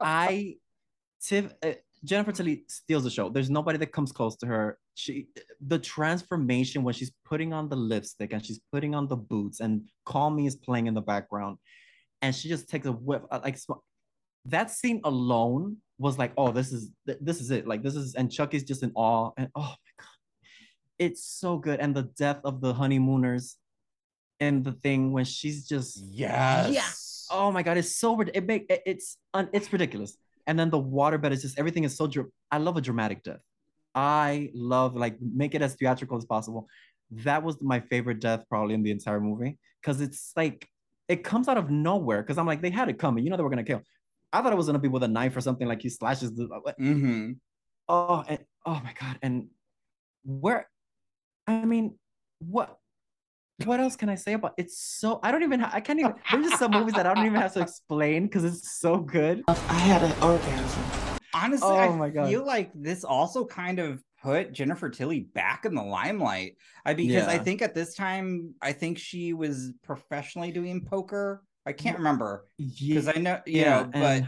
i 0.00 0.56
Tiff, 1.22 1.52
uh, 1.62 1.72
jennifer 2.04 2.32
tilly 2.32 2.64
steals 2.68 3.04
the 3.04 3.10
show. 3.10 3.28
There's 3.28 3.50
nobody 3.50 3.78
that 3.78 3.92
comes 3.92 4.10
close 4.12 4.36
to 4.36 4.46
her. 4.46 4.78
She 4.94 5.26
the 5.66 5.78
transformation 5.78 6.82
when 6.82 6.94
she's 6.94 7.12
putting 7.24 7.52
on 7.52 7.68
the 7.68 7.76
lipstick 7.76 8.32
and 8.32 8.44
she's 8.44 8.60
putting 8.72 8.94
on 8.94 9.06
the 9.08 9.16
boots 9.16 9.60
and 9.60 9.82
call 10.06 10.30
me 10.30 10.46
is 10.46 10.56
playing 10.56 10.86
in 10.86 10.94
the 10.94 11.02
background 11.02 11.58
and 12.22 12.34
she 12.34 12.48
just 12.48 12.68
takes 12.68 12.86
a 12.86 12.92
whip 12.92 13.24
uh, 13.30 13.40
like 13.42 13.58
that 14.46 14.70
scene 14.70 15.00
alone 15.04 15.76
was 15.98 16.18
like 16.18 16.32
oh 16.38 16.50
this 16.50 16.72
is 16.72 16.90
this 17.20 17.40
is 17.40 17.50
it. 17.50 17.66
Like 17.66 17.82
this 17.82 17.94
is 17.94 18.14
and 18.14 18.32
chucky's 18.32 18.64
just 18.64 18.82
in 18.82 18.92
awe 18.94 19.30
and 19.36 19.48
oh 19.54 19.60
my 19.60 19.92
god. 19.98 20.06
It's 20.98 21.24
so 21.24 21.56
good. 21.58 21.80
And 21.80 21.94
the 21.94 22.04
death 22.18 22.40
of 22.44 22.60
the 22.60 22.72
honeymooners 22.74 23.56
and 24.38 24.64
the 24.64 24.72
thing 24.72 25.12
when 25.12 25.24
she's 25.26 25.66
just 25.68 26.02
Yes. 26.10 26.72
yeah. 26.72 27.36
Oh 27.36 27.52
my 27.52 27.62
god. 27.62 27.76
It's 27.76 27.94
so 27.96 28.18
it 28.20 28.46
make 28.46 28.66
it- 28.70 28.82
it's 28.86 29.16
it's 29.52 29.72
ridiculous 29.72 30.16
and 30.46 30.58
then 30.58 30.70
the 30.70 30.80
waterbed 30.80 31.30
is 31.32 31.42
just 31.42 31.58
everything 31.58 31.84
is 31.84 31.96
so 31.96 32.06
dra- 32.06 32.24
i 32.50 32.58
love 32.58 32.76
a 32.76 32.80
dramatic 32.80 33.22
death. 33.22 33.40
I 33.92 34.50
love 34.54 34.94
like 34.94 35.16
make 35.20 35.54
it 35.56 35.62
as 35.62 35.74
theatrical 35.74 36.16
as 36.16 36.24
possible. 36.24 36.68
That 37.10 37.42
was 37.42 37.60
my 37.60 37.80
favorite 37.80 38.20
death 38.20 38.44
probably 38.48 38.74
in 38.74 38.84
the 38.84 38.92
entire 38.92 39.20
movie 39.20 39.58
because 39.82 40.00
it's 40.00 40.32
like 40.36 40.68
it 41.08 41.24
comes 41.24 41.48
out 41.48 41.58
of 41.58 41.70
nowhere 41.70 42.22
because 42.22 42.38
i'm 42.38 42.46
like 42.46 42.62
they 42.62 42.70
had 42.70 42.88
it 42.88 43.00
coming 43.00 43.24
you 43.24 43.30
know 43.30 43.36
they 43.36 43.42
were 43.42 43.50
gonna 43.50 43.64
kill. 43.64 43.82
I 44.32 44.42
thought 44.42 44.52
it 44.52 44.56
was 44.56 44.66
gonna 44.66 44.78
be 44.78 44.86
with 44.88 45.02
a 45.02 45.08
knife 45.08 45.36
or 45.36 45.40
something 45.40 45.66
like 45.66 45.82
he 45.82 45.88
slashes 45.88 46.32
the 46.36 46.46
Mm-hmm. 46.80 47.32
oh 47.88 48.24
and 48.28 48.38
oh 48.64 48.80
my 48.84 48.94
god 49.00 49.18
and 49.22 49.48
where 50.24 50.68
i 51.48 51.64
mean 51.64 51.98
what 52.38 52.78
what 53.64 53.80
else 53.80 53.96
can 53.96 54.08
i 54.08 54.14
say 54.14 54.32
about 54.34 54.54
it's 54.56 54.78
so 54.80 55.20
i 55.22 55.30
don't 55.30 55.42
even 55.42 55.60
ha- 55.60 55.70
i 55.72 55.80
can't 55.80 55.98
even 55.98 56.14
there's 56.32 56.46
just 56.46 56.58
some 56.58 56.70
movies 56.72 56.94
that 56.94 57.06
i 57.06 57.14
don't 57.14 57.24
even 57.26 57.40
have 57.40 57.52
to 57.52 57.60
explain 57.60 58.24
because 58.24 58.44
it's 58.44 58.78
so 58.78 58.98
good 58.98 59.42
I 59.46 59.54
had 59.74 60.02
an 60.02 60.12
orgasm. 60.22 60.82
Honestly, 61.34 61.68
Oh 61.68 61.76
I 61.78 61.96
my 61.96 62.10
God. 62.10 62.28
feel 62.28 62.44
like 62.44 62.70
this 62.74 63.04
also 63.04 63.44
kind 63.44 63.78
of 63.78 64.02
put 64.22 64.52
Jennifer 64.52 64.88
Tilly 64.90 65.20
back 65.20 65.64
in 65.64 65.74
the 65.74 65.82
limelight. 65.82 66.56
I 66.84 66.94
because 66.94 67.28
I 67.28 67.38
think 67.38 67.62
at 67.62 67.72
this 67.74 67.94
time, 67.94 68.54
I 68.60 68.72
think 68.72 68.98
she 68.98 69.32
was 69.32 69.72
professionally 69.84 70.50
doing 70.50 70.84
poker. 70.84 71.42
I 71.64 71.72
can't 71.72 71.98
remember 71.98 72.46
because 72.58 73.06
I 73.08 73.12
know 73.14 73.40
you 73.46 73.60
Yeah, 73.62 73.82
know, 73.82 73.90
but 73.92 74.02
and- 74.22 74.26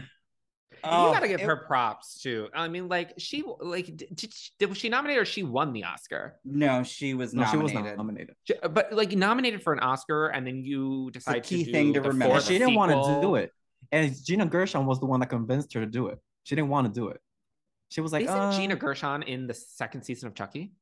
oh, 0.83 1.07
you 1.07 1.13
gotta 1.13 1.27
give 1.27 1.39
it- 1.39 1.45
her 1.45 1.55
props 1.55 2.21
too. 2.21 2.47
I 2.53 2.67
mean, 2.67 2.87
like 2.87 3.13
she 3.17 3.43
like 3.59 3.85
did, 3.85 4.15
did, 4.15 4.33
she, 4.33 4.51
did 4.59 4.69
was 4.69 4.77
she 4.77 4.89
nominated 4.89 5.21
or 5.21 5.25
she 5.25 5.43
won 5.43 5.73
the 5.73 5.83
Oscar? 5.85 6.39
No, 6.45 6.83
she 6.83 7.13
was 7.13 7.33
no 7.33 7.45
she 7.45 7.57
was 7.57 7.73
not 7.73 7.97
nominated 7.97 8.35
She- 8.43 8.55
but 8.71 8.91
like 8.93 9.11
nominated 9.11 9.63
for 9.63 9.73
an 9.73 9.79
Oscar, 9.79 10.27
and 10.27 10.45
then 10.45 10.63
you 10.63 11.09
decide 11.11 11.43
key 11.43 11.59
to 11.59 11.65
do 11.65 11.71
thing 11.71 11.93
to 11.93 12.01
the 12.01 12.09
remember. 12.09 12.41
she 12.41 12.57
didn't 12.57 12.75
want 12.75 12.91
to 12.91 13.21
do 13.21 13.35
it 13.35 13.51
and 13.91 14.15
gina 14.25 14.45
gershon 14.45 14.85
was 14.85 14.99
the 14.99 15.05
one 15.05 15.19
that 15.19 15.27
convinced 15.29 15.73
her 15.73 15.81
to 15.81 15.85
do 15.85 16.07
it 16.07 16.17
she 16.43 16.55
didn't 16.55 16.69
want 16.69 16.87
to 16.87 16.93
do 16.99 17.09
it 17.09 17.19
she 17.89 18.01
was 18.01 18.11
like 18.11 18.23
Isn't 18.23 18.35
uh, 18.35 18.51
Gina 18.51 18.75
Gershon 18.75 19.21
in 19.23 19.45
the 19.45 19.53
second 19.53 20.01
season 20.01 20.27
of 20.27 20.33
Chucky? 20.33 20.73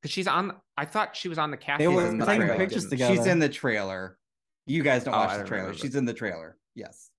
Because 0.00 0.10
she's 0.10 0.26
on. 0.26 0.54
I 0.78 0.86
thought 0.86 1.14
she 1.14 1.28
was 1.28 1.36
on 1.36 1.50
the 1.50 1.58
cast. 1.58 1.78
They 1.80 1.88
were 1.88 2.02
She's 2.04 2.10
in 2.12 2.18
the 2.18 2.24
taking 2.24 2.40
trailer. 2.42 2.56
pictures 2.56 2.86
together. 2.88 3.14
She's 3.14 3.26
in 3.26 3.38
the 3.38 3.48
trailer. 3.50 4.16
You 4.66 4.82
guys 4.82 5.04
don't 5.04 5.12
Oh, 5.14 5.18
watch 5.18 5.32
the 5.32 5.36
don't 5.38 5.46
trailer. 5.46 5.62
remember. 5.64 5.78
She's 5.78 5.94
in 5.94 6.06
the 6.06 6.14
trailer. 6.14 6.56
Yes. 6.74 7.10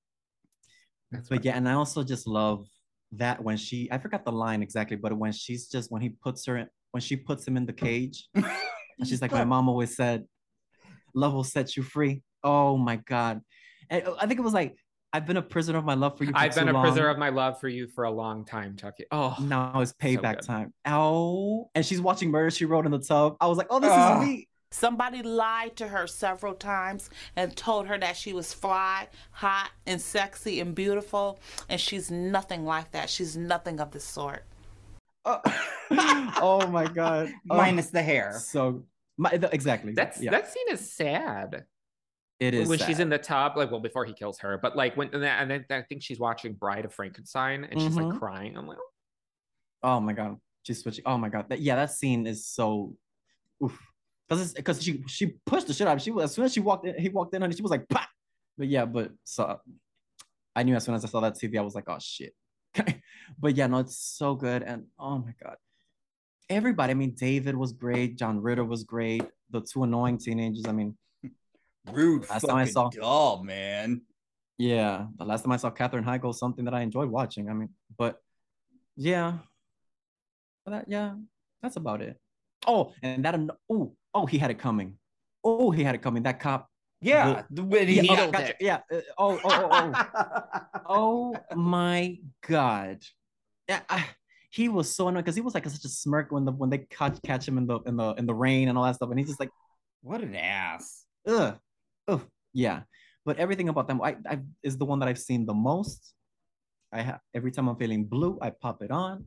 But 1.30 1.44
yeah 1.46 1.56
and 1.56 1.68
i 1.70 1.74
also 1.74 2.04
just 2.04 2.28
love 2.28 2.68
that 3.14 3.42
when 3.44 3.56
she 3.58 3.88
i 3.92 3.98
forgot 3.98 4.26
the 4.26 4.32
line 4.32 4.62
exactly 4.62 4.98
but 4.98 5.18
when 5.18 5.32
she's 5.32 5.68
just 5.68 5.92
when 5.92 6.02
he 6.02 6.10
puts 6.10 6.46
her 6.46 6.58
in 6.58 6.68
when 6.92 7.02
she 7.02 7.16
puts 7.16 7.48
him 7.48 7.56
in 7.58 7.66
the 7.66 7.74
cage 7.74 8.28
and 8.36 9.08
she's 9.08 9.22
like 9.22 9.32
my 9.32 9.46
mom 9.46 9.70
always 9.70 9.96
said 9.96 10.26
love 11.16 11.34
will 11.34 11.44
set 11.44 11.76
you 11.76 11.84
free. 11.84 12.22
Oh 12.44 12.78
my 12.78 12.98
god. 12.98 13.42
And 13.90 14.06
uh, 14.08 14.16
i 14.20 14.28
think 14.28 14.40
it 14.40 14.44
was 14.44 14.54
like 14.54 14.76
i've 15.14 15.26
been 15.26 15.38
a 15.38 15.42
prisoner 15.42 15.78
of 15.78 15.86
my 15.86 15.94
love 15.94 16.18
for 16.18 16.26
you 16.26 16.32
for 16.32 16.38
I've 16.38 16.54
been 16.54 16.68
a 16.68 16.82
prisoner 16.82 17.08
of 17.10 17.18
my 17.18 17.30
love 17.30 17.60
for 17.60 17.70
you 17.70 17.88
for 17.88 18.04
a 18.04 18.12
long 18.12 18.44
time, 18.46 18.76
Chucky. 18.76 19.06
Oh, 19.12 19.36
now 19.40 19.80
it's 19.80 19.94
payback 19.94 20.40
good. 20.40 20.46
time. 20.46 20.74
Oh, 20.86 21.70
and 21.74 21.86
she's 21.86 22.02
watching 22.02 22.30
murder 22.30 22.52
she 22.52 22.66
wrote 22.66 22.86
in 22.86 22.92
the 22.92 23.00
tub. 23.00 23.38
I 23.40 23.48
was 23.48 23.58
like 23.58 23.68
oh 23.70 23.80
this 23.80 23.92
Oh. 23.94 24.22
is 24.22 24.28
me 24.28 24.48
Somebody 24.78 25.22
lied 25.24 25.76
to 25.78 25.88
her 25.88 26.08
several 26.08 26.54
times 26.54 27.10
and 27.38 27.56
told 27.56 27.88
her 27.88 27.98
that 28.00 28.18
she 28.18 28.34
was 28.34 28.54
fly, 28.54 29.08
hot, 29.32 29.72
and 29.86 30.02
sexy 30.02 30.60
and 30.60 30.76
beautiful, 30.76 31.40
and 31.70 31.80
she's 31.80 32.12
nothing 32.12 32.66
like 32.66 32.92
that. 32.92 33.10
She's 33.10 33.38
nothing 33.38 33.80
of 33.80 33.92
the 33.92 34.00
sort. 34.02 34.44
oh, 35.26 35.42
oh 36.42 36.68
my 36.68 36.86
god 36.88 37.32
Oh, 37.50 37.56
Minus 37.58 37.90
the 37.92 38.02
hair. 38.04 38.34
so 38.44 38.84
my, 39.18 39.36
the- 39.36 39.54
exactly 39.54 39.94
that's 39.94 40.22
yeah 40.22 40.32
that 40.32 40.52
scene 40.52 40.68
is 40.70 40.92
sad. 40.94 41.66
it 42.40 42.54
is 42.54 42.68
when 42.70 42.78
she's 42.80 43.00
in 43.00 43.10
the 43.10 43.18
tub, 43.18 43.58
like 43.58 43.72
well 43.72 43.80
before 43.80 44.04
he 44.06 44.14
kills 44.14 44.40
her, 44.40 44.58
but 44.62 44.76
like 44.76 44.96
when 44.98 45.10
and 45.14 45.24
then, 45.24 45.52
and 45.52 45.66
then 45.70 45.80
I 45.80 45.82
think 45.84 46.04
she's 46.04 46.20
watching 46.20 46.54
Bride 46.54 46.84
of 46.86 46.94
Frankenstein 46.94 47.64
and 47.70 47.82
she's 47.82 47.96
like 47.96 48.06
Mhm. 48.08 48.20
crying. 48.20 48.58
I'm 48.58 48.68
like, 48.68 48.78
Oh 49.82 50.00
my 50.02 50.12
god, 50.14 50.38
she's 50.64 50.82
switching. 50.84 51.04
Oh 51.06 51.18
my 51.18 51.30
god, 51.30 51.46
that, 51.50 51.60
yeah, 51.62 51.76
that 51.78 51.92
scene 51.92 52.28
is 52.28 52.46
so, 52.46 52.96
oof, 53.64 53.80
because 54.28 54.54
because 54.54 54.82
she 54.84 55.04
she 55.08 55.28
pushed 55.46 55.68
the 55.68 55.74
shit 55.74 55.88
out. 55.88 55.92
of 55.92 56.00
him. 56.00 56.04
She 56.04 56.12
was 56.12 56.26
as 56.26 56.34
soon 56.34 56.46
as 56.46 56.54
she 56.54 56.60
walked 56.60 56.86
in, 56.86 57.00
he 57.00 57.10
walked 57.10 57.34
in, 57.34 57.44
and 57.44 57.56
she 57.56 57.62
was 57.62 57.72
like, 57.72 57.86
but 57.90 58.08
yeah, 58.58 58.86
but 58.86 59.12
so 59.24 59.60
I 60.56 60.64
knew 60.64 60.76
as 60.76 60.84
soon 60.84 60.96
as 60.96 61.06
I 61.06 61.08
saw 61.08 61.20
that 61.22 61.36
TV, 61.36 61.58
I 61.58 61.62
was 61.62 61.76
like, 61.76 61.86
oh 61.88 61.98
shit. 62.00 62.34
but 63.40 63.56
yeah, 63.56 63.68
no, 63.68 63.80
it's 63.80 63.98
so 63.98 64.36
good, 64.36 64.64
and 64.64 64.86
oh 65.00 65.20
my 65.20 65.34
god, 65.42 65.58
everybody. 66.50 66.92
I 66.92 66.94
mean, 66.96 67.12
David 67.16 67.56
was 67.56 67.72
great. 67.74 68.18
John 68.18 68.42
Ritter 68.42 68.66
was 68.66 68.84
great. 68.84 69.24
The 69.52 69.62
two 69.62 69.84
annoying 69.84 70.18
teenagers. 70.18 70.66
I 70.68 70.72
mean, 70.74 70.98
Rude 71.92 72.30
Last 72.30 72.44
time 72.46 72.58
I 72.58 72.66
saw- 72.66 72.90
doll, 72.90 73.44
man. 73.44 74.02
yeah, 74.58 75.06
the 75.18 75.26
last 75.26 75.44
time 75.44 75.54
I 75.54 75.58
saw 75.58 75.70
Katherine 75.70 76.04
Heigl, 76.04 76.34
something 76.36 76.66
that 76.66 76.74
I 76.74 76.82
enjoyed 76.82 77.10
watching. 77.10 77.50
I 77.50 77.54
mean, 77.54 77.70
but 77.98 78.20
yeah, 78.96 79.38
but 80.66 80.72
that 80.72 80.86
yeah, 80.90 81.14
that's 81.62 81.78
about 81.78 82.02
it. 82.02 82.20
Oh, 82.68 82.94
and 83.02 83.24
that 83.26 83.40
oh 83.70 83.96
oh 84.14 84.26
he 84.26 84.38
had 84.38 84.52
it 84.52 84.60
coming. 84.60 84.98
Oh, 85.44 85.72
he 85.72 85.84
had 85.84 85.96
it 85.96 86.02
coming. 86.02 86.24
That 86.24 86.40
cop. 86.40 86.70
Yeah, 87.00 87.44
the, 87.50 87.64
when 87.64 87.88
he, 87.88 88.02
Yeah, 88.02 88.16
oh, 88.28 88.32
gotcha. 88.32 88.56
yeah. 88.60 88.80
uh, 88.92 89.02
Oh, 89.18 89.40
oh, 89.44 89.70
oh, 89.72 89.92
oh. 90.90 91.36
oh 91.52 91.56
my 91.56 92.18
god. 92.48 93.04
Yeah, 93.70 93.82
I, 93.88 94.06
he 94.50 94.68
was 94.70 94.94
so 94.94 95.08
annoying 95.08 95.24
because 95.24 95.36
he 95.36 95.42
was 95.42 95.54
like 95.54 95.68
such 95.70 95.86
a 95.86 95.90
smirk 95.90 96.32
when 96.32 96.46
the 96.46 96.52
when 96.52 96.70
they 96.70 96.80
catch 96.80 97.22
catch 97.22 97.48
him 97.48 97.58
in 97.58 97.68
the 97.68 97.80
in 97.86 97.96
the 97.98 98.14
in 98.16 98.26
the 98.26 98.34
rain 98.34 98.68
and 98.70 98.78
all 98.78 98.84
that 98.86 98.96
stuff, 98.96 99.10
and 99.10 99.20
he's 99.20 99.28
just 99.28 99.40
like, 99.40 99.52
what 100.02 100.22
an 100.22 100.36
ass. 100.36 101.06
ugh, 101.28 101.58
ugh, 102.08 102.26
yeah. 102.54 102.82
but 103.26 103.38
everything 103.38 103.70
about 103.70 103.88
them 103.88 104.02
I, 104.02 104.16
I 104.28 104.40
is 104.64 104.78
the 104.78 104.86
one 104.86 105.00
that 105.00 105.10
I've 105.10 105.20
seen 105.20 105.46
the 105.46 105.54
most. 105.54 106.14
I 106.92 107.02
have 107.02 107.20
every 107.36 107.52
time 107.52 107.68
I'm 107.68 107.76
feeling 107.76 108.06
blue, 108.06 108.40
I 108.42 108.50
pop 108.50 108.82
it 108.82 108.90
on. 108.92 109.26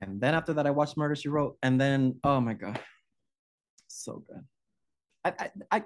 And 0.00 0.20
then 0.20 0.34
after 0.34 0.52
that, 0.54 0.66
I 0.66 0.70
watched 0.70 0.96
Murder 0.96 1.16
She 1.16 1.28
Wrote, 1.28 1.56
and 1.62 1.80
then 1.80 2.16
oh 2.22 2.40
my 2.40 2.54
god, 2.54 2.78
so 3.88 4.22
good. 4.26 4.44
I 5.24 5.30
I, 5.38 5.50
I 5.78 5.82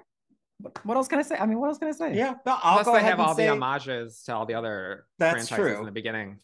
what- 0.59 0.85
what 0.85 0.97
else 0.97 1.07
can 1.07 1.19
I 1.19 1.23
say? 1.23 1.35
I 1.37 1.45
mean, 1.45 1.59
what 1.59 1.67
else 1.69 1.77
can 1.79 1.87
I 1.89 1.91
say? 1.91 2.15
Yeah, 2.15 2.35
no, 2.45 2.57
I'll 2.61 2.75
Plus, 2.75 2.85
go 2.85 2.91
they 2.93 2.99
ahead 2.99 3.09
have 3.11 3.19
and 3.19 3.27
all 3.27 3.35
say 3.35 3.45
the 3.47 3.51
homages 3.53 4.23
to 4.25 4.35
all 4.35 4.45
the 4.45 4.53
other 4.53 5.05
That's 5.17 5.49
franchises 5.49 5.55
true. 5.57 5.79
in 5.79 5.85
the 5.85 5.91
beginning. 5.91 6.39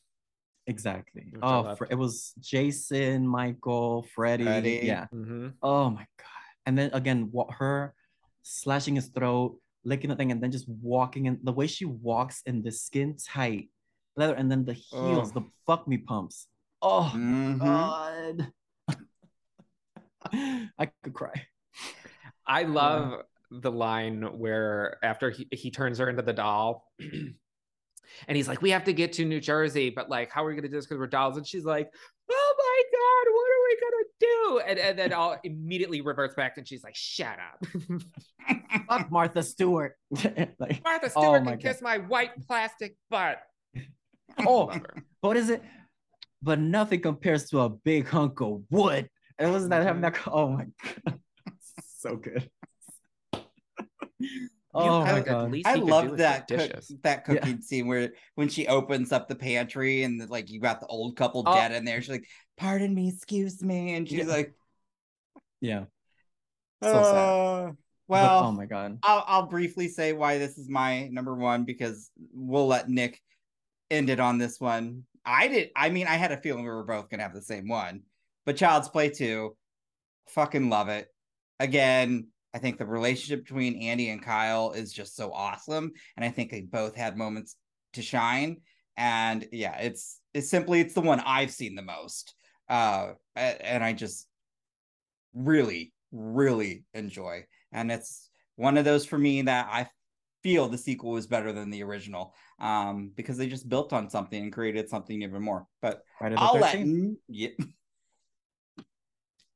exactly. 0.67 1.31
Oh. 1.41 1.75
Fre- 1.75 1.85
it 1.89 1.95
was 1.95 2.33
Jason, 2.39 3.27
Michael, 3.27 4.05
Freddie. 4.15 4.43
Freddie. 4.45 4.79
Yeah. 4.83 5.05
Mhm. 5.13 5.53
Oh 5.61 5.89
my 5.91 6.05
god! 6.17 6.45
And 6.65 6.77
then 6.77 6.89
again, 6.93 7.29
what 7.31 7.51
her 7.59 7.93
slashing 8.41 8.95
his 8.95 9.07
throat, 9.09 9.57
licking 9.85 10.09
the 10.09 10.15
thing, 10.15 10.31
and 10.31 10.41
then 10.41 10.51
just 10.51 10.67
walking 10.67 11.27
in 11.27 11.39
the 11.43 11.53
way 11.53 11.67
she 11.67 11.85
walks 11.85 12.41
in 12.47 12.63
the 12.63 12.71
skin 12.71 13.15
tight 13.15 13.69
leather, 14.17 14.33
and 14.33 14.51
then 14.51 14.65
the 14.65 14.73
heels, 14.73 15.29
Ugh. 15.29 15.33
the 15.35 15.43
fuck 15.67 15.87
me 15.87 15.97
pumps. 15.97 16.47
Oh 16.81 17.11
Mhm. 17.15 17.59
god! 17.59 18.51
I 20.77 20.85
could 21.03 21.13
cry. 21.13 21.33
I 22.45 22.63
love 22.63 23.21
the 23.51 23.71
line 23.71 24.21
where 24.37 24.97
after 25.03 25.29
he, 25.29 25.47
he 25.51 25.71
turns 25.71 25.97
her 25.97 26.09
into 26.09 26.21
the 26.21 26.33
doll 26.33 26.85
and 26.99 28.37
he's 28.37 28.47
like, 28.47 28.61
We 28.61 28.71
have 28.71 28.83
to 28.85 28.93
get 28.93 29.13
to 29.13 29.25
New 29.25 29.39
Jersey, 29.41 29.89
but 29.89 30.09
like, 30.09 30.31
how 30.31 30.43
are 30.43 30.47
we 30.49 30.55
gonna 30.55 30.67
do 30.67 30.75
this 30.75 30.85
because 30.85 30.99
we're 30.99 31.07
dolls? 31.07 31.37
And 31.37 31.45
she's 31.47 31.65
like, 31.65 31.89
Oh 32.31 32.55
my 32.57 32.83
god, 32.91 33.33
what 33.33 33.49
are 33.49 33.63
we 33.67 33.79
gonna 33.81 34.05
do? 34.19 34.59
And, 34.69 34.79
and 34.79 34.99
then 34.99 35.13
I'll 35.13 35.39
immediately 35.43 36.01
reverts 36.01 36.35
back 36.35 36.57
and 36.57 36.67
she's 36.67 36.83
like, 36.83 36.95
Shut 36.95 37.37
up. 37.39 37.65
Fuck 38.87 39.11
Martha 39.11 39.43
Stewart. 39.43 39.95
like, 40.59 40.83
Martha 40.83 41.11
Oh 41.15 41.21
Stewart 41.21 41.43
my 41.43 41.51
can 41.51 41.59
God. 41.59 41.61
kiss 41.61 41.81
my 41.81 41.97
white 41.99 42.31
plastic 42.47 42.95
butt. 43.09 43.39
oh, 44.39 44.71
what 45.21 45.37
is 45.37 45.49
it? 45.49 45.63
But 46.41 46.59
nothing 46.59 47.01
compares 47.01 47.49
to 47.49 47.59
a 47.61 47.69
big 47.69 48.07
hunk 48.07 48.39
of 48.41 48.63
wood. 48.69 49.09
And 49.37 49.51
wasn't 49.51 49.71
that 49.71 49.83
having 49.83 50.01
that? 50.01 50.17
Oh 50.27 50.49
my 50.49 50.65
god, 51.05 51.19
so 51.97 52.15
good. 52.15 52.49
Oh 54.71 55.01
I- 55.01 55.11
my 55.13 55.19
at 55.19 55.25
god. 55.25 55.51
least 55.51 55.67
I 55.67 55.73
he 55.73 55.79
could 55.79 55.85
do 55.87 55.91
love 55.91 56.17
that 56.17 56.47
get 56.47 56.59
cook, 56.59 56.69
dishes. 56.69 56.97
that 57.01 57.23
Yeah. 57.27 57.39
cooking 57.39 57.61
scene 57.61 57.87
where 57.87 58.13
when 58.35 58.49
she 58.49 58.67
opens 58.67 59.11
up 59.11 59.27
the 59.27 59.35
pantry 59.35 60.03
and 60.03 60.29
like 60.29 60.51
you 60.51 60.59
got 60.59 60.79
the 60.79 60.85
old 60.85 61.17
couple 61.17 61.43
Oh. 61.47 61.55
dead 61.55 61.71
in 61.71 61.85
there. 61.85 61.99
She's 62.01 62.11
like, 62.11 62.27
"Pardon 62.55 62.93
me, 62.93 63.09
excuse 63.09 63.63
me," 63.63 63.95
and 63.95 64.07
she's 64.07 64.19
Yeah. 64.27 64.31
like, 64.33 64.53
Yeah. 65.59 65.85
So 66.83 66.93
sad. 67.01 67.15
"Uh, 67.15 67.65
But, 67.71 67.75
well, 68.07 68.43
oh 68.45 68.51
my 68.51 68.67
god. 68.67 68.99
I'll 69.01 69.23
I'll 69.25 69.47
briefly 69.47 69.87
say 69.87 70.13
why 70.13 70.37
this 70.37 70.57
is 70.59 70.69
my 70.69 71.07
number 71.07 71.33
one 71.33 71.63
because 71.63 72.11
we'll 72.31 72.67
let 72.67 72.87
Nick 72.89 73.19
end 73.89 74.11
it 74.11 74.19
on 74.19 74.37
this 74.37 74.59
one. 74.59 75.05
I 75.25 75.47
did. 75.47 75.69
I 75.75 75.89
mean, 75.89 76.07
I 76.07 76.15
had 76.15 76.31
a 76.31 76.37
feeling 76.37 76.63
we 76.63 76.69
were 76.69 76.83
both 76.83 77.09
gonna 77.09 77.23
have 77.23 77.33
the 77.33 77.41
same 77.41 77.67
one, 77.67 78.01
but 78.45 78.57
Child's 78.57 78.89
Play 78.89 79.09
two, 79.09 79.55
fucking 80.29 80.69
love 80.69 80.89
it. 80.89 81.07
Again, 81.59 82.27
I 82.53 82.59
think 82.59 82.77
the 82.77 82.85
relationship 82.85 83.45
between 83.45 83.81
Andy 83.81 84.09
and 84.09 84.23
Kyle 84.23 84.71
is 84.71 84.93
just 84.93 85.15
so 85.15 85.31
awesome, 85.31 85.91
and 86.15 86.25
I 86.25 86.29
think 86.29 86.51
they 86.51 86.61
both 86.61 86.95
had 86.95 87.17
moments 87.17 87.55
to 87.93 88.01
shine. 88.01 88.57
And 88.97 89.47
yeah, 89.51 89.77
it's 89.79 90.19
it's 90.33 90.49
simply 90.49 90.79
it's 90.79 90.93
the 90.93 91.01
one 91.01 91.21
I've 91.21 91.51
seen 91.51 91.75
the 91.75 91.81
most, 91.81 92.33
uh, 92.69 93.13
and 93.35 93.83
I 93.83 93.93
just 93.93 94.27
really 95.33 95.93
really 96.11 96.83
enjoy 96.93 97.45
and 97.71 97.91
it's 97.91 98.29
one 98.55 98.77
of 98.77 98.85
those 98.85 99.05
for 99.05 99.17
me 99.17 99.43
that 99.43 99.67
i 99.71 99.87
feel 100.43 100.67
the 100.69 100.77
sequel 100.77 101.11
was 101.11 101.27
better 101.27 101.51
than 101.51 101.69
the 101.69 101.83
original 101.83 102.33
um 102.59 103.11
because 103.15 103.37
they 103.37 103.47
just 103.47 103.67
built 103.67 103.91
on 103.93 104.09
something 104.09 104.41
and 104.43 104.53
created 104.53 104.89
something 104.89 105.21
even 105.21 105.41
more 105.41 105.65
but 105.81 106.03
Friday 106.17 106.35
i'll 106.37 106.57
let 106.59 106.75
13th. 106.75 107.15
yeah, 107.27 107.49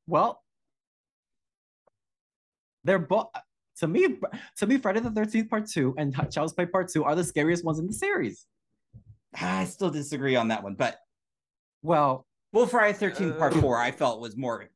Well, 0.07 0.43
they're 2.83 2.99
both 2.99 3.27
to 3.77 3.87
me. 3.87 4.17
To 4.57 4.67
me, 4.67 4.77
Friday 4.77 4.99
the 4.99 5.09
Thirteenth 5.11 5.49
Part 5.49 5.69
Two 5.69 5.95
and 5.97 6.13
Child's 6.29 6.51
Play 6.53 6.65
Part 6.65 6.89
Two 6.89 7.05
are 7.05 7.15
the 7.15 7.23
scariest 7.23 7.63
ones 7.63 7.79
in 7.79 7.87
the 7.87 7.93
series. 7.93 8.45
i 9.39 9.63
still 9.65 9.89
disagree 9.89 10.35
on 10.35 10.49
that 10.49 10.61
one 10.61 10.75
but 10.75 10.99
Well, 11.81 12.27
well 12.51 12.67
friday 12.67 12.95
13 12.97 13.33
part 13.33 13.55
Uh, 13.55 13.61
4 13.61 13.77
i 13.79 13.91
felt 13.91 14.19
was 14.21 14.35
more 14.37 14.69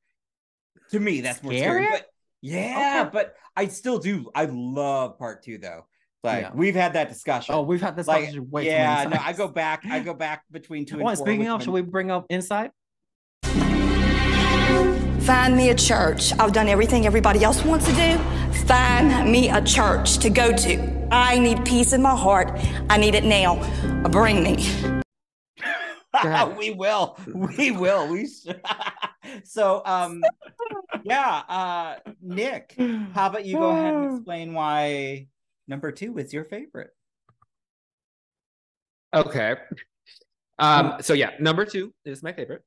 to 0.91 0.99
me 0.99 1.21
that's 1.21 1.43
more 1.43 1.53
scary 1.53 1.85
Scarier? 1.85 1.91
but 1.91 2.05
yeah 2.41 3.01
Okay. 3.01 3.09
but 3.13 3.35
i 3.55 3.67
still 3.67 3.99
do 3.99 4.31
i 4.33 4.45
love 4.45 5.19
part 5.19 5.43
two 5.43 5.57
though 5.59 5.85
like 6.23 6.41
Yeah. 6.43 6.51
we've 6.53 6.75
had 6.75 6.93
that 6.93 7.09
discussion 7.09 7.55
oh, 7.55 7.61
we've 7.61 7.81
had 7.81 7.95
this 7.95 8.07
like 8.07 8.17
conversation 8.25 8.49
way 8.49 8.65
yeah 8.65 9.03
too 9.03 9.09
no 9.11 9.17
i 9.21 9.33
go 9.33 9.47
back 9.47 9.85
i 9.85 9.99
go 9.99 10.13
back 10.13 10.43
between 10.51 10.85
two 10.85 10.95
and 10.99 11.03
Oh, 11.03 11.09
and 11.09 11.17
four 11.17 11.25
speaking 11.27 11.39
with 11.39 11.47
of, 11.49 11.53
when- 11.53 11.61
should 11.61 11.73
we 11.73 11.81
bring 11.81 12.11
up 12.11 12.25
Inside? 12.29 12.71
Find 15.21 15.57
me 15.57 15.69
a 15.71 15.75
church. 15.75 16.31
I've 16.39 16.53
done 16.53 16.69
everything 16.69 17.05
everybody 17.05 17.43
else 17.43 17.61
wants 17.65 17.85
to 17.87 17.91
do. 17.93 18.17
Find 18.65 19.29
me 19.29 19.49
a 19.49 19.61
church 19.61 20.19
to 20.19 20.29
go 20.29 20.55
to. 20.55 21.07
I 21.11 21.37
need 21.37 21.65
peace 21.65 21.91
in 21.91 22.01
my 22.01 22.15
heart. 22.15 22.57
I 22.89 22.97
need 22.97 23.13
it 23.13 23.25
now. 23.25 23.55
Bring 24.09 24.41
me. 24.41 24.65
we 26.57 26.71
will. 26.71 27.17
We 27.57 27.71
will. 27.71 28.07
We 28.07 28.27
should. 28.29 28.61
so 29.43 29.81
um 29.85 30.23
yeah, 31.03 31.43
uh 31.49 31.95
Nick, 32.21 32.75
how 33.13 33.27
about 33.27 33.45
you 33.45 33.57
go 33.57 33.69
ahead 33.71 33.93
and 33.95 34.15
explain 34.19 34.53
why 34.53 35.27
number 35.67 35.91
2 35.91 36.17
is 36.17 36.33
your 36.33 36.45
favorite? 36.45 36.91
Okay. 39.13 39.55
Um, 40.59 40.95
so 41.01 41.13
yeah, 41.13 41.31
number 41.39 41.65
two 41.65 41.93
is 42.03 42.23
my 42.23 42.33
favorite. 42.33 42.63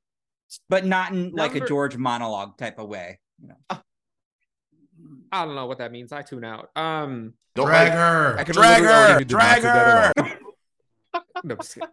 But 0.69 0.85
not 0.85 1.11
in 1.13 1.31
like 1.31 1.55
a 1.55 1.65
George 1.65 1.95
monologue 1.97 2.57
type 2.57 2.79
of 2.79 2.89
way. 2.89 3.19
You 3.41 3.49
know. 3.49 3.77
I 5.31 5.45
don't 5.45 5.55
know 5.55 5.65
what 5.65 5.77
that 5.77 5.91
means. 5.91 6.11
I 6.11 6.21
tune 6.23 6.43
out. 6.43 6.69
Um, 6.75 7.33
Don't 7.55 7.67
Drag 7.67 7.89
like- 7.89 7.97
her. 7.97 8.37
I 8.39 8.43
can 8.43 8.53
Drag 8.53 8.83
her. 8.83 9.19
you 9.19 9.25
did 9.25 9.31
not 9.31 9.39
Drag 9.39 9.55
say 9.57 9.61
that 9.63 10.17
at 10.17 10.27
her. 10.27 10.39
no, 11.43 11.55
just 11.55 11.73
kidding. 11.75 11.89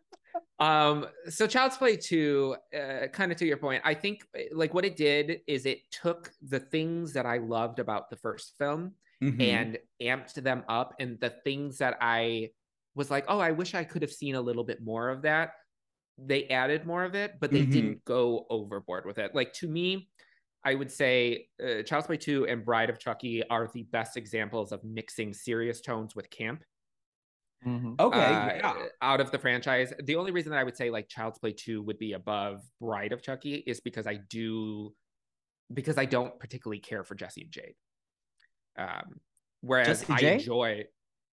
um, 0.59 1.07
so 1.29 1.47
Child's 1.47 1.77
Play 1.77 1.97
2, 1.97 2.57
uh, 2.77 3.07
kind 3.13 3.31
of 3.31 3.39
to 3.39 3.47
your 3.47 3.57
point, 3.59 3.83
I 3.85 3.95
think 3.95 4.27
like 4.53 4.75
what 4.75 4.85
it 4.85 4.97
did 4.97 5.41
is 5.47 5.67
it 5.67 5.81
took 5.91 6.33
the 6.43 6.59
things 6.61 7.13
that 7.13 7.27
I 7.27 7.39
loved 7.39 7.79
about 7.79 8.11
the 8.11 8.17
first 8.17 8.55
film 8.59 8.93
Mhm. 9.23 9.41
and 9.41 9.79
amped 10.03 10.35
them 10.43 10.65
up, 10.69 10.95
and 11.01 11.21
the 11.21 11.31
things 11.31 11.79
that 11.79 11.97
I 12.01 12.53
was 12.95 13.11
like, 13.11 13.25
oh, 13.29 13.39
I 13.41 13.53
wish 13.53 13.75
I 13.75 13.85
could 13.85 14.03
have 14.03 14.13
seen 14.13 14.35
a 14.35 14.41
little 14.41 14.65
bit 14.65 14.83
more 14.83 15.09
of 15.11 15.23
that. 15.23 15.53
They 16.19 16.49
added 16.49 16.87
more 16.87 17.05
of 17.05 17.15
it, 17.15 17.35
but 17.41 17.53
they 17.53 17.67
Mhm. 17.67 17.71
didn't 17.71 18.05
go 18.05 18.47
overboard 18.51 19.07
with 19.07 19.19
it. 19.19 19.35
Like 19.35 19.53
to 19.55 19.69
me, 19.69 20.11
I 20.65 20.75
would 20.75 20.91
say 20.93 21.49
uh, 21.63 21.83
Child's 21.85 22.09
Play 22.09 22.19
2 22.19 22.47
and 22.49 22.65
Bride 22.65 22.91
of 22.91 22.99
Chucky 23.01 23.45
are 23.49 23.69
the 23.73 23.85
best 23.85 24.17
examples 24.17 24.73
of 24.73 24.85
mixing 24.85 25.33
serious 25.35 25.81
tones 25.81 26.17
with 26.17 26.31
camp 26.31 26.65
Mhm. 27.65 28.01
Okay, 28.01 28.51
uh, 28.63 28.75
yeah. 28.75 28.89
out 29.03 29.21
of 29.21 29.31
the 29.31 29.39
franchise. 29.39 29.93
The 30.03 30.17
only 30.17 30.31
reason 30.31 30.51
that 30.51 30.59
I 30.59 30.65
would 30.65 30.77
say 30.77 30.91
like 30.91 31.09
Child's 31.09 31.39
Play 31.39 31.53
2 31.53 31.83
would 31.83 31.99
be 31.99 32.13
above 32.13 32.63
Bride 32.81 33.13
of 33.13 33.23
Chucky 33.23 33.57
is 33.57 33.81
because 33.81 34.07
I 34.07 34.15
do 34.17 34.95
because 35.75 35.99
I 35.99 36.07
don't 36.07 36.39
particularly 36.41 36.81
care 36.81 37.05
for 37.05 37.15
Jesse 37.17 37.43
and 37.43 37.53
Jade. 37.53 37.77
Um 38.79 39.21
whereas 39.61 40.05
Jesse 40.05 40.27
I 40.27 40.31
enjoy 40.33 40.85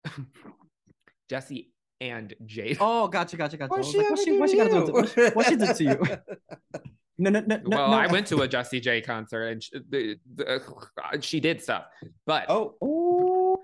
Jesse 1.30 1.72
and 2.02 2.34
Jade. 2.46 2.78
Oh, 2.80 3.08
gotcha, 3.08 3.38
gotcha, 3.38 3.58
gotcha. 3.58 3.74
I 3.74 3.78
What's 3.78 3.94
was 3.94 3.96
like, 3.96 4.10
what 4.10 4.20
she, 4.20 4.40
what 4.40 4.50
she 4.50 4.58
gotta 4.58 4.86
do? 4.86 4.94
What 4.94 5.10
she, 5.10 5.30
what 5.30 5.46
she 5.46 5.56
did 5.56 5.76
to 5.76 5.84
you? 5.84 6.82
No, 7.18 7.30
no, 7.30 7.40
no, 7.40 7.62
no. 7.64 7.78
well, 7.78 7.92
no. 7.92 7.98
I 7.98 8.08
went 8.08 8.28
to 8.28 8.42
a 8.42 8.48
Jessie 8.48 8.82
J 8.82 9.00
concert 9.00 9.48
and 9.48 9.64
she, 9.64 9.72
the, 9.90 10.18
the, 10.36 11.20
she 11.22 11.40
did 11.40 11.62
stuff. 11.62 11.86
But 12.26 12.50
Oh, 12.50 12.76
Ooh. 12.84 13.58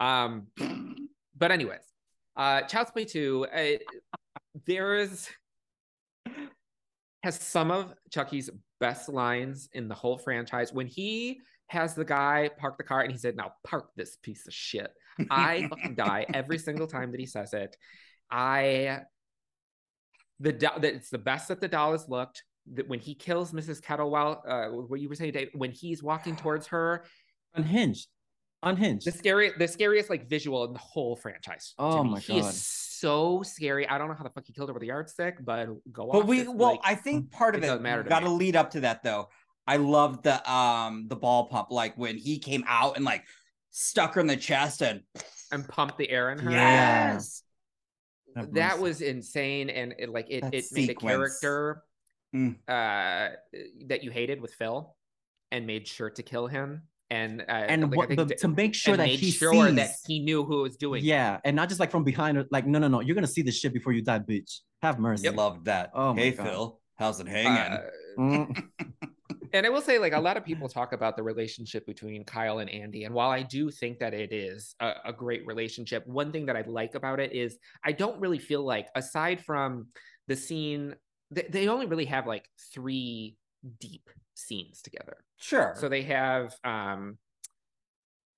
Um, 0.00 0.46
but 1.36 1.52
anyways, 1.52 1.82
uh, 2.36 2.62
Child's 2.62 2.90
Play 2.90 3.04
2, 3.04 3.46
uh, 3.54 3.64
there 4.66 4.96
is 4.96 5.28
has 7.22 7.38
some 7.40 7.70
of 7.70 7.92
Chucky's 8.10 8.48
best 8.80 9.08
lines 9.08 9.68
in 9.72 9.88
the 9.88 9.94
whole 9.94 10.16
franchise. 10.16 10.72
When 10.72 10.86
he 10.86 11.40
has 11.68 11.94
the 11.94 12.04
guy 12.04 12.50
park 12.58 12.76
the 12.78 12.84
car 12.84 13.00
and 13.02 13.10
he 13.12 13.18
said, 13.18 13.36
"Now 13.36 13.52
park 13.64 13.90
this 13.96 14.16
piece 14.16 14.46
of 14.46 14.54
shit," 14.54 14.90
I 15.30 15.66
fucking 15.68 15.94
die 15.96 16.26
every 16.32 16.58
single 16.58 16.86
time 16.86 17.10
that 17.12 17.20
he 17.20 17.26
says 17.26 17.52
it. 17.54 17.76
I 18.30 19.00
the 20.40 20.52
that 20.52 20.84
it's 20.84 21.10
the 21.10 21.18
best 21.18 21.48
that 21.48 21.60
the 21.60 21.68
doll 21.68 21.92
has 21.92 22.08
looked. 22.08 22.42
That 22.74 22.88
when 22.88 22.98
he 22.98 23.14
kills 23.14 23.52
Mrs. 23.52 23.80
Kettlewell, 23.80 24.40
uh, 24.48 24.68
what 24.70 25.00
you 25.00 25.08
were 25.08 25.14
saying, 25.14 25.32
Dave, 25.32 25.50
when 25.54 25.70
he's 25.70 26.02
walking 26.02 26.34
towards 26.44 26.66
her, 26.68 27.04
Unhinged. 27.54 28.08
Unhinged. 28.62 29.06
the 29.06 29.12
scary, 29.12 29.52
the 29.58 29.68
scariest 29.68 30.10
like 30.10 30.28
visual 30.28 30.64
in 30.64 30.72
the 30.72 30.78
whole 30.78 31.14
franchise. 31.14 31.74
Oh 31.78 32.02
my 32.02 32.18
he 32.18 32.40
God. 32.40 32.50
is 32.50 32.66
so 32.66 33.42
scary. 33.44 33.86
I 33.88 33.98
don't 33.98 34.08
know 34.08 34.14
how 34.14 34.24
the 34.24 34.30
fuck 34.30 34.44
he 34.46 34.52
killed 34.52 34.68
her 34.68 34.72
with 34.74 34.82
a 34.82 34.86
yardstick, 34.86 35.36
but 35.44 35.66
go 35.92 36.08
but 36.10 36.26
we 36.26 36.40
It's 36.40 36.48
well, 36.50 36.70
like- 36.72 36.80
I 36.82 36.94
think 36.96 37.30
part 37.30 37.54
of 37.54 37.62
it 37.62 37.64
it, 37.64 37.68
doesn't 37.68 37.82
matter 37.82 38.02
to 38.02 38.08
got 38.08 38.20
to 38.20 38.30
lead 38.30 38.56
up 38.56 38.70
to 38.70 38.80
that 38.80 39.02
though. 39.04 39.28
I 39.66 39.76
love 39.76 40.22
the 40.22 40.50
um 40.50 41.06
the 41.08 41.16
ball 41.16 41.48
pump, 41.48 41.70
like 41.70 41.96
when 41.96 42.16
he 42.16 42.38
came 42.38 42.64
out 42.66 42.96
and 42.96 43.04
like 43.04 43.24
stuck 43.70 44.14
her 44.14 44.20
in 44.20 44.26
the 44.26 44.36
chest 44.36 44.82
and 44.82 45.02
and 45.52 45.66
pump 45.68 45.96
the 45.96 46.08
air 46.10 46.30
in 46.32 46.38
her. 46.38 46.50
yes. 46.50 47.42
Have 48.36 48.52
that 48.54 48.78
was 48.78 49.00
insane 49.00 49.70
and 49.70 49.94
it 49.98 50.10
like 50.10 50.26
it, 50.28 50.42
That 50.42 50.54
it 50.54 50.64
made 50.72 50.90
a 50.90 50.94
character 50.94 51.82
Mm. 52.34 52.56
uh 52.68 53.34
that 53.86 54.02
you 54.02 54.10
hated 54.10 54.40
with 54.40 54.52
Phil 54.54 54.94
and 55.52 55.64
made 55.66 55.86
sure 55.86 56.10
to 56.10 56.22
kill 56.24 56.48
him 56.48 56.82
and 57.08 57.40
uh, 57.42 57.44
and 57.52 57.82
like, 57.82 57.96
what, 57.96 58.08
think 58.08 58.36
to 58.38 58.48
make 58.48 58.74
sure 58.74 58.96
that 58.96 59.06
he 59.08 59.30
sure 59.30 59.52
sees. 59.68 59.76
that 59.76 59.90
he 60.06 60.18
knew 60.18 60.44
who 60.44 60.62
was 60.62 60.76
doing 60.76 61.02
it. 61.04 61.06
yeah, 61.06 61.38
and 61.44 61.54
not 61.54 61.68
just 61.68 61.78
like 61.78 61.92
from 61.92 62.02
behind. 62.02 62.44
Like, 62.50 62.66
no, 62.66 62.80
no, 62.80 62.88
no. 62.88 63.00
You're 63.00 63.14
gonna 63.14 63.28
see 63.28 63.42
this 63.42 63.56
shit 63.56 63.72
before 63.72 63.92
you 63.92 64.02
die, 64.02 64.18
bitch. 64.18 64.58
Have 64.82 64.98
mercy. 64.98 65.28
I 65.28 65.30
loved 65.30 65.66
that. 65.66 65.92
Oh 65.94 66.12
my 66.14 66.20
hey 66.20 66.30
God. 66.32 66.46
Phil, 66.46 66.80
how's 66.96 67.20
it 67.20 67.28
hanging? 67.28 67.78
Uh. 68.18 68.46
and 69.52 69.66
I 69.66 69.68
will 69.68 69.80
say, 69.80 69.98
like 69.98 70.12
a 70.12 70.20
lot 70.20 70.36
of 70.36 70.44
people 70.44 70.68
talk 70.68 70.92
about 70.92 71.16
the 71.16 71.22
relationship 71.22 71.86
between 71.86 72.24
Kyle 72.24 72.58
and 72.58 72.70
Andy, 72.70 73.04
and 73.04 73.14
while 73.14 73.30
I 73.30 73.42
do 73.42 73.70
think 73.70 73.98
that 74.00 74.14
it 74.14 74.32
is 74.32 74.74
a, 74.80 74.92
a 75.06 75.12
great 75.12 75.46
relationship, 75.46 76.06
one 76.06 76.32
thing 76.32 76.46
that 76.46 76.56
I 76.56 76.62
like 76.66 76.94
about 76.94 77.20
it 77.20 77.32
is 77.32 77.58
I 77.84 77.92
don't 77.92 78.20
really 78.20 78.38
feel 78.38 78.64
like, 78.64 78.88
aside 78.94 79.44
from 79.44 79.88
the 80.28 80.36
scene, 80.36 80.94
they, 81.30 81.46
they 81.48 81.68
only 81.68 81.86
really 81.86 82.06
have 82.06 82.26
like 82.26 82.48
three 82.72 83.36
deep 83.80 84.08
scenes 84.34 84.82
together. 84.82 85.16
sure. 85.38 85.74
So 85.76 85.88
they 85.88 86.02
have 86.02 86.54
um 86.62 87.18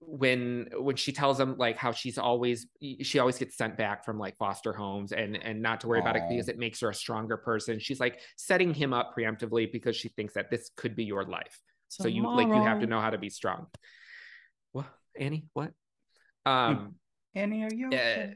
when 0.01 0.68
when 0.74 0.96
she 0.96 1.12
tells 1.12 1.40
him 1.40 1.57
like 1.59 1.76
how 1.76 1.90
she's 1.90 2.18
always 2.18 2.66
she 3.03 3.18
always 3.18 3.36
gets 3.36 3.57
sent 3.57 3.76
back 3.76 4.05
from 4.05 4.18
like 4.18 4.36
foster 4.38 4.72
homes 4.72 5.12
and 5.12 5.36
and 5.36 5.61
not 5.61 5.80
to 5.80 5.88
worry 5.88 6.01
about 6.01 6.16
it 6.16 6.22
because 6.28 6.49
it 6.49 6.59
makes 6.59 6.80
her 6.80 6.90
a 6.90 6.94
stronger 6.94 7.36
person. 7.36 7.78
She's 7.80 7.99
like 7.99 8.20
setting 8.36 8.72
him 8.72 8.92
up 8.92 9.14
preemptively 9.16 9.70
because 9.70 9.96
she 9.96 10.09
thinks 10.09 10.34
that 10.34 10.51
this 10.51 10.70
could 10.76 10.94
be 10.94 11.05
your 11.05 11.24
life. 11.24 11.61
So 11.88 12.07
you 12.07 12.30
like 12.34 12.49
you 12.49 12.62
have 12.62 12.80
to 12.80 12.86
know 12.86 13.01
how 13.01 13.11
to 13.11 13.18
be 13.18 13.30
strong. 13.30 13.66
What 14.72 14.86
Annie? 15.18 15.46
What? 15.53 15.72
Um 16.46 16.94
Annie, 17.34 17.64
are 17.64 17.74
you? 17.74 17.90
uh, 17.92 18.26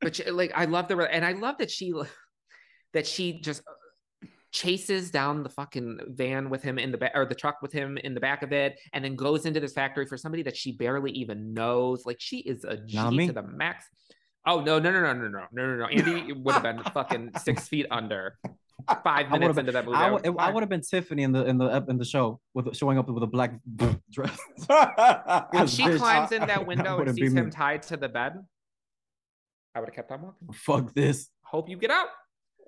but 0.00 0.16
she, 0.16 0.30
like 0.30 0.52
I 0.54 0.64
love 0.64 0.88
the 0.88 0.96
and 0.98 1.24
I 1.24 1.32
love 1.32 1.58
that 1.58 1.70
she 1.70 1.92
that 2.94 3.06
she 3.06 3.40
just 3.40 3.62
chases 4.52 5.10
down 5.10 5.42
the 5.42 5.48
fucking 5.48 5.98
van 6.08 6.48
with 6.50 6.62
him 6.62 6.78
in 6.78 6.90
the 6.92 6.98
back 6.98 7.12
or 7.14 7.26
the 7.26 7.34
truck 7.34 7.60
with 7.62 7.72
him 7.72 7.98
in 7.98 8.14
the 8.14 8.20
back 8.20 8.42
of 8.42 8.52
it 8.52 8.78
and 8.92 9.04
then 9.04 9.14
goes 9.16 9.44
into 9.44 9.60
this 9.60 9.72
factory 9.72 10.06
for 10.06 10.16
somebody 10.16 10.42
that 10.42 10.56
she 10.56 10.72
barely 10.72 11.10
even 11.12 11.52
knows 11.52 12.06
like 12.06 12.16
she 12.20 12.38
is 12.38 12.64
a 12.64 12.76
G 12.76 12.98
me. 13.10 13.26
to 13.26 13.32
the 13.32 13.42
max 13.42 13.86
oh 14.46 14.60
no 14.60 14.78
no 14.78 14.90
no 14.90 15.00
no 15.02 15.12
no 15.12 15.28
no 15.28 15.46
no 15.52 15.66
no 15.66 15.76
no 15.76 15.86
Andy 15.86 16.32
would 16.44 16.54
have 16.54 16.62
been 16.62 16.82
fucking 16.94 17.32
six 17.42 17.68
feet 17.68 17.86
under 17.90 18.38
five 19.02 19.30
minutes 19.30 19.56
been- 19.56 19.60
into 19.60 19.72
that 19.72 19.84
movie 19.84 19.96
I 19.96 20.06
I 20.06 20.10
would, 20.12 20.26
I 20.38 20.50
would 20.52 20.62
have 20.62 20.70
been 20.70 20.80
Tiffany 20.82 21.24
in 21.24 21.32
the 21.32 21.44
in 21.44 21.58
the 21.58 21.84
in 21.88 21.98
the 21.98 22.04
show 22.04 22.40
with 22.54 22.74
showing 22.76 22.98
up 22.98 23.08
with 23.08 23.22
a 23.22 23.26
black 23.26 23.52
dress. 24.10 24.38
when 25.50 25.66
she 25.66 25.82
Bitch, 25.84 25.98
climbs 25.98 26.32
in 26.32 26.46
that 26.46 26.66
window 26.70 26.98
and 27.00 27.14
sees 27.14 27.32
him 27.34 27.46
me. 27.46 27.50
tied 27.50 27.82
to 27.84 27.96
the 27.96 28.08
bed 28.08 28.34
I 29.74 29.80
would 29.80 29.88
have 29.88 29.94
kept 29.94 30.10
on 30.12 30.22
walking 30.22 30.48
Fuck 30.54 30.94
this. 30.94 31.28
hope 31.42 31.68
you 31.68 31.76
get 31.76 31.90
out 31.90 32.08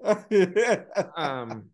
um 1.16 1.64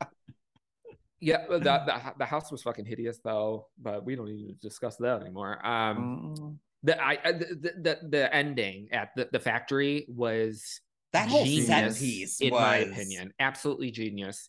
yeah 1.21 1.47
the, 1.49 1.59
the 1.59 2.15
the 2.19 2.25
house 2.25 2.51
was 2.51 2.63
fucking 2.63 2.85
hideous 2.85 3.19
though 3.25 3.67
but 3.81 4.05
we 4.05 4.17
don't 4.17 4.27
need 4.27 4.49
to 4.49 4.55
discuss 4.55 4.97
that 4.97 5.21
anymore. 5.21 5.65
Um 5.67 6.33
Mm. 6.39 6.59
the 6.83 7.03
i 7.03 7.17
the 7.33 7.73
the, 7.81 7.99
the 8.09 8.35
ending 8.35 8.89
at 8.93 9.11
the, 9.17 9.29
the 9.33 9.41
factory 9.41 10.07
was 10.09 10.81
that 11.15 11.29
whole 11.29 11.47
set 11.47 11.47
genius, 11.47 11.99
piece 12.01 12.41
in 12.41 12.51
was, 12.51 12.61
my 12.61 12.77
opinion. 12.79 13.33
Absolutely 13.39 13.91
genius. 13.93 14.49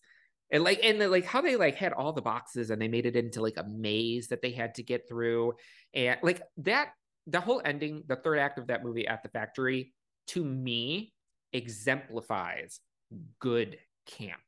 And 0.52 0.64
like 0.64 0.80
and 0.84 1.00
the, 1.00 1.08
like 1.08 1.26
how 1.26 1.42
they 1.42 1.56
like 1.56 1.76
had 1.76 1.94
all 1.94 2.12
the 2.12 2.22
boxes 2.24 2.72
and 2.72 2.82
they 2.82 2.88
made 2.88 3.06
it 3.06 3.16
into 3.16 3.42
like 3.42 3.58
a 3.58 3.64
maze 3.64 4.30
that 4.30 4.42
they 4.42 4.52
had 4.52 4.76
to 4.76 4.84
get 4.84 5.08
through. 5.08 5.54
And 5.94 6.18
like 6.24 6.42
that 6.58 6.90
the 7.28 7.40
whole 7.40 7.62
ending 7.64 8.04
the 8.08 8.16
third 8.16 8.40
act 8.40 8.58
of 8.58 8.68
that 8.68 8.84
movie 8.84 9.08
at 9.08 9.22
the 9.22 9.30
factory 9.30 9.94
to 10.28 10.44
me 10.44 11.14
exemplifies 11.54 12.80
good 13.40 13.78
camp 14.06 14.42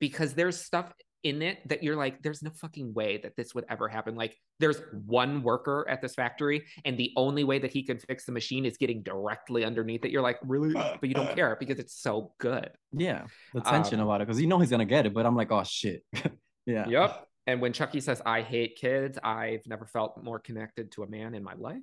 because 0.00 0.34
there's 0.34 0.58
stuff 0.64 0.92
in 1.24 1.42
it 1.42 1.58
that 1.68 1.82
you're 1.82 1.96
like 1.96 2.22
there's 2.22 2.44
no 2.44 2.50
fucking 2.50 2.94
way 2.94 3.18
that 3.18 3.34
this 3.36 3.52
would 3.52 3.64
ever 3.68 3.88
happen 3.88 4.14
like 4.14 4.36
there's 4.60 4.80
one 5.04 5.42
worker 5.42 5.84
at 5.90 6.00
this 6.00 6.14
factory 6.14 6.64
and 6.84 6.96
the 6.96 7.12
only 7.16 7.42
way 7.42 7.58
that 7.58 7.72
he 7.72 7.82
can 7.82 7.98
fix 7.98 8.24
the 8.24 8.30
machine 8.30 8.64
is 8.64 8.76
getting 8.76 9.02
directly 9.02 9.64
underneath 9.64 10.04
it 10.04 10.12
you're 10.12 10.22
like 10.22 10.38
really 10.46 10.72
but 10.74 11.08
you 11.08 11.14
don't 11.14 11.34
care 11.34 11.56
because 11.58 11.80
it's 11.80 12.00
so 12.00 12.32
good 12.38 12.70
Yeah, 12.92 13.26
the 13.52 13.60
tension 13.60 13.98
Um, 13.98 14.06
about 14.06 14.20
it 14.20 14.28
because 14.28 14.40
you 14.40 14.46
know 14.46 14.60
he's 14.60 14.70
gonna 14.70 14.84
get 14.84 15.06
it, 15.06 15.12
but 15.12 15.26
I'm 15.26 15.34
like, 15.36 15.50
oh 15.50 15.64
shit. 15.64 16.04
yeah. 16.66 16.86
Yep. 16.88 17.26
And 17.48 17.60
when 17.60 17.72
Chucky 17.72 18.00
says, 18.00 18.22
I 18.24 18.42
hate 18.42 18.76
kids, 18.76 19.18
I've 19.24 19.66
never 19.66 19.86
felt 19.86 20.22
more 20.22 20.38
connected 20.38 20.92
to 20.92 21.02
a 21.02 21.08
man 21.08 21.34
in 21.34 21.42
my 21.42 21.54
life. 21.54 21.82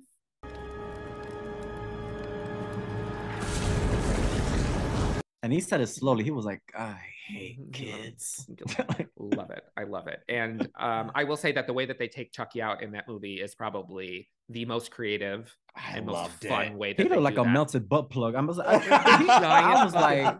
And 5.46 5.52
he 5.52 5.60
said 5.60 5.80
it 5.80 5.86
slowly. 5.86 6.24
He 6.24 6.32
was 6.32 6.44
like, 6.44 6.60
I 6.76 6.96
hate 7.28 7.60
kids. 7.72 8.50
I 8.80 9.06
love 9.16 9.50
it. 9.50 9.62
I 9.76 9.84
love 9.84 10.08
it. 10.08 10.18
And 10.28 10.68
um, 10.76 11.12
I 11.14 11.22
will 11.22 11.36
say 11.36 11.52
that 11.52 11.68
the 11.68 11.72
way 11.72 11.86
that 11.86 12.00
they 12.00 12.08
take 12.08 12.32
Chucky 12.32 12.60
out 12.60 12.82
in 12.82 12.90
that 12.92 13.06
movie 13.06 13.34
is 13.36 13.54
probably 13.54 14.28
the 14.48 14.64
most 14.64 14.90
creative 14.90 15.56
I 15.76 15.98
and 15.98 16.06
most 16.06 16.14
loved 16.14 16.46
fun 16.48 16.64
it. 16.66 16.74
way 16.74 16.94
that 16.94 17.00
He 17.00 17.08
they 17.08 17.14
looked 17.14 17.22
like 17.22 17.36
do 17.36 17.42
a 17.42 17.44
that. 17.44 17.52
melted 17.52 17.88
butt 17.88 18.10
plug. 18.10 18.34
I 18.36 18.40
was, 18.40 18.58
I, 18.58 18.74
I 18.74 19.84
was 19.84 19.94
like, 19.94 20.36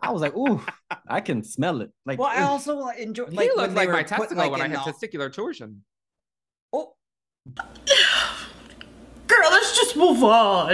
I 0.00 0.10
was 0.10 0.22
like, 0.22 0.34
ooh, 0.34 0.64
I 1.06 1.20
can 1.20 1.42
smell 1.44 1.82
it. 1.82 1.90
Like, 2.06 2.18
Well, 2.18 2.28
I 2.32 2.44
also 2.44 2.76
like, 2.78 2.98
enjoy. 2.98 3.26
He 3.26 3.36
Like, 3.36 3.48
when 3.50 3.56
looked 3.58 3.74
like 3.74 3.88
were 3.88 3.92
my 3.92 4.02
put, 4.04 4.08
testicle 4.08 4.36
like, 4.38 4.52
when 4.52 4.62
I 4.62 4.68
had 4.68 4.86
the- 4.86 4.92
testicular 4.92 5.30
torsion. 5.30 5.84
Oh, 6.72 6.94
Girl, 9.26 9.48
let's 9.50 9.76
just 9.76 9.96
move 9.96 10.24
on. 10.24 10.72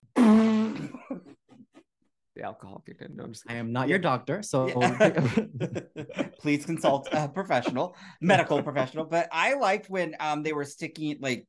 The 2.38 2.44
alcohol 2.44 2.80
kicked 2.86 3.02
in. 3.02 3.16
No, 3.16 3.24
I'm 3.24 3.32
just 3.32 3.50
I 3.50 3.54
am 3.54 3.72
not 3.72 3.88
your 3.88 3.98
doctor, 3.98 4.42
so 4.42 4.68
please 6.38 6.64
consult 6.64 7.08
a 7.10 7.28
professional, 7.28 7.96
medical 8.20 8.62
professional. 8.62 9.06
But 9.06 9.28
I 9.32 9.54
liked 9.54 9.90
when 9.90 10.14
um 10.20 10.44
they 10.44 10.52
were 10.52 10.64
sticking 10.64 11.16
like 11.20 11.48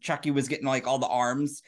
Chucky 0.00 0.30
was 0.30 0.46
getting 0.46 0.66
like 0.66 0.86
all 0.86 1.00
the 1.00 1.08
arms 1.08 1.62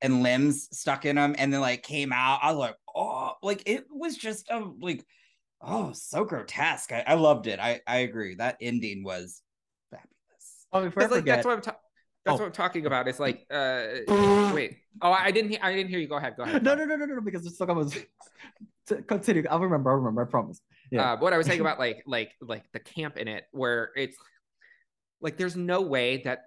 and 0.00 0.22
limbs 0.22 0.68
stuck 0.70 1.04
in 1.04 1.18
him, 1.18 1.34
and 1.36 1.52
then 1.52 1.60
like 1.60 1.82
came 1.82 2.12
out. 2.12 2.38
I 2.44 2.52
was 2.52 2.58
like, 2.58 2.76
oh, 2.94 3.32
like 3.42 3.64
it 3.66 3.86
was 3.90 4.16
just 4.16 4.48
a 4.50 4.70
like, 4.80 5.04
oh, 5.60 5.90
so 5.92 6.24
grotesque. 6.24 6.92
I, 6.92 7.02
I 7.04 7.14
loved 7.14 7.48
it. 7.48 7.58
I 7.58 7.80
I 7.88 7.98
agree. 7.98 8.36
That 8.36 8.56
ending 8.60 9.02
was 9.02 9.42
fabulous. 9.90 10.66
Oh, 10.72 10.84
before 10.84 11.02
I 11.02 11.06
like 11.06 11.14
forget, 11.22 11.38
that's 11.38 11.46
what 11.46 11.56
I'm 11.56 11.60
ta- 11.62 11.76
that's 12.24 12.36
Oh. 12.36 12.40
what 12.42 12.46
I'm 12.46 12.52
talking 12.52 12.86
about. 12.86 13.08
It's 13.08 13.20
like 13.20 13.46
uh 13.50 13.84
wait. 14.54 14.76
Oh, 15.00 15.10
I 15.12 15.30
didn't 15.30 15.50
hear 15.50 15.58
I 15.62 15.72
didn't 15.74 15.90
hear 15.90 15.98
you. 15.98 16.08
Go 16.08 16.16
ahead. 16.16 16.34
Go 16.36 16.44
ahead. 16.44 16.62
no, 16.62 16.74
no, 16.74 16.84
no, 16.84 16.96
no, 16.96 17.06
no, 17.06 17.20
because 17.20 17.46
it's 17.46 17.58
like 17.60 17.68
I 17.68 17.72
was 17.72 17.96
continue. 19.06 19.44
I'll 19.50 19.60
remember. 19.60 19.90
I'll 19.90 19.96
remember. 19.96 20.22
I 20.22 20.26
promise. 20.30 20.60
Yeah. 20.90 21.12
Uh, 21.12 21.16
what 21.18 21.32
I 21.32 21.38
was 21.38 21.46
saying 21.46 21.60
about 21.60 21.78
like 21.78 22.02
like 22.06 22.32
like 22.40 22.64
the 22.72 22.80
camp 22.80 23.16
in 23.16 23.28
it, 23.28 23.44
where 23.52 23.90
it's 23.96 24.16
like 25.20 25.36
there's 25.36 25.56
no 25.56 25.80
way 25.80 26.18
that 26.24 26.40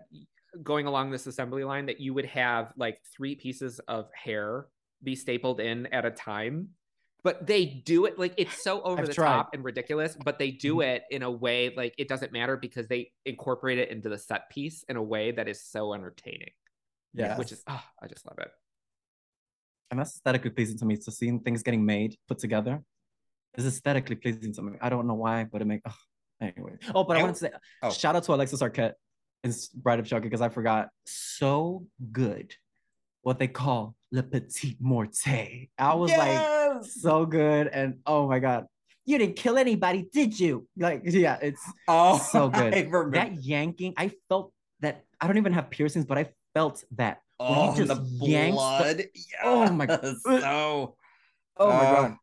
going 0.63 0.85
along 0.87 1.11
this 1.11 1.27
assembly 1.27 1.63
line 1.63 1.87
that 1.87 1.99
you 1.99 2.13
would 2.13 2.25
have 2.25 2.71
like 2.77 2.99
three 3.15 3.35
pieces 3.35 3.79
of 3.87 4.07
hair 4.13 4.67
be 5.03 5.15
stapled 5.15 5.59
in 5.59 5.87
at 5.87 6.05
a 6.05 6.11
time. 6.11 6.69
But 7.25 7.47
they 7.47 7.65
do 7.65 8.05
it 8.05 8.19
like 8.19 8.35
it's 8.37 8.61
so 8.61 8.83
over 8.83 9.01
I've 9.01 9.07
the 9.07 9.13
tried. 9.15 9.35
top 9.35 9.49
and 9.53 9.63
ridiculous, 9.63 10.15
but 10.23 10.37
they 10.37 10.51
do 10.51 10.75
mm-hmm. 10.75 10.89
it 10.89 11.03
in 11.09 11.23
a 11.23 11.31
way 11.31 11.73
like 11.75 11.95
it 11.97 12.07
doesn't 12.07 12.31
matter 12.31 12.55
because 12.55 12.87
they 12.87 13.11
incorporate 13.25 13.79
it 13.79 13.89
into 13.89 14.09
the 14.09 14.17
set 14.19 14.47
piece 14.51 14.83
in 14.87 14.95
a 14.95 15.01
way 15.01 15.31
that 15.31 15.47
is 15.47 15.65
so 15.65 15.95
entertaining. 15.95 16.51
Yeah. 17.15 17.35
Which 17.35 17.51
is 17.51 17.63
oh, 17.67 17.83
I 17.99 18.05
just 18.05 18.27
love 18.27 18.37
it. 18.37 18.49
and 19.89 19.99
that's 19.99 20.11
aesthetically 20.17 20.51
pleasing 20.51 20.77
to 20.77 20.85
me. 20.85 20.97
To 20.97 21.11
seeing 21.11 21.39
things 21.39 21.63
getting 21.63 21.83
made, 21.83 22.15
put 22.27 22.37
together, 22.37 22.83
is 23.57 23.65
aesthetically 23.65 24.17
pleasing 24.17 24.53
to 24.53 24.61
me. 24.61 24.77
I 24.79 24.89
don't 24.89 25.07
know 25.07 25.15
why, 25.15 25.45
but 25.45 25.63
it 25.63 25.65
makes. 25.65 25.83
anyway. 26.39 26.73
Oh, 26.93 27.05
but 27.05 27.17
I 27.17 27.21
I 27.21 27.23
want 27.23 27.37
to 27.37 27.39
say, 27.39 27.51
oh. 27.81 27.89
shout 27.89 28.15
out 28.15 28.23
to 28.25 28.35
Alexis 28.35 28.61
Arquette 28.61 28.93
in 29.43 29.51
Bride 29.73 29.99
of 29.99 30.05
Chucky 30.05 30.25
because 30.25 30.41
I 30.41 30.49
forgot. 30.49 30.89
So 31.07 31.87
good, 32.11 32.53
what 33.23 33.39
they 33.39 33.47
call 33.47 33.95
le 34.15 34.23
petit 34.23 34.77
morte. 34.79 35.27
I 35.77 35.93
was 35.95 36.11
like, 36.11 36.83
so 36.85 37.25
good, 37.25 37.67
and 37.67 37.99
oh 38.05 38.27
my 38.27 38.39
god, 38.39 38.65
you 39.05 39.17
didn't 39.17 39.35
kill 39.35 39.57
anybody, 39.57 40.07
did 40.11 40.39
you? 40.39 40.67
Like, 40.77 41.01
yeah, 41.03 41.37
it's 41.41 41.61
Oh, 41.87 42.17
so 42.17 42.49
good. 42.59 42.73
That 43.13 43.43
yanking, 43.43 43.93
I 43.97 44.11
felt 44.29 44.53
that. 44.79 45.03
I 45.19 45.27
don't 45.27 45.37
even 45.37 45.53
have 45.53 45.69
piercings, 45.69 46.05
but 46.05 46.17
I 46.17 46.29
felt 46.53 46.83
that. 46.95 47.21
when 47.37 47.49
he 47.49 47.55
oh, 47.55 47.75
just 47.75 47.89
the 47.89 48.25
yanks 48.25 48.57
the- 48.57 48.57
blood. 48.57 49.03
Oh 49.43 49.71
my- 49.71 49.85
god. 49.85 50.01
so 50.23 50.95
Oh 51.57 51.69
my 51.69 51.73
Uh, 51.85 51.93
god, 52.01 52.17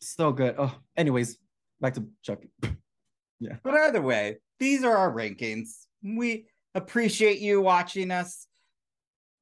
so 0.00 0.32
good. 0.32 0.54
Oh, 0.58 0.74
anyways, 0.96 1.38
back 1.80 1.94
to 1.94 2.04
Chucky. 2.22 2.50
yeah. 3.40 3.56
But 3.62 3.74
either 3.74 4.02
way, 4.02 4.38
these 4.58 4.84
are 4.84 4.96
our 4.96 5.12
rankings. 5.12 5.86
We 6.02 6.46
appreciate 6.74 7.38
you 7.40 7.60
watching 7.62 8.10
us 8.10 8.46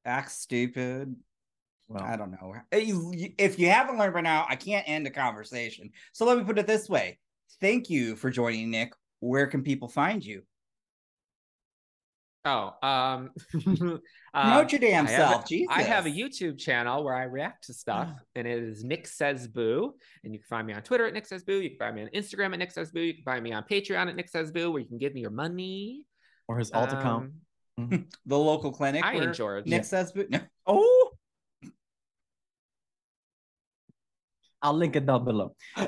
act 0.05 0.31
stupid. 0.31 1.15
Well, 1.87 2.03
I 2.03 2.15
don't 2.15 2.31
know. 2.31 2.53
If 2.71 3.59
you 3.59 3.69
haven't 3.69 3.97
learned 3.97 4.13
by 4.13 4.21
now, 4.21 4.45
I 4.49 4.55
can't 4.55 4.87
end 4.87 5.05
a 5.07 5.11
conversation. 5.11 5.91
So 6.13 6.25
let 6.25 6.37
me 6.37 6.43
put 6.43 6.57
it 6.57 6.67
this 6.67 6.89
way. 6.89 7.19
Thank 7.61 7.89
you 7.89 8.15
for 8.15 8.29
joining 8.29 8.71
Nick. 8.71 8.93
Where 9.19 9.47
can 9.47 9.63
people 9.63 9.87
find 9.87 10.23
you? 10.23 10.43
Oh, 12.45 12.73
um, 12.83 13.29
Promote 13.51 14.01
um, 14.33 14.67
your 14.69 14.79
damn 14.79 15.07
I 15.07 15.11
have 15.11 15.29
a- 15.29 15.47
self, 15.47 15.67
I 15.69 15.81
have 15.83 16.05
a 16.05 16.09
YouTube 16.09 16.57
channel 16.59 17.03
where 17.03 17.15
I 17.15 17.23
react 17.23 17.65
to 17.67 17.73
stuff, 17.73 18.09
and 18.35 18.45
it 18.45 18.63
is 18.63 18.83
Nick 18.83 19.07
Says 19.07 19.47
Boo. 19.47 19.93
And 20.23 20.33
you 20.33 20.39
can 20.39 20.47
find 20.49 20.67
me 20.67 20.73
on 20.73 20.81
Twitter 20.81 21.05
at 21.05 21.13
Nick 21.13 21.25
Says 21.25 21.43
Boo. 21.45 21.61
You 21.61 21.69
can 21.69 21.79
find 21.79 21.95
me 21.95 22.01
on 22.01 22.09
Instagram 22.09 22.51
at 22.51 22.59
Nick 22.59 22.71
Says 22.71 22.91
Boo. 22.91 22.99
You 22.99 23.13
can 23.13 23.23
find 23.23 23.43
me 23.43 23.53
on 23.53 23.63
Patreon 23.63 24.09
at 24.09 24.15
Nick 24.15 24.27
Says 24.27 24.51
Boo, 24.51 24.71
where 24.71 24.81
you 24.81 24.87
can 24.87 24.97
give 24.97 25.13
me 25.13 25.21
your 25.21 25.29
money. 25.29 26.05
Or 26.49 26.57
his 26.57 26.71
alt 26.71 26.91
account. 26.91 27.31
Um, 27.77 28.07
the 28.25 28.37
local 28.37 28.71
clinic. 28.71 29.05
I 29.05 29.15
where 29.15 29.23
and 29.23 29.33
George. 29.33 29.65
Nick 29.65 29.85
says, 29.85 30.11
but 30.11 30.29
no. 30.29 30.39
Oh. 30.67 31.02
I'll 34.63 34.73
link 34.73 34.95
it 34.95 35.05
down 35.05 35.25
below. 35.25 35.55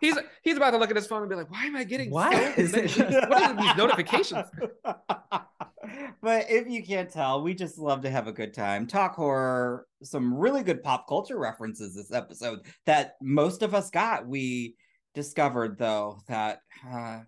He's 0.00 0.18
he's 0.42 0.56
about 0.56 0.72
to 0.72 0.78
look 0.78 0.90
at 0.90 0.96
his 0.96 1.06
phone 1.06 1.20
and 1.22 1.30
be 1.30 1.36
like, 1.36 1.48
"Why 1.48 1.64
am 1.66 1.76
I 1.76 1.84
getting 1.84 2.10
What? 2.10 2.32
so 2.32 2.60
Is 2.60 2.72
many- 2.72 2.88
it- 2.88 3.28
what 3.30 3.40
are 3.42 3.54
these 3.54 3.76
notifications?" 3.76 4.48
but 4.84 6.46
if 6.50 6.66
you 6.68 6.82
can't 6.84 7.08
tell, 7.08 7.40
we 7.40 7.54
just 7.54 7.78
love 7.78 8.02
to 8.02 8.10
have 8.10 8.26
a 8.26 8.32
good 8.32 8.52
time, 8.52 8.88
talk 8.88 9.14
horror, 9.14 9.86
some 10.02 10.34
really 10.34 10.64
good 10.64 10.82
pop 10.82 11.06
culture 11.08 11.38
references 11.38 11.94
this 11.94 12.10
episode 12.12 12.66
that 12.84 13.12
most 13.22 13.62
of 13.62 13.74
us 13.76 13.90
got. 13.90 14.26
We 14.26 14.74
discovered 15.14 15.78
though 15.78 16.18
that 16.26 16.58
uh, 16.90 17.20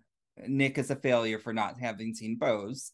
Nick 0.45 0.77
is 0.77 0.91
a 0.91 0.97
failure 0.97 1.39
for 1.39 1.53
not 1.53 1.79
having 1.79 2.13
seen 2.13 2.37
Pose. 2.37 2.91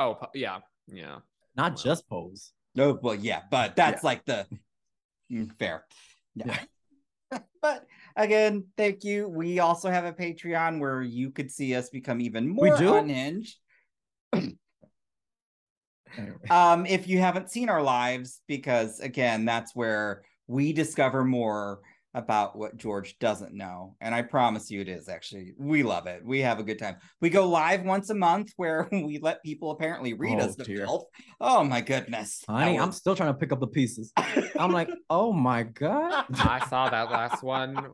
Oh, 0.00 0.18
yeah, 0.34 0.58
yeah. 0.88 1.18
Not 1.56 1.76
just 1.76 2.08
pose. 2.08 2.52
No, 2.74 2.98
well, 3.00 3.14
yeah, 3.14 3.42
but 3.50 3.76
that's 3.76 4.02
like 4.02 4.24
the 4.24 4.46
Mm, 5.32 5.56
fair. 5.58 5.84
Yeah. 6.34 6.58
but 7.62 7.86
again, 8.16 8.66
thank 8.76 9.04
you. 9.04 9.28
We 9.28 9.58
also 9.58 9.90
have 9.90 10.04
a 10.04 10.12
Patreon 10.12 10.80
where 10.80 11.02
you 11.02 11.30
could 11.30 11.50
see 11.50 11.74
us 11.74 11.90
become 11.90 12.20
even 12.20 12.48
more 12.48 12.76
do? 12.76 12.94
unhinged. 12.94 13.58
um, 16.50 16.86
if 16.86 17.08
you 17.08 17.18
haven't 17.18 17.50
seen 17.50 17.68
our 17.68 17.82
lives, 17.82 18.40
because 18.46 19.00
again, 19.00 19.44
that's 19.44 19.74
where 19.74 20.22
we 20.46 20.72
discover 20.72 21.24
more 21.24 21.80
about 22.14 22.56
what 22.56 22.76
George 22.76 23.18
doesn't 23.18 23.52
know. 23.54 23.96
And 24.00 24.14
I 24.14 24.22
promise 24.22 24.70
you 24.70 24.80
it 24.80 24.88
is 24.88 25.08
actually. 25.08 25.52
We 25.58 25.82
love 25.82 26.06
it. 26.06 26.24
We 26.24 26.40
have 26.40 26.58
a 26.60 26.62
good 26.62 26.78
time. 26.78 26.96
We 27.20 27.30
go 27.30 27.48
live 27.48 27.82
once 27.82 28.10
a 28.10 28.14
month 28.14 28.52
where 28.56 28.88
we 28.92 29.18
let 29.22 29.42
people 29.42 29.70
apparently 29.72 30.12
read 30.14 30.38
Oh, 30.40 30.44
us 30.44 30.56
the 30.56 30.64
dear. 30.64 30.86
filth. 30.86 31.04
Oh 31.40 31.64
my 31.64 31.80
goodness. 31.80 32.42
Honey, 32.48 32.76
That 32.76 32.82
I'm 32.84 32.92
still 32.92 33.16
trying 33.16 33.32
to 33.32 33.38
pick 33.38 33.52
up 33.52 33.60
the 33.60 33.66
pieces. 33.66 34.12
I'm 34.58 34.72
like, 34.72 34.88
oh 35.10 35.32
my 35.32 35.64
god. 35.64 36.24
I 36.38 36.64
saw 36.68 36.88
that 36.88 37.10
last 37.10 37.42
one 37.42 37.88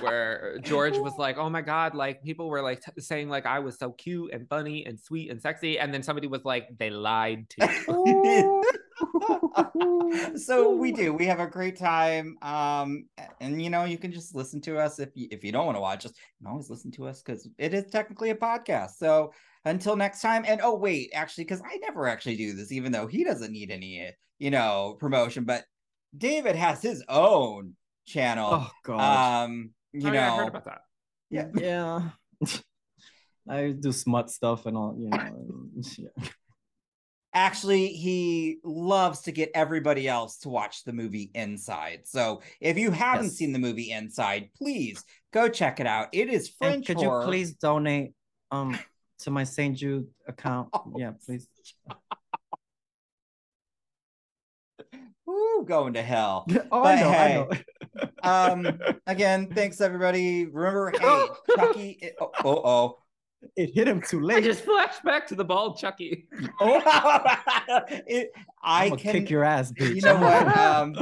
where 0.00 0.58
George 0.62 0.96
was 0.96 1.12
like, 1.18 1.36
"Oh 1.38 1.50
my 1.50 1.60
god!" 1.60 1.94
Like 1.94 2.22
people 2.22 2.48
were 2.48 2.62
like 2.62 2.80
t- 2.80 2.92
saying 3.00 3.28
like 3.28 3.46
I 3.46 3.58
was 3.58 3.78
so 3.78 3.90
cute 3.92 4.32
and 4.32 4.48
funny 4.48 4.86
and 4.86 4.98
sweet 4.98 5.30
and 5.30 5.40
sexy, 5.40 5.78
and 5.78 5.92
then 5.92 6.02
somebody 6.02 6.26
was 6.26 6.44
like, 6.44 6.68
"They 6.78 6.90
lied 6.90 7.48
to 7.50 7.68
you." 7.88 8.62
so 10.36 10.70
we 10.76 10.92
do 10.92 11.12
we 11.12 11.26
have 11.26 11.40
a 11.40 11.46
great 11.46 11.76
time 11.76 12.36
um 12.42 13.06
and 13.40 13.60
you 13.62 13.70
know 13.70 13.84
you 13.84 13.98
can 13.98 14.12
just 14.12 14.34
listen 14.34 14.60
to 14.60 14.78
us 14.78 14.98
if 14.98 15.10
you 15.14 15.28
if 15.30 15.42
you 15.44 15.52
don't 15.52 15.66
want 15.66 15.76
to 15.76 15.80
watch 15.80 16.04
us 16.06 16.12
you 16.12 16.44
can 16.46 16.50
always 16.52 16.70
listen 16.70 16.90
to 16.90 17.06
us 17.06 17.22
because 17.22 17.48
it 17.58 17.74
is 17.74 17.90
technically 17.90 18.30
a 18.30 18.34
podcast 18.34 18.90
so 18.98 19.32
until 19.64 19.96
next 19.96 20.20
time 20.20 20.44
and 20.46 20.60
oh 20.62 20.74
wait 20.74 21.10
actually 21.14 21.44
because 21.44 21.62
i 21.62 21.76
never 21.78 22.06
actually 22.06 22.36
do 22.36 22.52
this 22.54 22.70
even 22.72 22.92
though 22.92 23.06
he 23.06 23.24
doesn't 23.24 23.52
need 23.52 23.70
any 23.70 24.10
you 24.38 24.50
know 24.50 24.96
promotion 25.00 25.44
but 25.44 25.64
david 26.16 26.54
has 26.56 26.82
his 26.82 27.02
own 27.08 27.72
channel 28.06 28.50
Oh 28.52 28.70
god. 28.84 29.44
um 29.44 29.70
you 29.92 30.08
Oh, 30.08 30.12
know 30.12 30.12
yeah, 30.14 30.32
I 30.32 30.36
heard 30.36 30.48
about 30.48 30.64
that. 30.64 30.80
yeah 31.30 31.46
yeah. 31.54 32.10
I 33.48 33.72
do 33.78 33.92
smut 33.92 34.30
stuff 34.30 34.64
and 34.64 34.74
all, 34.74 34.96
you 34.98 35.10
know. 35.10 35.68
yeah. 35.98 36.28
Actually 37.34 37.88
he 37.88 38.58
loves 38.62 39.20
to 39.22 39.32
get 39.32 39.50
everybody 39.54 40.06
else 40.08 40.38
to 40.38 40.48
watch 40.48 40.84
the 40.84 40.92
movie 40.92 41.30
inside 41.34 42.00
so 42.04 42.40
if 42.60 42.78
you 42.78 42.90
haven't 42.92 43.26
Yes. 43.26 43.34
seen 43.36 43.52
the 43.52 43.58
movie 43.58 43.90
inside 43.90 44.50
please 44.56 45.04
go 45.32 45.48
check 45.48 45.80
it 45.80 45.86
out 45.86 46.08
it 46.12 46.28
is 46.28 46.48
And 46.60 46.72
french 46.72 46.86
could 46.86 46.96
horror. 46.98 47.22
you 47.22 47.26
please 47.26 47.54
donate 47.54 48.12
um 48.50 48.78
to 49.20 49.30
my 49.30 49.44
St. 49.44 49.76
Jude 49.76 50.06
account? 50.28 50.68
Yeah, 50.96 51.12
please. 51.24 51.48
Ooh, 55.28 55.64
going 55.66 55.94
to 55.94 56.02
hell 56.02 56.46
Oh, 56.70 56.82
But 56.82 56.98
I 56.98 57.00
know, 57.00 57.10
hey, 57.10 57.46
I 58.22 58.30
know. 58.62 58.66
um 58.66 58.78
again 59.06 59.48
thanks 59.54 59.80
everybody 59.80 60.46
remember 60.46 60.92
hey 60.98 61.26
chucky 61.56 61.90
it- 62.02 62.16
oh 62.20 62.30
oh, 62.44 62.62
oh. 62.64 62.98
It 63.56 63.70
hit 63.74 63.86
him 63.88 64.00
too 64.00 64.20
late. 64.20 64.34
I 64.34 64.36
late. 64.38 64.44
just 64.44 64.64
flashed 64.64 65.02
back 65.04 65.26
to 65.28 65.34
the 65.34 65.44
bald 65.44 65.78
Chucky. 65.78 66.26
oh 66.60 66.80
it, 68.06 68.32
i 68.62 68.88
can 68.90 68.98
kick 68.98 69.30
your 69.30 69.44
ass, 69.44 69.72
bitch. 69.72 69.94
you 69.96 70.00
know 70.00 70.16
what 70.16 70.56
um 70.56 70.94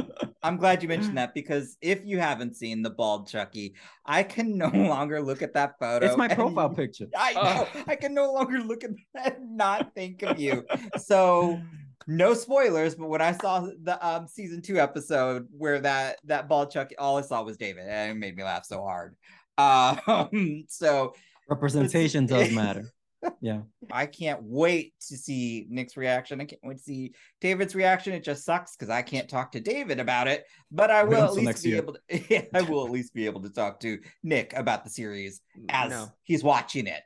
i'm 0.43 0.57
glad 0.57 0.81
you 0.83 0.89
mentioned 0.89 1.17
that 1.17 1.33
because 1.33 1.77
if 1.81 2.03
you 2.03 2.19
haven't 2.19 2.55
seen 2.55 2.81
the 2.81 2.89
bald 2.89 3.27
chucky 3.27 3.73
i 4.05 4.21
can 4.21 4.57
no 4.57 4.67
longer 4.73 5.21
look 5.21 5.41
at 5.41 5.53
that 5.53 5.79
photo 5.79 6.05
It's 6.05 6.17
my 6.17 6.27
and- 6.27 6.35
profile 6.35 6.69
picture. 6.69 7.07
I 7.17 7.33
know. 7.33 7.39
Ugh. 7.41 7.83
I 7.87 7.95
can 7.95 8.13
no 8.13 8.31
longer 8.33 8.59
look 8.59 8.83
at 8.83 8.91
that 9.15 9.37
and 9.39 9.55
not 9.57 9.93
think 9.95 10.23
of 10.23 10.39
you. 10.39 10.65
So 10.97 11.59
no 12.07 12.33
spoilers, 12.33 12.95
but 12.95 13.07
when 13.07 13.21
I 13.21 13.31
saw 13.31 13.61
the 13.83 14.05
um 14.05 14.27
season 14.27 14.61
two 14.61 14.77
episode 14.79 15.47
where 15.57 15.79
that 15.79 16.19
that 16.25 16.49
bald 16.49 16.71
chuck, 16.71 16.91
all 16.97 17.17
I 17.17 17.21
saw 17.21 17.41
was 17.43 17.55
David, 17.57 17.87
and 17.87 18.11
it 18.11 18.15
made 18.15 18.35
me 18.35 18.43
laugh 18.43 18.65
so 18.65 18.81
hard. 18.81 19.15
Um, 19.57 20.65
so 20.67 21.13
Representation 21.53 22.25
does 22.25 22.51
matter. 22.51 22.85
Yeah. 23.39 23.61
I 23.89 24.05
can't 24.05 24.41
wait 24.43 24.95
to 25.07 25.15
see 25.15 25.65
Nick's 25.69 25.95
reaction. 25.95 26.41
I 26.41 26.43
can't 26.45 26.59
wait 26.61 26.75
to 26.75 26.83
see 26.83 27.13
David's 27.39 27.73
reaction. 27.73 28.11
It 28.11 28.21
just 28.21 28.43
sucks 28.43 28.75
because 28.75 28.89
I 28.89 29.01
can't 29.01 29.29
talk 29.29 29.53
to 29.53 29.61
David 29.61 30.01
about 30.01 30.27
it, 30.27 30.43
but 30.71 30.91
I 30.91 31.05
will 31.05 31.23
at 31.23 31.33
least 31.33 31.63
be 31.63 31.69
year. 31.69 31.77
able 31.77 31.93
to. 31.93 31.99
Yeah, 32.29 32.41
I 32.53 32.63
will 32.63 32.85
at 32.85 32.91
least 32.91 33.13
be 33.13 33.25
able 33.25 33.41
to 33.43 33.49
talk 33.49 33.79
to 33.79 33.97
Nick 34.23 34.51
about 34.57 34.83
the 34.83 34.89
series 34.89 35.39
as 35.69 35.89
no, 35.91 36.09
he's 36.23 36.43
watching 36.43 36.85
it. 36.85 37.01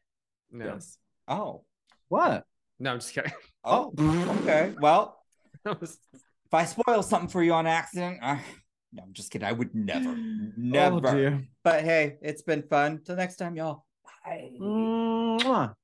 no, 0.50 0.66
Yes. 0.66 0.98
Oh, 1.28 1.66
What? 2.08 2.46
no, 2.80 2.94
I'm 2.94 3.00
just 3.00 3.14
kidding. 3.14 3.34
oh, 3.64 3.94
okay. 4.42 4.74
Well, 4.82 5.20
was- 5.80 6.00
if 6.14 6.54
I 6.54 6.66
spoil 6.66 7.04
something 7.04 7.30
for 7.30 7.44
you 7.44 7.54
on 7.54 7.68
accident, 7.68 8.18
uh, 8.24 8.38
no, 8.92 9.04
I'm 9.04 9.14
just 9.14 9.30
kidding. 9.30 9.48
I 9.48 9.52
would 9.52 9.76
never, 9.76 10.16
never. 10.58 11.08
Oh 11.10 11.40
but 11.64 11.84
hey, 11.84 12.18
it's 12.24 12.42
been 12.42 12.64
fun. 12.64 13.02
Till 13.06 13.18
next 13.18 13.36
time, 13.36 13.56
y'all. 13.56 13.84
Mwah. 14.28 15.76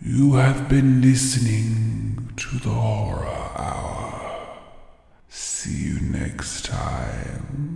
You 0.00 0.34
have 0.34 0.68
been 0.68 1.00
listening 1.00 2.32
to 2.36 2.58
the 2.58 2.68
Horror 2.70 3.26
Hour. 3.26 4.58
See 5.28 5.88
you 5.88 6.00
next 6.00 6.64
time. 6.64 7.73